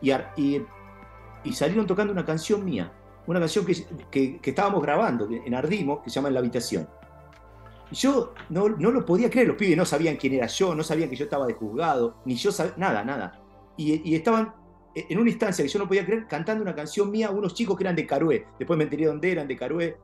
y, 0.00 0.12
y, 0.36 1.52
salieron 1.52 1.88
tocando 1.88 2.12
una 2.12 2.24
canción 2.24 2.64
mía, 2.64 2.92
una 3.26 3.40
canción 3.40 3.66
que, 3.66 4.38
que, 4.38 4.50
estábamos 4.50 4.80
grabando 4.80 5.28
en 5.28 5.54
Ardimo, 5.54 6.02
que 6.02 6.10
se 6.10 6.14
llama 6.14 6.28
En 6.28 6.34
la 6.34 6.40
habitación. 6.40 6.88
Yo 7.92 8.34
no, 8.50 8.68
no, 8.68 8.90
lo 8.90 9.04
podía 9.04 9.30
creer, 9.30 9.48
los 9.48 9.56
pibes 9.56 9.76
no 9.76 9.84
sabían 9.84 10.16
quién 10.16 10.34
era 10.34 10.46
yo, 10.46 10.74
no 10.74 10.82
sabían 10.82 11.08
que 11.08 11.16
yo 11.16 11.24
estaba 11.24 11.46
de 11.46 11.54
juzgado, 11.54 12.20
ni 12.24 12.34
yo 12.34 12.50
sabía, 12.50 12.74
nada, 12.76 13.04
nada. 13.04 13.40
Y, 13.76 14.10
y, 14.10 14.14
estaban 14.14 14.54
en 14.94 15.18
una 15.18 15.30
instancia 15.30 15.64
que 15.64 15.68
yo 15.68 15.78
no 15.78 15.86
podía 15.86 16.04
creer 16.04 16.26
cantando 16.26 16.62
una 16.62 16.74
canción 16.74 17.10
mía, 17.10 17.30
unos 17.30 17.54
chicos 17.54 17.76
que 17.76 17.84
eran 17.84 17.94
de 17.94 18.06
Carué, 18.06 18.46
después 18.58 18.76
me 18.76 18.84
enteré 18.84 19.06
dónde 19.06 19.30
eran, 19.30 19.46
de 19.46 19.56
Carué. 19.56 19.96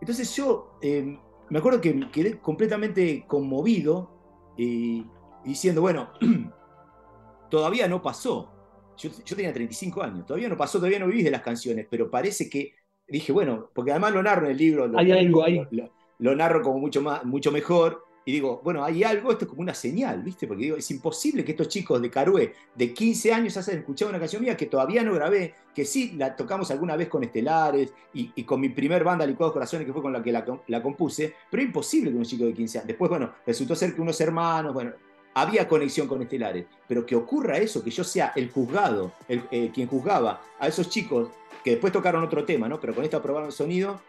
Entonces 0.00 0.34
yo 0.34 0.78
eh, 0.80 1.18
me 1.50 1.58
acuerdo 1.58 1.80
que 1.80 2.08
quedé 2.10 2.38
completamente 2.38 3.24
conmovido 3.26 4.54
y 4.56 5.04
diciendo, 5.44 5.80
bueno, 5.80 6.10
todavía 7.50 7.88
no 7.88 8.00
pasó. 8.00 8.52
Yo, 8.96 9.10
tenía 9.34 9.52
35 9.52 10.02
años, 10.02 10.26
todavía 10.26 10.48
no 10.48 10.56
pasó, 10.56 10.78
todavía 10.78 10.98
no 10.98 11.06
viví 11.06 11.22
de 11.22 11.30
las 11.30 11.42
canciones, 11.42 11.86
pero 11.90 12.10
parece 12.10 12.48
que 12.48 12.74
dije, 13.08 13.32
bueno, 13.32 13.70
porque 13.74 13.90
además 13.90 14.12
lo 14.12 14.22
narro 14.22 14.44
en 14.46 14.52
el 14.52 14.58
libro. 14.58 14.86
Lo, 14.86 14.98
hay 14.98 15.10
algo 15.10 15.42
ahí. 15.42 15.66
Lo, 15.70 15.90
narro 16.20 16.62
como 16.62 16.78
mucho, 16.78 17.02
más, 17.02 17.24
mucho 17.24 17.50
mejor. 17.50 18.04
Y 18.24 18.32
digo, 18.32 18.60
bueno, 18.62 18.84
hay 18.84 19.02
algo, 19.02 19.32
esto 19.32 19.46
es 19.46 19.48
como 19.48 19.62
una 19.62 19.74
señal, 19.74 20.22
¿viste? 20.22 20.46
Porque 20.46 20.64
digo, 20.64 20.76
es 20.76 20.90
imposible 20.90 21.42
que 21.42 21.52
estos 21.52 21.68
chicos 21.68 22.00
de 22.02 22.10
Carué, 22.10 22.52
de 22.74 22.92
15 22.92 23.32
años, 23.32 23.56
hayan 23.56 23.78
escuchado 23.78 24.10
una 24.10 24.18
canción 24.18 24.42
mía 24.42 24.56
que 24.56 24.66
todavía 24.66 25.02
no 25.02 25.14
grabé, 25.14 25.54
que 25.74 25.86
sí 25.86 26.12
la 26.16 26.36
tocamos 26.36 26.70
alguna 26.70 26.96
vez 26.96 27.08
con 27.08 27.24
Estelares 27.24 27.92
y, 28.12 28.44
con 28.44 28.60
mi 28.60 28.68
primer 28.68 29.02
banda 29.02 29.26
Licuados 29.26 29.54
Corazones, 29.54 29.86
que 29.86 29.92
fue 29.92 30.02
con 30.02 30.12
la 30.12 30.22
que 30.22 30.32
la, 30.32 30.82
compuse, 30.82 31.34
pero 31.50 31.62
imposible 31.62 32.10
que 32.10 32.16
un 32.18 32.24
chico 32.24 32.44
de 32.44 32.52
15 32.52 32.78
años. 32.78 32.88
Después, 32.88 33.08
bueno, 33.08 33.32
resultó 33.46 33.74
ser 33.74 33.94
que 33.94 34.02
unos 34.02 34.20
hermanos, 34.20 34.74
bueno, 34.74 34.92
había 35.34 35.66
conexión 35.66 36.06
con 36.06 36.20
Estelares, 36.20 36.66
pero 36.86 37.06
que 37.06 37.16
ocurra 37.16 37.56
eso, 37.56 37.82
que 37.82 37.90
yo 37.90 38.04
sea 38.04 38.32
el 38.36 38.50
juzgado, 38.50 39.14
el, 39.28 39.44
eh, 39.50 39.70
quien 39.72 39.88
juzgaba 39.88 40.42
a 40.58 40.68
esos 40.68 40.90
chicos 40.90 41.30
que 41.64 41.72
después 41.72 41.92
tocaron 41.92 42.22
otro 42.22 42.44
tema, 42.44 42.68
¿no? 42.68 42.80
pero 42.80 42.94
con 42.94 43.04
esto 43.04 43.16
aprobaron 43.16 43.52
sonido, 43.52 44.00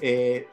eh, 0.00 0.48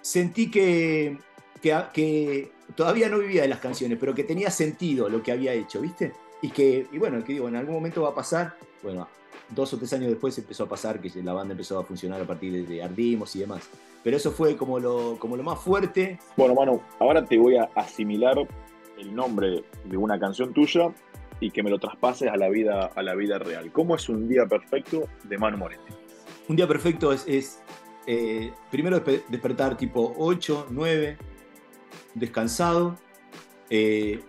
sentí 0.00 0.50
que, 0.50 1.18
que, 1.60 2.52
todavía 2.74 3.08
no 3.08 3.18
vivía 3.18 3.42
de 3.42 3.48
las 3.48 3.60
canciones, 3.60 3.98
pero 3.98 4.14
que 4.14 4.24
tenía 4.24 4.50
sentido 4.50 5.08
lo 5.08 5.22
que 5.22 5.32
había 5.32 5.52
hecho, 5.52 5.80
¿viste? 5.80 6.12
Y 6.42 6.50
que, 6.50 6.86
y 6.90 6.98
bueno, 6.98 7.22
que 7.24 7.34
digo, 7.34 7.48
en 7.48 7.56
algún 7.56 7.74
momento 7.74 8.02
va 8.02 8.10
a 8.10 8.14
pasar, 8.14 8.56
bueno, 8.82 9.08
dos 9.50 9.72
o 9.74 9.78
tres 9.78 9.92
años 9.92 10.10
después 10.10 10.36
empezó 10.38 10.64
a 10.64 10.68
pasar 10.68 11.00
que 11.00 11.10
la 11.22 11.32
banda 11.32 11.52
empezó 11.52 11.78
a 11.78 11.84
funcionar 11.84 12.20
a 12.20 12.24
partir 12.24 12.66
de 12.66 12.82
Ardimos 12.82 13.34
y 13.36 13.40
demás. 13.40 13.68
Pero 14.02 14.16
eso 14.16 14.30
fue 14.30 14.56
como 14.56 14.78
lo, 14.78 15.18
como 15.18 15.36
lo 15.36 15.42
más 15.42 15.60
fuerte. 15.60 16.18
Bueno, 16.36 16.54
Manu, 16.54 16.80
ahora 16.98 17.24
te 17.24 17.36
voy 17.36 17.56
a 17.56 17.68
asimilar 17.74 18.36
el 18.98 19.14
nombre 19.14 19.64
de 19.84 19.96
una 19.96 20.18
canción 20.18 20.52
tuya 20.54 20.92
y 21.40 21.50
que 21.50 21.62
me 21.62 21.70
lo 21.70 21.78
traspases 21.78 22.28
a 22.30 22.36
la 22.36 22.48
vida, 22.48 22.90
a 22.94 23.02
la 23.02 23.14
vida 23.14 23.38
real. 23.38 23.70
¿Cómo 23.72 23.96
es 23.96 24.08
un 24.08 24.28
día 24.28 24.46
perfecto 24.46 25.08
de 25.24 25.38
Manu 25.38 25.58
Moretti? 25.58 25.92
Un 26.48 26.56
día 26.56 26.66
perfecto 26.66 27.12
es, 27.12 27.62
eh, 28.06 28.52
primero 28.70 29.00
despertar 29.00 29.76
tipo 29.76 30.14
8, 30.18 30.66
9, 30.70 31.18
descansado, 32.14 32.96
eh, 33.68 34.20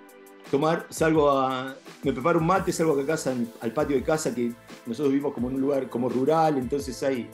tomar, 0.49 0.88
salgo 0.89 1.30
a, 1.32 1.76
me 2.03 2.13
preparo 2.13 2.39
un 2.39 2.45
mate, 2.45 2.72
salgo 2.72 2.99
a 2.99 3.05
casa, 3.05 3.34
al 3.61 3.74
patio 3.74 3.95
de 3.95 4.03
casa, 4.03 4.34
que 4.34 4.51
nosotros 4.86 5.09
vivimos 5.09 5.34
como 5.34 5.49
en 5.49 5.55
un 5.55 5.61
lugar 5.61 5.89
como 5.89 6.09
rural, 6.09 6.57
entonces 6.57 7.01
hay, 7.03 7.30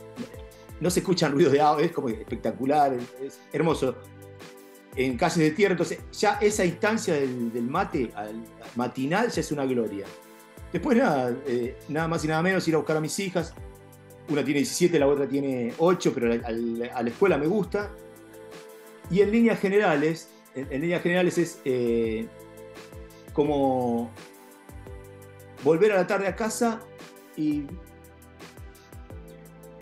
no 0.79 0.89
se 0.89 0.99
escuchan 0.99 1.31
ruidos 1.31 1.53
de 1.53 1.61
agua, 1.61 1.81
es 1.81 1.91
como 1.91 2.09
espectacular, 2.09 2.93
es 3.21 3.39
hermoso 3.51 3.95
en 4.97 5.15
calles 5.15 5.37
de 5.37 5.51
tierra. 5.51 5.73
Entonces, 5.73 5.99
ya 6.11 6.37
esa 6.41 6.65
instancia 6.65 7.13
del, 7.13 7.67
mate 7.69 8.11
al, 8.15 8.43
matinal 8.75 9.29
ya 9.29 9.39
es 9.39 9.51
una 9.51 9.65
gloria. 9.65 10.05
Después, 10.73 10.97
nada, 10.97 11.33
eh, 11.45 11.77
nada 11.87 12.07
más 12.07 12.25
y 12.25 12.27
nada 12.27 12.41
menos 12.41 12.67
ir 12.67 12.75
a 12.75 12.79
buscar 12.79 12.97
a 12.97 13.01
mis 13.01 13.17
hijas. 13.19 13.53
Una 14.29 14.43
tiene 14.43 14.59
17, 14.59 14.99
la 14.99 15.07
otra 15.07 15.27
tiene 15.27 15.73
8, 15.77 16.11
pero 16.13 16.33
a, 16.33 16.51
la 16.51 17.09
escuela 17.09 17.37
me 17.37 17.47
gusta. 17.47 17.91
Y 19.09 19.21
en 19.21 19.31
líneas 19.31 19.59
generales, 19.59 20.29
en, 20.53 20.81
líneas 20.81 21.01
generales 21.01 21.37
es 21.37 21.61
eh, 21.63 22.27
como 23.33 24.11
volver 25.63 25.93
a 25.93 25.95
la 25.95 26.07
tarde 26.07 26.27
a 26.27 26.35
casa 26.35 26.81
y 27.37 27.63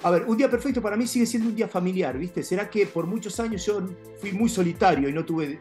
a 0.05 0.11
ver, 0.11 0.25
un 0.27 0.37
día 0.37 0.47
perfecto 0.49 0.83
para 0.83 0.95
mí 0.95 1.07
sigue 1.07 1.25
siendo 1.25 1.49
un 1.49 1.55
día 1.55 1.67
familiar, 1.67 2.15
¿viste? 2.15 2.43
¿Será 2.43 2.69
que 2.69 2.85
por 2.85 3.07
muchos 3.07 3.39
años 3.39 3.65
yo 3.65 3.81
fui 4.21 4.33
muy 4.33 4.49
solitario 4.49 5.09
y 5.09 5.13
no 5.13 5.25
tuve 5.25 5.59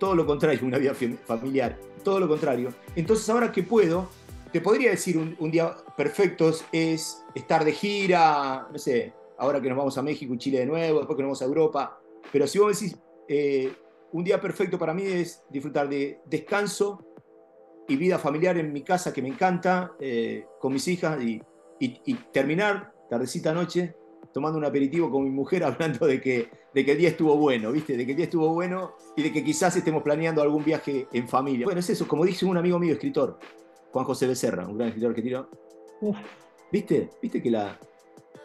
todo 0.00 0.16
lo 0.16 0.26
contrario, 0.26 0.66
una 0.66 0.78
vida 0.78 0.94
familiar? 0.94 1.78
Todo 2.02 2.18
lo 2.18 2.26
contrario. 2.26 2.74
Entonces 2.96 3.28
ahora 3.28 3.52
que 3.52 3.62
puedo, 3.62 4.10
te 4.54 4.60
podría 4.60 4.92
decir 4.92 5.18
un, 5.18 5.50
día 5.50 5.74
perfecto 5.96 6.52
es 6.70 7.24
estar 7.34 7.64
de 7.64 7.72
gira, 7.72 8.68
no 8.70 8.78
sé, 8.78 9.12
ahora 9.36 9.60
que 9.60 9.68
nos 9.68 9.76
vamos 9.76 9.98
a 9.98 10.02
México 10.02 10.32
y 10.32 10.38
Chile 10.38 10.60
de 10.60 10.66
nuevo, 10.66 10.98
después 10.98 11.16
que 11.16 11.24
nos 11.24 11.30
vamos 11.30 11.42
a 11.42 11.44
Europa. 11.46 12.00
Pero 12.30 12.46
si 12.46 12.60
vos 12.60 12.78
decís, 12.78 12.96
eh, 13.26 13.72
un 14.12 14.22
día 14.22 14.40
perfecto 14.40 14.78
para 14.78 14.94
mí 14.94 15.02
es 15.02 15.42
disfrutar 15.50 15.88
de 15.88 16.20
descanso 16.26 17.04
y 17.88 17.96
vida 17.96 18.16
familiar 18.16 18.56
en 18.56 18.72
mi 18.72 18.82
casa 18.82 19.12
que 19.12 19.22
me 19.22 19.28
encanta, 19.28 19.96
eh, 19.98 20.46
con 20.60 20.72
mis 20.72 20.86
hijas 20.86 21.20
y, 21.20 21.42
y 21.80 22.14
terminar 22.32 22.94
tardecita 23.10 23.52
noche, 23.52 23.96
tomando 24.32 24.56
un 24.56 24.64
aperitivo 24.66 25.10
con 25.10 25.24
mi 25.24 25.30
mujer, 25.30 25.64
hablando 25.64 26.06
de 26.06 26.20
que, 26.20 26.48
de 26.72 26.84
que 26.84 26.92
el 26.92 26.98
día 26.98 27.08
estuvo 27.08 27.36
bueno, 27.36 27.72
¿viste? 27.72 27.96
De 27.96 28.06
que 28.06 28.12
el 28.12 28.16
día 28.16 28.26
estuvo 28.26 28.54
bueno 28.54 28.94
y 29.16 29.24
de 29.24 29.32
que 29.32 29.42
quizás 29.42 29.74
estemos 29.74 30.04
planeando 30.04 30.42
algún 30.42 30.62
viaje 30.62 31.08
en 31.12 31.26
familia. 31.26 31.66
Bueno, 31.66 31.80
es 31.80 31.90
eso, 31.90 32.06
como 32.06 32.24
dice 32.24 32.46
un 32.46 32.56
amigo 32.56 32.78
mío, 32.78 32.92
escritor, 32.92 33.40
Juan 33.94 34.06
José 34.06 34.26
Becerra, 34.26 34.66
un 34.66 34.76
gran 34.76 34.88
escritor 34.88 35.14
que 35.14 35.22
tiró. 35.22 35.48
¿Viste? 36.72 37.10
¿Viste 37.22 37.40
que 37.40 37.48
la, 37.48 37.78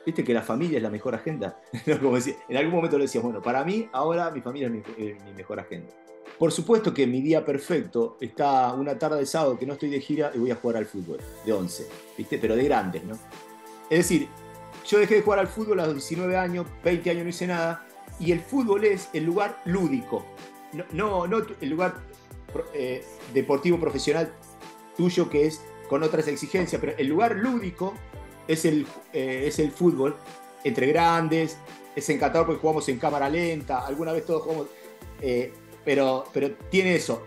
¿Viste 0.06 0.24
que 0.24 0.32
la 0.32 0.44
familia 0.44 0.78
es 0.78 0.84
la 0.84 0.92
mejor 0.92 1.16
agenda? 1.16 1.60
como 2.00 2.18
decía, 2.18 2.36
en 2.48 2.58
algún 2.58 2.76
momento 2.76 3.00
le 3.00 3.06
decías, 3.06 3.24
bueno, 3.24 3.42
para 3.42 3.66
mí 3.66 3.90
ahora 3.92 4.30
mi 4.30 4.42
familia 4.42 4.68
es 4.68 5.24
mi, 5.26 5.34
mejor 5.36 5.60
agenda. 5.60 5.92
Por 6.38 6.52
supuesto 6.52 6.94
que 6.94 7.08
mi 7.08 7.22
día 7.22 7.44
perfecto 7.44 8.18
está 8.22 8.72
una 8.74 9.00
tarde 9.00 9.18
de 9.18 9.26
sábado 9.26 9.58
que 9.58 9.66
no 9.66 9.74
estoy 9.74 9.90
de 9.90 10.00
gira 10.00 10.32
y 10.36 10.38
voy 10.38 10.52
a 10.52 10.56
jugar 10.56 10.78
al 10.78 10.86
fútbol, 10.86 11.18
de 11.44 11.52
11, 11.52 11.88
¿viste? 12.16 12.38
Pero 12.38 12.56
de 12.56 12.64
grandes, 12.66 13.04
¿no? 13.04 13.16
Es 13.90 13.98
decir, 13.98 14.28
yo 14.86 15.00
dejé 15.00 15.16
de 15.16 15.22
jugar 15.24 15.40
al 15.40 15.48
fútbol 15.48 15.80
a 15.80 15.88
los 15.88 15.96
19 15.96 16.38
años, 16.38 16.68
20 16.84 17.10
años 17.10 17.24
no 17.24 17.30
hice 17.30 17.48
nada, 17.48 17.88
y 18.20 18.32
el 18.32 18.40
fútbol 18.40 18.86
es 18.86 19.10
el 19.14 19.24
lugar 19.24 19.60
lúdico, 19.66 20.24
no, 20.94 21.26
no, 21.26 21.38
el 21.60 21.70
lugar 21.70 21.96
eh, 22.76 23.04
deportivo 23.34 23.80
profesional 23.80 24.32
tuyo 25.00 25.30
que 25.30 25.48
es 25.48 25.62
con 25.88 26.04
otras 26.04 26.28
exigencias, 26.28 26.80
pero 26.82 26.94
el 26.98 27.08
lugar 27.08 27.38
lúdico 27.38 27.94
es 28.50 28.66
el, 28.66 28.86
eh, 29.14 29.46
es 29.48 29.58
el 29.60 29.72
fútbol 29.72 30.18
entre 30.66 30.88
grandes, 30.88 31.58
es 31.96 32.10
encantador 32.10 32.48
porque 32.48 32.60
jugamos 32.60 32.90
en 32.90 33.00
cámara 33.00 33.30
lenta, 33.30 33.86
alguna 33.86 34.12
vez 34.12 34.26
todos 34.26 34.44
jugamos, 34.44 34.68
eh, 35.22 35.54
pero, 35.86 36.26
pero 36.34 36.52
tiene 36.70 36.96
eso. 36.96 37.24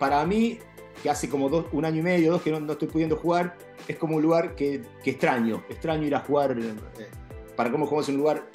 Para 0.00 0.26
mí, 0.26 0.58
que 1.00 1.10
hace 1.10 1.28
como 1.28 1.46
un 1.46 1.84
año 1.84 2.00
y 2.00 2.02
medio, 2.02 2.32
dos 2.32 2.42
que 2.42 2.50
no 2.50 2.72
estoy 2.72 2.88
pudiendo 2.88 3.16
jugar, 3.16 3.56
es 3.86 3.96
como 3.96 4.16
un 4.16 4.22
lugar 4.22 4.56
que, 4.56 4.82
extraño, 5.04 5.62
extraño 5.68 6.04
ir 6.04 6.16
a 6.16 6.20
jugar, 6.20 6.58
eh, 6.58 7.06
para 7.54 7.70
cómo 7.70 7.86
jugamos 7.86 8.08
en 8.08 8.16
un 8.16 8.20
lugar 8.22 8.50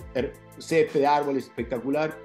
césped, 0.60 1.06
árboles, 1.06 1.46
espectacular. 1.46 2.18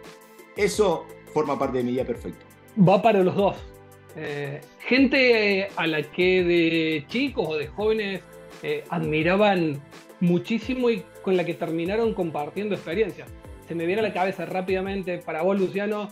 Eso 0.57 1.07
forma 1.33 1.57
parte 1.57 1.79
de 1.79 1.85
mi 1.85 1.93
día 1.93 2.05
perfecto. 2.05 2.45
Va 2.77 3.01
para 3.01 3.23
los 3.23 3.37
dos. 3.37 3.72
Eh, 4.17 4.61
gente 4.81 5.69
a 5.77 5.87
la 5.87 6.03
que 6.03 6.45
de 6.45 7.05
chicos 7.09 7.49
o 7.49 7.57
de 7.57 7.67
jóvenes 7.67 8.21
eh, 8.63 8.85
admiraban 8.91 9.81
muchísimo 10.21 10.91
y 10.91 11.03
con 11.23 11.37
la 11.37 11.45
que 11.45 11.55
terminaron 11.55 12.15
compartiendo 12.15 12.75
experiencias. 12.75 13.29
Se 13.67 13.75
me 13.75 13.87
viene 13.87 14.01
a 14.01 14.05
la 14.05 14.13
cabeza 14.13 14.45
rápidamente 14.45 15.19
para 15.19 15.43
vos, 15.43 15.59
Luciano, 15.59 16.11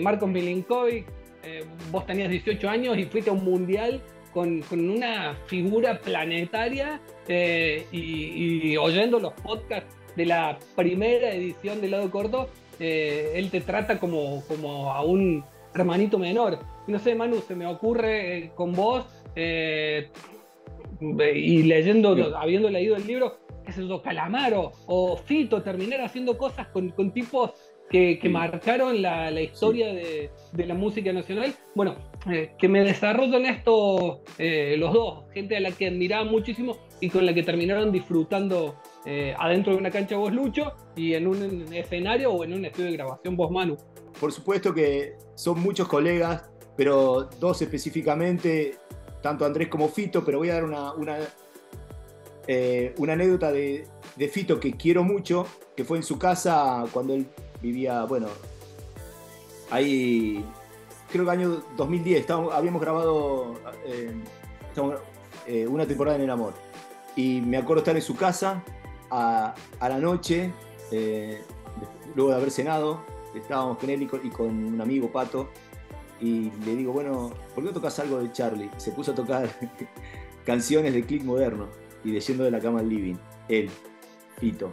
Marcos 0.00 0.28
Milinkovic. 0.28 1.06
vos 1.90 2.06
tenías 2.06 2.30
18 2.30 2.68
años 2.68 2.96
y 2.96 3.04
fuiste 3.04 3.30
a 3.30 3.32
un 3.32 3.44
mundial 3.44 4.02
con, 4.32 4.62
una 4.72 5.36
figura 5.46 6.00
planetaria 6.00 7.00
eh, 7.28 7.86
y, 7.92 8.76
oyendo 8.76 9.20
los 9.20 9.32
podcasts 9.34 9.94
de 10.16 10.26
la 10.26 10.58
primera 10.74 11.32
edición 11.32 11.80
de 11.80 11.88
Lado 11.88 12.10
Corto, 12.10 12.48
eh, 12.80 13.32
él 13.34 13.50
te 13.50 13.60
trata 13.60 13.98
como, 13.98 14.42
como 14.46 14.92
a 14.92 15.02
un 15.04 15.44
hermanito 15.74 16.18
menor. 16.18 16.58
No 16.86 16.98
sé, 16.98 17.14
Manu, 17.14 17.40
se 17.40 17.54
me 17.54 17.66
ocurre 17.66 18.38
eh, 18.38 18.52
con 18.54 18.72
vos 18.72 19.06
y 19.34 20.02
leyendo, 21.62 22.36
habiendo 22.36 22.68
leído 22.68 22.96
el 22.96 23.06
libro, 23.06 23.38
qué 23.64 23.72
sé 23.72 23.86
yo, 23.86 24.02
Calamaro 24.02 24.72
o 24.86 25.16
Fito, 25.16 25.62
terminar 25.62 26.00
haciendo 26.00 26.36
cosas 26.36 26.68
con, 26.68 26.90
con 26.90 27.12
tipos 27.12 27.52
que, 27.92 28.28
marcaron 28.30 29.02
la, 29.02 29.40
historia 29.40 29.92
de, 29.92 30.30
la 30.66 30.74
música 30.74 31.12
nacional. 31.12 31.54
Bueno, 31.74 31.96
eh, 32.30 32.52
que 32.58 32.68
me 32.68 32.82
desarrollan 32.82 33.44
esto 33.44 34.22
eh, 34.38 34.76
los 34.78 34.92
dos, 34.92 35.24
gente 35.32 35.56
a 35.56 35.60
la 35.60 35.70
que 35.72 35.88
admiraba 35.88 36.24
muchísimo 36.24 36.78
y 37.00 37.10
con 37.10 37.26
la 37.26 37.34
que 37.34 37.42
terminaron 37.42 37.92
disfrutando 37.92 38.76
eh, 39.04 39.34
adentro 39.38 39.72
de 39.72 39.78
una 39.78 39.90
cancha 39.90 40.16
vos 40.16 40.32
Lucho 40.32 40.72
y 40.96 41.14
en 41.14 41.26
un 41.26 41.72
escenario 41.72 42.32
o 42.32 42.44
en 42.44 42.54
un 42.54 42.64
estudio 42.64 42.90
de 42.90 42.96
grabación 42.96 43.36
vos 43.36 43.50
Manu. 43.50 43.76
Por 44.18 44.32
supuesto 44.32 44.72
que 44.72 45.14
son 45.34 45.60
muchos 45.60 45.88
colegas, 45.88 46.50
pero 46.76 47.28
dos 47.38 47.62
específicamente, 47.62 48.78
tanto 49.22 49.44
Andrés 49.44 49.68
como 49.68 49.88
Fito, 49.88 50.24
pero 50.24 50.38
voy 50.38 50.50
a 50.50 50.54
dar 50.54 50.64
una, 50.64 50.92
una, 50.92 51.18
una 52.98 53.12
anécdota 53.12 53.52
de, 53.52 53.88
Fito 54.30 54.60
que 54.60 54.76
quiero 54.76 55.04
mucho, 55.04 55.46
que 55.76 55.84
fue 55.84 55.98
en 55.98 56.02
su 56.02 56.18
casa 56.18 56.84
cuando 56.92 57.14
él 57.14 57.26
vivía, 57.60 58.04
bueno, 58.04 58.28
ahí 59.70 60.44
creo 61.12 61.24
que 61.26 61.30
año 61.30 61.62
2010, 61.76 62.28
habíamos 62.30 62.80
grabado 62.80 63.54
eh, 63.84 64.12
eh, 65.46 65.66
una 65.66 65.86
temporada 65.86 66.16
en 66.16 66.24
el 66.24 66.30
amor. 66.30 66.54
Y 67.14 67.42
me 67.42 67.58
acuerdo 67.58 67.80
estar 67.80 67.94
en 67.94 68.02
su 68.02 68.16
casa 68.16 68.64
a, 69.10 69.54
la 69.80 69.98
noche, 69.98 70.50
eh, 70.90 71.42
luego 72.14 72.30
de 72.30 72.36
haber 72.36 72.50
cenado, 72.50 73.04
estábamos 73.34 73.76
con 73.76 73.90
él 73.90 74.02
y 74.02 74.30
con, 74.30 74.64
un 74.64 74.80
amigo, 74.80 75.12
Pato, 75.12 75.50
y 76.22 76.50
le 76.64 76.76
digo, 76.76 76.92
bueno, 76.92 77.32
¿por 77.54 77.62
qué 77.62 77.68
no 77.68 77.72
tocas 77.72 77.98
algo 77.98 78.18
de 78.20 78.32
Charlie? 78.32 78.70
Se 78.78 78.92
puso 78.92 79.10
a 79.12 79.14
tocar 79.14 79.50
canciones 80.46 80.94
de 80.94 81.04
click 81.04 81.24
moderno 81.24 81.68
y 82.04 82.12
de 82.12 82.20
Yendo 82.20 82.44
de 82.44 82.50
la 82.50 82.60
cama 82.60 82.80
al 82.80 82.88
living, 82.88 83.16
él, 83.48 83.68
Fito 84.38 84.72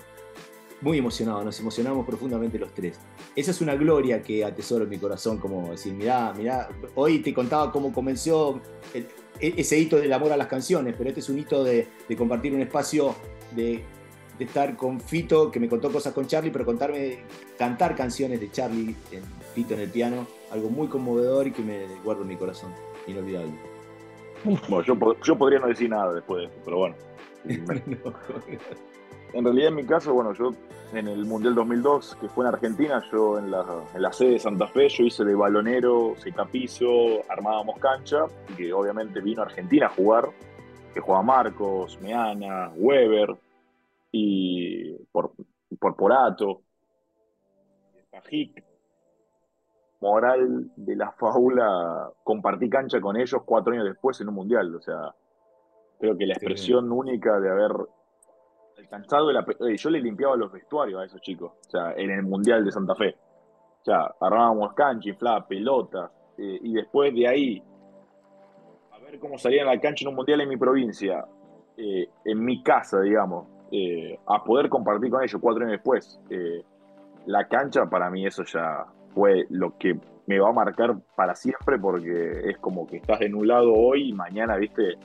muy 0.81 0.97
emocionado, 0.97 1.43
nos 1.43 1.59
emocionamos 1.59 2.05
profundamente 2.05 2.57
los 2.57 2.73
tres. 2.73 2.99
Esa 3.35 3.51
es 3.51 3.61
una 3.61 3.75
gloria 3.75 4.21
que 4.21 4.45
atesoro 4.45 4.85
en 4.85 4.89
mi 4.89 4.97
corazón, 4.97 5.37
como 5.37 5.71
decir, 5.71 5.93
mirá, 5.93 6.33
mirá, 6.33 6.69
hoy 6.95 7.19
te 7.19 7.33
contaba 7.33 7.71
cómo 7.71 7.91
comenzó 7.91 8.61
e, 8.93 9.05
ese 9.39 9.77
hito 9.77 9.97
del 9.97 10.11
amor 10.13 10.31
a 10.31 10.37
las 10.37 10.47
canciones, 10.47 10.95
pero 10.97 11.09
este 11.09 11.19
es 11.19 11.29
un 11.29 11.39
hito 11.39 11.63
de, 11.63 11.87
compartir 12.17 12.53
un 12.53 12.61
espacio 12.61 13.15
de, 13.55 13.83
estar 14.39 14.77
con 14.77 15.01
Fito, 15.01 15.51
que 15.51 15.59
me 15.59 15.67
contó 15.67 15.91
cosas 15.91 16.13
con 16.13 16.25
Charlie, 16.25 16.49
pero 16.49 16.65
contarme, 16.65 17.19
cantar 17.57 17.93
canciones 17.93 18.39
de 18.39 18.49
Charlie, 18.49 18.95
Fito 19.53 19.73
en 19.73 19.81
el 19.81 19.89
piano, 19.89 20.25
algo 20.51 20.69
muy 20.69 20.87
conmovedor 20.87 21.47
y 21.47 21.51
que 21.51 21.61
me 21.61 21.85
guardo 22.03 22.23
en 22.23 22.29
mi 22.29 22.35
corazón, 22.35 22.73
inolvidable. 23.07 23.53
Bueno, 24.43 24.81
yo, 24.83 24.95
yo 25.21 25.37
podría 25.37 25.59
no 25.59 25.67
decir 25.67 25.89
nada 25.89 26.13
después 26.13 26.41
de 26.41 26.45
esto, 26.47 26.61
pero 26.63 26.77
bueno. 26.77 26.95
En 29.31 29.43
realidad, 29.43 29.67
en 29.67 29.75
mi 29.75 29.85
caso, 29.85 30.13
bueno, 30.13 30.33
yo 30.33 30.53
en 30.91 31.07
el 31.07 31.23
Mundial 31.25 31.53
2002, 31.53 32.17
que 32.19 32.29
fue 32.29 32.45
en 32.45 32.53
Argentina, 32.53 33.03
yo 33.11 33.37
en 33.37 33.51
la, 33.51 34.11
sede 34.11 34.31
de 34.31 34.39
Santa 34.39 34.67
Fe, 34.67 34.89
yo 34.89 35.03
hice 35.03 35.23
de 35.23 35.35
balonero, 35.35 36.15
piso, 36.51 37.21
armábamos 37.29 37.77
cancha, 37.77 38.25
y 38.49 38.53
que 38.53 38.73
obviamente 38.73 39.21
vino 39.21 39.43
a 39.43 39.45
Argentina 39.45 39.85
a 39.85 39.89
jugar, 39.89 40.29
que 40.93 40.99
jugaba 40.99 41.23
Marcos, 41.23 41.99
Meana, 42.01 42.71
Weber, 42.75 43.35
y 44.11 44.95
por, 45.11 45.31
por 45.79 45.95
Porato, 45.95 46.61
Pajic. 48.09 48.68
Moral 50.01 50.71
de 50.75 50.95
la 50.95 51.11
faula, 51.11 52.11
compartí 52.23 52.69
cancha 52.69 53.01
con 53.01 53.17
ellos 53.17 53.41
cuatro 53.45 53.73
años 53.73 53.85
después 53.85 54.19
en 54.21 54.29
un 54.29 54.35
mundial. 54.35 54.73
O 54.75 54.81
sea, 54.81 55.13
creo 55.99 56.17
que 56.17 56.25
la 56.25 56.33
expresión 56.33 56.91
única 56.91 57.39
de 57.39 57.49
haber 57.49 57.71
de 59.27 59.33
la. 59.33 59.45
yo 59.75 59.89
le 59.89 60.01
limpiaba 60.01 60.35
los 60.35 60.51
vestuarios 60.51 61.01
a 61.01 61.05
esos 61.05 61.21
chicos, 61.21 61.51
o 61.67 61.69
sea, 61.69 61.93
en 61.93 62.11
el 62.11 62.23
Mundial 62.23 62.65
de 62.65 62.71
Santa 62.71 62.95
Fe. 62.95 63.15
O 63.81 63.85
sea, 63.85 64.13
armábamos 64.19 64.73
cancha, 64.73 65.09
inflaba 65.09 65.47
pelotas, 65.47 66.11
eh, 66.37 66.59
y 66.61 66.73
después 66.73 67.13
de 67.13 67.27
ahí, 67.27 67.63
a 68.91 68.99
ver 68.99 69.19
cómo 69.19 69.37
salía 69.37 69.61
en 69.61 69.67
la 69.67 69.79
cancha 69.79 70.03
en 70.03 70.09
un 70.09 70.15
Mundial 70.15 70.41
en 70.41 70.49
mi 70.49 70.57
provincia, 70.57 71.25
eh, 71.77 72.09
en 72.25 72.43
mi 72.43 72.61
casa, 72.63 73.01
digamos, 73.01 73.47
eh, 73.71 74.17
a 74.25 74.43
poder 74.43 74.69
compartir 74.69 75.11
con 75.11 75.23
ellos 75.23 75.39
cuatro 75.41 75.63
años 75.63 75.73
después. 75.73 76.19
la 77.25 77.47
cancha, 77.47 77.87
para 77.89 78.09
mí, 78.09 78.25
eso 78.25 78.43
ya 78.43 78.85
fue 79.13 79.45
lo 79.49 79.77
que 79.77 79.97
me 80.27 80.39
va 80.39 80.49
a 80.49 80.53
marcar 80.53 80.95
para 81.15 81.35
siempre, 81.35 81.79
porque 81.79 82.49
es 82.49 82.57
como 82.59 82.85
que 82.85 82.97
estás 82.97 83.21
en 83.21 83.35
un 83.35 83.47
lado 83.47 83.73
hoy 83.73 84.09
y 84.09 84.13
mañana, 84.13 84.57
viste, 84.57 84.95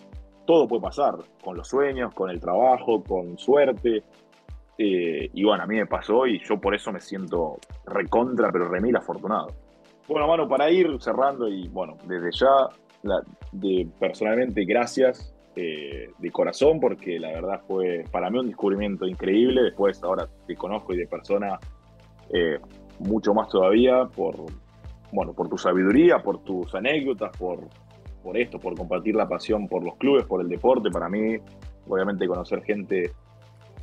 todo 0.46 0.68
puede 0.68 0.82
pasar, 0.82 1.14
con 1.42 1.56
los 1.56 1.68
sueños, 1.68 2.12
con 2.14 2.30
el 2.30 2.40
trabajo, 2.40 3.02
con 3.02 3.38
suerte. 3.38 4.02
Eh, 4.76 5.30
y 5.32 5.44
bueno, 5.44 5.62
a 5.62 5.66
mí 5.66 5.76
me 5.76 5.86
pasó 5.86 6.26
y 6.26 6.40
yo 6.44 6.60
por 6.60 6.74
eso 6.74 6.92
me 6.92 7.00
siento 7.00 7.58
recontra, 7.86 8.50
pero 8.52 8.68
remil 8.68 8.96
afortunado. 8.96 9.48
Bueno, 10.06 10.28
mano, 10.28 10.46
para 10.46 10.70
ir 10.70 10.88
cerrando 11.00 11.48
y 11.48 11.68
bueno, 11.68 11.96
desde 12.06 12.30
ya, 12.32 12.68
de, 13.52 13.88
personalmente, 13.98 14.64
gracias 14.64 15.34
eh, 15.56 16.10
de 16.18 16.30
corazón, 16.30 16.80
porque 16.80 17.18
la 17.18 17.28
verdad 17.28 17.62
fue 17.66 18.04
para 18.10 18.28
mí 18.28 18.38
un 18.38 18.48
descubrimiento 18.48 19.06
increíble. 19.06 19.62
Después, 19.62 20.02
ahora 20.02 20.28
te 20.46 20.56
conozco 20.56 20.92
y 20.92 20.98
de 20.98 21.06
persona 21.06 21.58
eh, 22.30 22.58
mucho 22.98 23.34
más 23.34 23.48
todavía 23.48 24.06
por, 24.06 24.36
bueno, 25.12 25.32
por 25.32 25.48
tu 25.48 25.58
sabiduría, 25.58 26.18
por 26.18 26.42
tus 26.42 26.74
anécdotas, 26.74 27.36
por, 27.36 27.60
por 28.22 28.36
esto, 28.36 28.58
por 28.58 28.74
compartir 28.74 29.14
la 29.14 29.28
pasión 29.28 29.68
por 29.68 29.84
los 29.84 29.96
clubes, 29.96 30.24
por 30.24 30.40
el 30.40 30.48
deporte. 30.48 30.90
Para 30.90 31.08
mí, 31.08 31.36
obviamente, 31.88 32.26
conocer 32.26 32.62
gente 32.62 33.12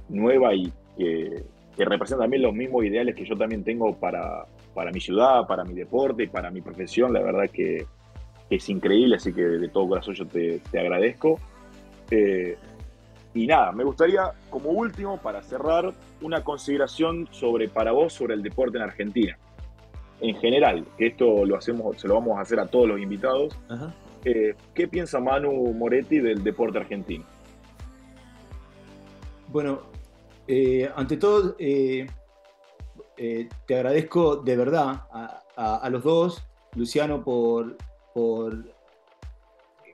nueva 0.10 0.54
y 0.54 0.72
que, 0.98 1.44
representa 1.78 2.24
también 2.24 2.44
los 2.44 2.54
mismos 2.54 2.86
ideales 2.86 3.16
que 3.16 3.26
yo 3.26 3.36
también 3.36 3.64
tengo 3.64 3.96
para, 3.96 4.46
para 4.76 4.92
mi 4.92 5.00
ciudad, 5.00 5.48
para 5.48 5.64
mi 5.64 5.74
deporte 5.74 6.24
y 6.24 6.28
para 6.28 6.52
mi 6.52 6.62
profesión, 6.62 7.12
la 7.12 7.22
verdad 7.22 7.50
que, 7.52 7.86
es 8.50 8.68
increíble, 8.68 9.16
así 9.16 9.32
que 9.32 9.42
de 9.42 9.70
todo 9.70 9.88
corazón 9.88 10.14
yo 10.14 10.28
te, 10.28 10.62
agradezco. 10.78 11.40
Eh, 12.12 12.58
y 13.34 13.48
nada, 13.48 13.72
me 13.72 13.84
gustaría 13.84 14.32
como 14.50 14.70
último, 14.70 15.18
para 15.18 15.42
cerrar, 15.42 15.94
una 16.22 16.44
consideración 16.44 17.28
sobre 17.32 17.70
para 17.70 17.92
vos 17.92 18.14
sobre 18.14 18.34
el 18.34 18.44
deporte 18.44 18.78
en 18.78 18.84
Argentina. 18.84 19.38
En 20.20 20.36
general, 20.36 20.86
que 20.98 21.08
esto 21.08 21.46
lo 21.46 21.58
hacemos, 21.58 22.00
se 22.00 22.08
lo 22.08 22.16
vamos 22.16 22.38
a 22.38 22.42
hacer 22.42 22.60
a 22.60 22.68
todos 22.68 22.88
los 22.88 23.00
invitados. 23.00 23.58
Ajá. 23.70 23.94
Eh, 24.24 24.56
¿Qué 24.76 24.88
piensa 24.88 25.20
Manu 25.20 25.74
Moretti 25.74 26.20
del 26.20 26.44
deporte 26.44 26.78
argentino? 26.78 27.26
Bueno, 29.48 29.82
eh, 30.48 30.90
ante 30.96 31.18
todo, 31.18 31.56
eh, 31.58 32.08
te 33.16 33.76
agradezco 33.76 34.38
de 34.38 34.56
verdad 34.56 35.04
a, 35.56 35.90
los 35.90 36.04
dos, 36.04 36.44
Luciano, 36.76 37.24
por, 37.24 37.78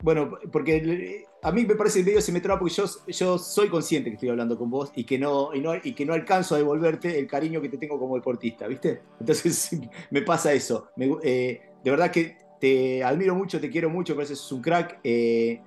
bueno, 0.01 0.37
porque 0.51 1.25
a 1.47 1.51
mí 1.53 1.65
me 1.65 1.75
parece 1.75 1.99
el 1.99 2.05
video 2.05 2.19
se 2.19 2.33
me 2.33 2.41
traba 2.41 2.59
porque 2.59 2.73
yo, 2.73 2.83
yo 3.07 3.37
soy 3.37 3.69
consciente 3.69 4.09
que 4.09 4.15
estoy 4.15 4.29
hablando 4.29 4.57
con 4.57 4.69
vos 4.69 4.91
y 4.95 5.05
que, 5.05 5.17
no, 5.17 5.53
y, 5.53 5.61
no, 5.61 5.75
y 5.81 5.93
que 5.93 6.05
no 6.05 6.13
alcanzo 6.13 6.55
a 6.55 6.57
devolverte 6.57 7.17
el 7.17 7.25
cariño 7.25 7.61
que 7.61 7.69
te 7.69 7.77
tengo 7.77 7.97
como 7.97 8.15
deportista, 8.15 8.67
¿viste? 8.67 9.01
Entonces 9.19 9.71
me 10.11 10.23
pasa 10.23 10.51
eso. 10.51 10.89
de 10.97 11.61
verdad 11.85 12.11
que 12.11 12.37
te 12.59 13.01
admiro 13.01 13.33
mucho, 13.33 13.61
te 13.61 13.69
quiero 13.69 13.89
mucho, 13.89 14.13
parece 14.13 14.33
que 14.33 14.39
es 14.39 14.51
un 14.51 14.61
crack 14.61 14.99
eh, 15.05 15.61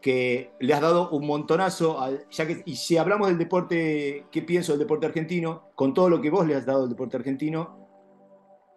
que 0.00 0.52
le 0.60 0.72
has 0.72 0.80
dado 0.80 1.10
un 1.10 1.26
montonazo, 1.26 1.98
ya 2.30 2.46
que, 2.46 2.62
y 2.64 2.76
si 2.76 2.96
hablamos 2.96 3.26
del 3.26 3.38
deporte, 3.38 4.26
¿qué 4.30 4.42
pienso 4.42 4.72
del 4.72 4.80
deporte 4.80 5.06
argentino? 5.06 5.70
Con 5.74 5.94
todo 5.94 6.08
lo 6.08 6.20
que 6.20 6.30
vos 6.30 6.46
le 6.46 6.54
has 6.54 6.64
dado 6.64 6.84
al 6.84 6.88
deporte 6.88 7.16
argentino, 7.16 7.88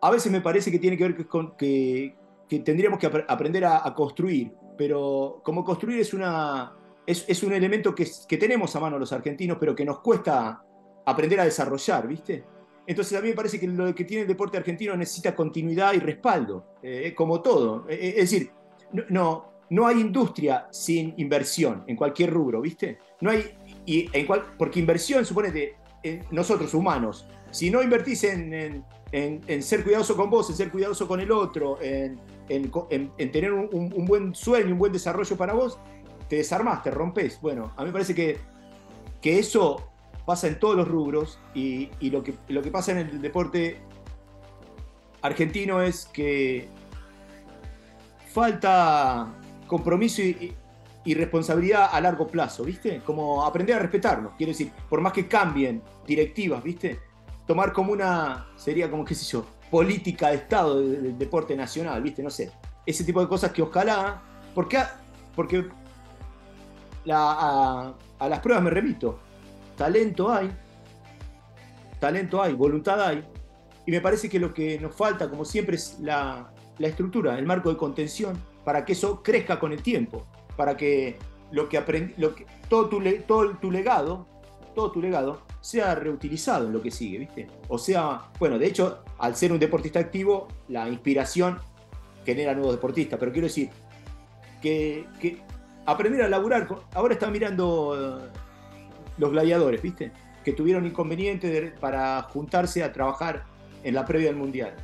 a 0.02 0.10
veces 0.10 0.32
me 0.32 0.42
parece 0.42 0.72
que 0.72 0.80
tiene 0.80 0.98
que 0.98 1.04
ver 1.04 1.28
con 1.28 1.56
que, 1.56 2.16
tendríamos 2.48 2.98
que 3.00 3.08
aprender 3.28 3.66
a, 3.66 3.94
construir, 3.94 4.54
pero 4.78 5.42
como 5.44 5.64
construir 5.64 6.00
es, 6.00 6.14
una, 6.14 6.74
es, 7.06 7.44
un 7.44 7.54
elemento 7.54 7.94
que, 7.94 8.08
que 8.28 8.38
tenemos 8.38 8.76
a 8.76 8.80
mano 8.80 9.00
los 9.00 9.12
argentinos, 9.14 9.58
pero 9.60 9.76
que 9.76 9.86
nos 9.86 10.00
cuesta 10.00 10.64
aprender 11.06 11.40
a 11.40 11.46
desarrollar, 11.46 12.08
¿viste? 12.08 12.44
Entonces 12.88 13.18
a 13.18 13.22
mí 13.22 13.30
me 13.30 13.36
parece 13.36 13.60
que 13.60 13.68
lo 13.68 13.94
que 13.96 14.04
tiene 14.04 14.24
el 14.24 14.28
deporte 14.28 14.58
argentino 14.58 14.96
necesita 14.96 15.36
continuidad 15.36 15.94
y 15.94 16.00
respaldo, 16.00 16.76
eh, 16.84 17.14
como 17.16 17.42
todo. 17.42 17.86
Eh, 17.90 17.96
eh, 17.96 18.14
es 18.18 18.32
decir, 18.32 18.52
no, 19.10 19.52
no 19.70 19.88
hay 19.88 20.00
industria 20.00 20.68
sin 20.72 21.14
inversión 21.18 21.84
en 21.88 21.96
cualquier 21.96 22.32
rubro, 22.32 22.62
¿viste? 22.62 23.00
No 23.22 23.32
hay, 23.32 23.58
y 23.86 24.10
en 24.14 24.26
cual, 24.26 24.54
porque 24.58 24.80
inversión 24.80 25.26
supone 25.26 25.52
de 25.52 25.76
nosotros 26.30 26.72
humanos, 26.76 27.28
si 27.50 27.72
no 27.72 27.82
invertís 27.82 28.24
en, 28.26 28.86
ser 29.62 29.84
cuidadoso 29.84 30.16
con 30.16 30.30
vos, 30.30 30.48
en 30.52 30.56
ser 30.56 30.70
cuidadoso 30.70 31.08
con 31.08 31.20
el 31.20 31.32
otro, 31.32 31.82
en, 31.82 32.20
tener 32.48 33.54
un, 33.54 34.06
buen 34.06 34.36
sueño, 34.36 34.74
un 34.74 34.80
buen 34.80 34.94
desarrollo 34.94 35.36
para 35.38 35.54
vos, 35.54 35.80
te 36.28 36.38
desarmás, 36.38 36.84
te 36.84 36.92
rompes. 36.92 37.40
Bueno, 37.42 37.74
a 37.76 37.82
mí 37.82 37.88
me 37.88 37.94
parece 37.94 38.14
que, 38.16 38.38
que 39.22 39.40
eso 39.40 39.90
pasa 40.26 40.48
en 40.48 40.60
todos 40.60 40.76
los 40.76 40.88
rubros 40.88 41.40
y, 41.54 41.90
lo, 42.10 42.24
que, 42.24 42.34
lo 42.48 42.62
que 42.62 42.72
pasa 42.72 42.92
en 42.92 42.98
el 42.98 43.22
deporte 43.22 43.78
argentino 45.22 45.82
es 45.82 46.06
que 46.06 46.68
falta 48.32 49.34
compromiso 49.68 50.22
y, 50.22 50.56
responsabilidad 51.14 51.90
a 51.92 52.02
largo 52.02 52.26
plazo, 52.26 52.64
¿viste? 52.64 53.00
Como 53.06 53.46
aprender 53.46 53.76
a 53.76 53.80
respetarnos, 53.80 54.34
quiero 54.38 54.52
decir, 54.52 54.72
por 54.90 55.02
más 55.02 55.14
que 55.14 55.28
cambien 55.28 55.84
directivas, 56.08 56.64
¿viste? 56.64 57.00
Tomar 57.46 57.74
como 57.74 57.92
una, 57.92 58.48
sería 58.56 58.90
como, 58.90 59.06
qué 59.06 59.14
sé 59.14 59.24
yo, 59.32 59.46
política 59.70 60.30
de 60.30 60.36
Estado 60.36 60.80
del 60.80 61.18
deporte 61.18 61.56
nacional, 61.56 62.02
¿viste? 62.02 62.24
No 62.24 62.30
sé. 62.30 62.52
ese 62.86 63.04
tipo 63.04 63.20
de 63.22 63.28
cosas 63.28 63.52
que 63.52 63.62
ojalá, 63.62 64.22
porque, 64.54 64.80
porque 65.36 65.68
a, 67.12 67.94
las 68.20 68.40
pruebas 68.40 68.64
me 68.64 68.70
remito, 68.70 69.20
talento 69.76 70.32
hay, 70.32 70.52
talento 72.00 72.42
hay, 72.42 72.54
voluntad 72.54 73.02
hay, 73.02 73.24
y 73.86 73.92
me 73.92 74.02
parece 74.02 74.30
que 74.30 74.40
lo 74.40 74.54
que 74.54 74.80
nos 74.80 74.96
falta, 74.96 75.30
como 75.30 75.46
siempre, 75.46 75.76
es 75.76 76.00
la, 76.00 76.52
estructura, 76.80 77.38
el 77.38 77.46
marco 77.46 77.70
de 77.70 77.78
contención, 77.78 78.38
para 78.64 78.86
que 78.86 78.94
eso 78.94 79.22
crezca 79.24 79.60
con 79.60 79.72
el 79.72 79.82
tiempo, 79.82 80.26
para 80.56 80.76
que 80.78 81.18
lo 81.52 81.70
que 81.70 81.82
todo, 82.70 82.90
todo 83.28 83.58
tu 83.58 83.72
legado, 83.72 84.28
todo 84.76 84.92
tu 84.92 85.02
legado, 85.02 85.42
sea 85.62 85.96
reutilizado 85.96 86.68
en 86.68 86.74
lo 86.74 86.82
que 86.82 86.92
sigue, 86.92 87.18
¿viste? 87.18 87.48
O 87.70 87.78
sea, 87.78 88.30
bueno, 88.38 88.60
de 88.60 88.68
hecho, 88.68 89.04
al 89.18 89.36
ser 89.36 89.52
un 89.52 89.60
deportista 89.60 90.00
activo, 90.00 90.48
la 90.68 90.88
inspiración 90.88 91.58
genera 92.26 92.54
nuevos 92.54 92.76
deportistas, 92.76 93.18
pero 93.18 93.32
quiero 93.32 93.48
decir 93.48 93.70
que, 94.62 95.38
aprender 95.86 96.24
a 96.24 96.28
laburar, 96.28 96.68
ahora 96.94 97.14
está 97.14 97.30
mirando 97.30 98.20
eh, 98.22 98.30
los 99.18 99.32
gladiadores, 99.32 99.82
¿viste? 99.82 100.12
Que 100.44 100.54
tuvieron 100.54 100.86
inconvenientes 100.86 101.72
para 101.80 102.22
juntarse 102.24 102.84
a 102.84 102.92
trabajar 102.92 103.46
en 103.84 103.96
la 103.96 104.06
previa 104.06 104.28
del 104.28 104.36
Mundial. 104.36 104.76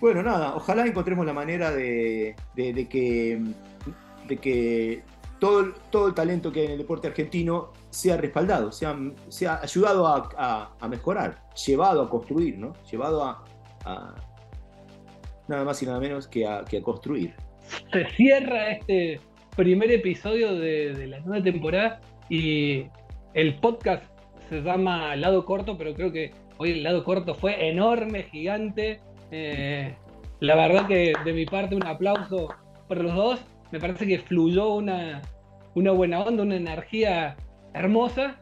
Bueno, 0.00 0.22
nada, 0.22 0.54
ojalá 0.54 0.86
encontremos 0.86 1.26
la 1.26 1.32
manera 1.32 1.72
de, 1.72 2.36
que, 2.54 3.42
de 4.28 4.36
que 4.36 5.02
todo, 5.40 5.72
todo 5.90 6.08
el 6.08 6.14
talento 6.14 6.52
que 6.52 6.60
hay 6.60 6.66
en 6.66 6.72
el 6.72 6.78
deporte 6.78 7.08
argentino 7.08 7.72
sea 7.90 8.16
respaldado, 8.16 8.70
sea, 8.72 8.96
sea 9.28 9.60
ayudado 9.62 10.06
a, 10.06 10.88
mejorar, 10.88 11.42
llevado 11.66 12.02
a 12.02 12.10
construir, 12.10 12.58
¿no? 12.58 12.74
Llevado 12.90 13.24
a, 13.24 13.44
nada 15.48 15.64
más 15.64 15.82
y 15.82 15.86
nada 15.86 16.00
menos 16.00 16.28
que 16.28 16.46
a, 16.46 16.64
que 16.64 16.78
a 16.78 16.82
construir. 16.82 17.34
Se 17.92 18.08
cierra 18.10 18.70
este 18.70 19.20
primer 19.56 19.90
episodio 19.90 20.54
de, 20.54 21.06
la 21.06 21.20
nueva 21.20 21.42
temporada 21.42 22.00
y 22.28 22.86
el 23.34 23.56
podcast 23.56 24.04
se 24.48 24.62
llama 24.62 25.16
Lado 25.16 25.44
Corto, 25.44 25.76
pero 25.76 25.94
creo 25.94 26.12
que 26.12 26.32
hoy 26.58 26.72
el 26.72 26.82
lado 26.82 27.04
corto 27.04 27.34
fue 27.34 27.68
enorme, 27.68 28.24
gigante. 28.24 29.00
Eh, 29.30 29.94
la 30.40 30.54
verdad 30.54 30.86
que 30.86 31.12
de 31.24 31.32
mi 31.32 31.44
parte 31.44 31.74
un 31.74 31.86
aplauso 31.86 32.48
por 32.86 32.98
los 32.98 33.14
dos. 33.14 33.40
Me 33.70 33.78
parece 33.78 34.06
que 34.06 34.18
fluyó 34.20 34.74
una, 34.74 35.20
una 35.74 35.92
buena 35.92 36.20
onda, 36.20 36.42
una 36.42 36.56
energía 36.56 37.36
hermosa 37.74 38.40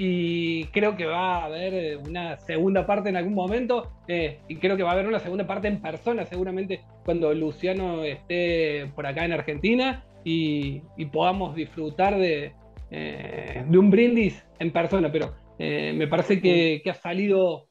y 0.00 0.66
creo 0.66 0.96
que 0.96 1.06
va 1.06 1.38
a 1.38 1.44
haber 1.46 1.74
eh, 1.74 1.96
una 1.96 2.36
segunda 2.36 2.86
parte 2.86 3.08
en 3.08 3.16
algún 3.16 3.34
momento 3.34 3.90
eh, 4.06 4.38
y 4.46 4.54
creo 4.56 4.76
que 4.76 4.84
va 4.84 4.90
a 4.90 4.92
haber 4.92 5.08
una 5.08 5.18
segunda 5.18 5.44
parte 5.44 5.66
en 5.66 5.82
persona 5.82 6.24
seguramente 6.24 6.82
cuando 7.04 7.34
Luciano 7.34 8.04
esté 8.04 8.86
por 8.94 9.08
acá 9.08 9.24
en 9.24 9.32
Argentina 9.32 10.04
y, 10.22 10.82
podamos 11.12 11.56
disfrutar 11.56 12.16
de, 12.16 12.52
eh, 12.90 13.64
de, 13.66 13.78
un 13.78 13.90
brindis 13.90 14.44
en 14.58 14.70
persona, 14.72 15.10
pero 15.10 15.34
me 15.58 16.06
parece 16.06 16.40
que, 16.40 16.82
ha 16.88 16.94
salido 16.94 17.68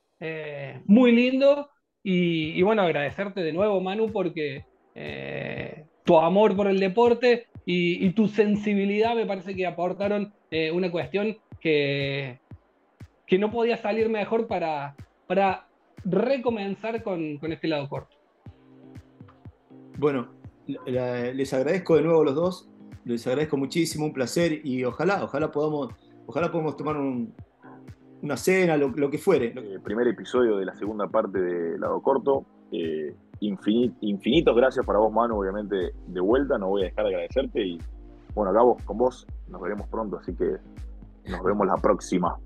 muy 0.86 1.12
lindo 1.12 1.70
y, 2.04 2.60
y, 2.60 2.62
bueno, 2.64 2.82
agradecerte 2.82 3.42
de 3.42 3.54
nuevo 3.54 3.80
Manu 3.80 4.12
porque 4.12 4.66
tu 6.04 6.18
amor 6.18 6.56
por 6.56 6.68
el 6.68 6.80
deporte 6.80 7.46
y, 7.70 8.10
tu 8.12 8.30
sensibilidad 8.30 9.14
me 9.14 9.26
parece 9.26 9.54
que 9.54 9.68
aportaron 9.68 10.34
eh, 10.52 10.72
una 10.72 10.90
cuestión 10.90 11.38
que, 11.60 12.40
que 13.26 13.38
no 13.38 13.52
podía 13.52 13.76
salir 13.76 14.08
mejor 14.08 14.48
para, 14.48 14.96
para 15.28 15.68
recomenzar 16.06 17.04
con, 17.04 17.38
con 17.40 17.52
este 17.52 17.68
lado 17.68 17.90
corto. 17.90 18.16
Bueno, 19.98 20.30
les 20.86 21.54
agradezco 21.54 21.98
de 21.98 22.04
nuevo 22.04 22.22
a 22.22 22.26
los 22.26 22.36
dos, 22.36 22.70
les 23.04 23.28
agradezco 23.28 23.58
muchísimo, 23.58 24.06
un 24.06 24.14
placer 24.14 24.62
y 24.64 24.86
ojalá, 24.86 25.26
ojalá 25.26 25.52
podamos, 25.52 25.90
ojalá 26.26 26.50
podamos 26.50 26.78
tomar 26.78 26.96
una 26.96 28.38
cena, 28.38 28.78
lo, 28.78 29.10
que 29.10 29.18
fuere. 29.18 29.48
El 29.48 29.82
primer 29.82 30.08
episodio 30.08 30.56
de 30.56 30.64
la 30.64 30.76
segunda 30.76 31.10
parte 31.10 31.38
de 31.42 31.78
Lado 31.78 32.02
Corto. 32.02 32.46
Eh, 32.72 33.14
infinitos 33.40 34.56
gracias 34.56 34.86
para 34.86 35.00
vos, 35.00 35.12
Manu, 35.12 35.40
obviamente 35.40 35.94
de 36.08 36.20
vuelta, 36.20 36.58
no 36.58 36.70
voy 36.70 36.84
a 36.84 36.86
dejar 36.86 37.06
de 37.06 37.12
agradecerte 37.12 37.66
y 37.66 37.78
bueno, 38.34 38.52
acá 38.52 38.84
con 38.86 38.98
vos 38.98 39.26
nos 39.48 39.62
veremos 39.62 39.88
pronto, 39.88 40.18
así 40.18 40.36
que 40.36 40.58
nos 41.30 41.44
vemos 41.44 41.68
la 41.68 41.76
próxima. 41.76 42.38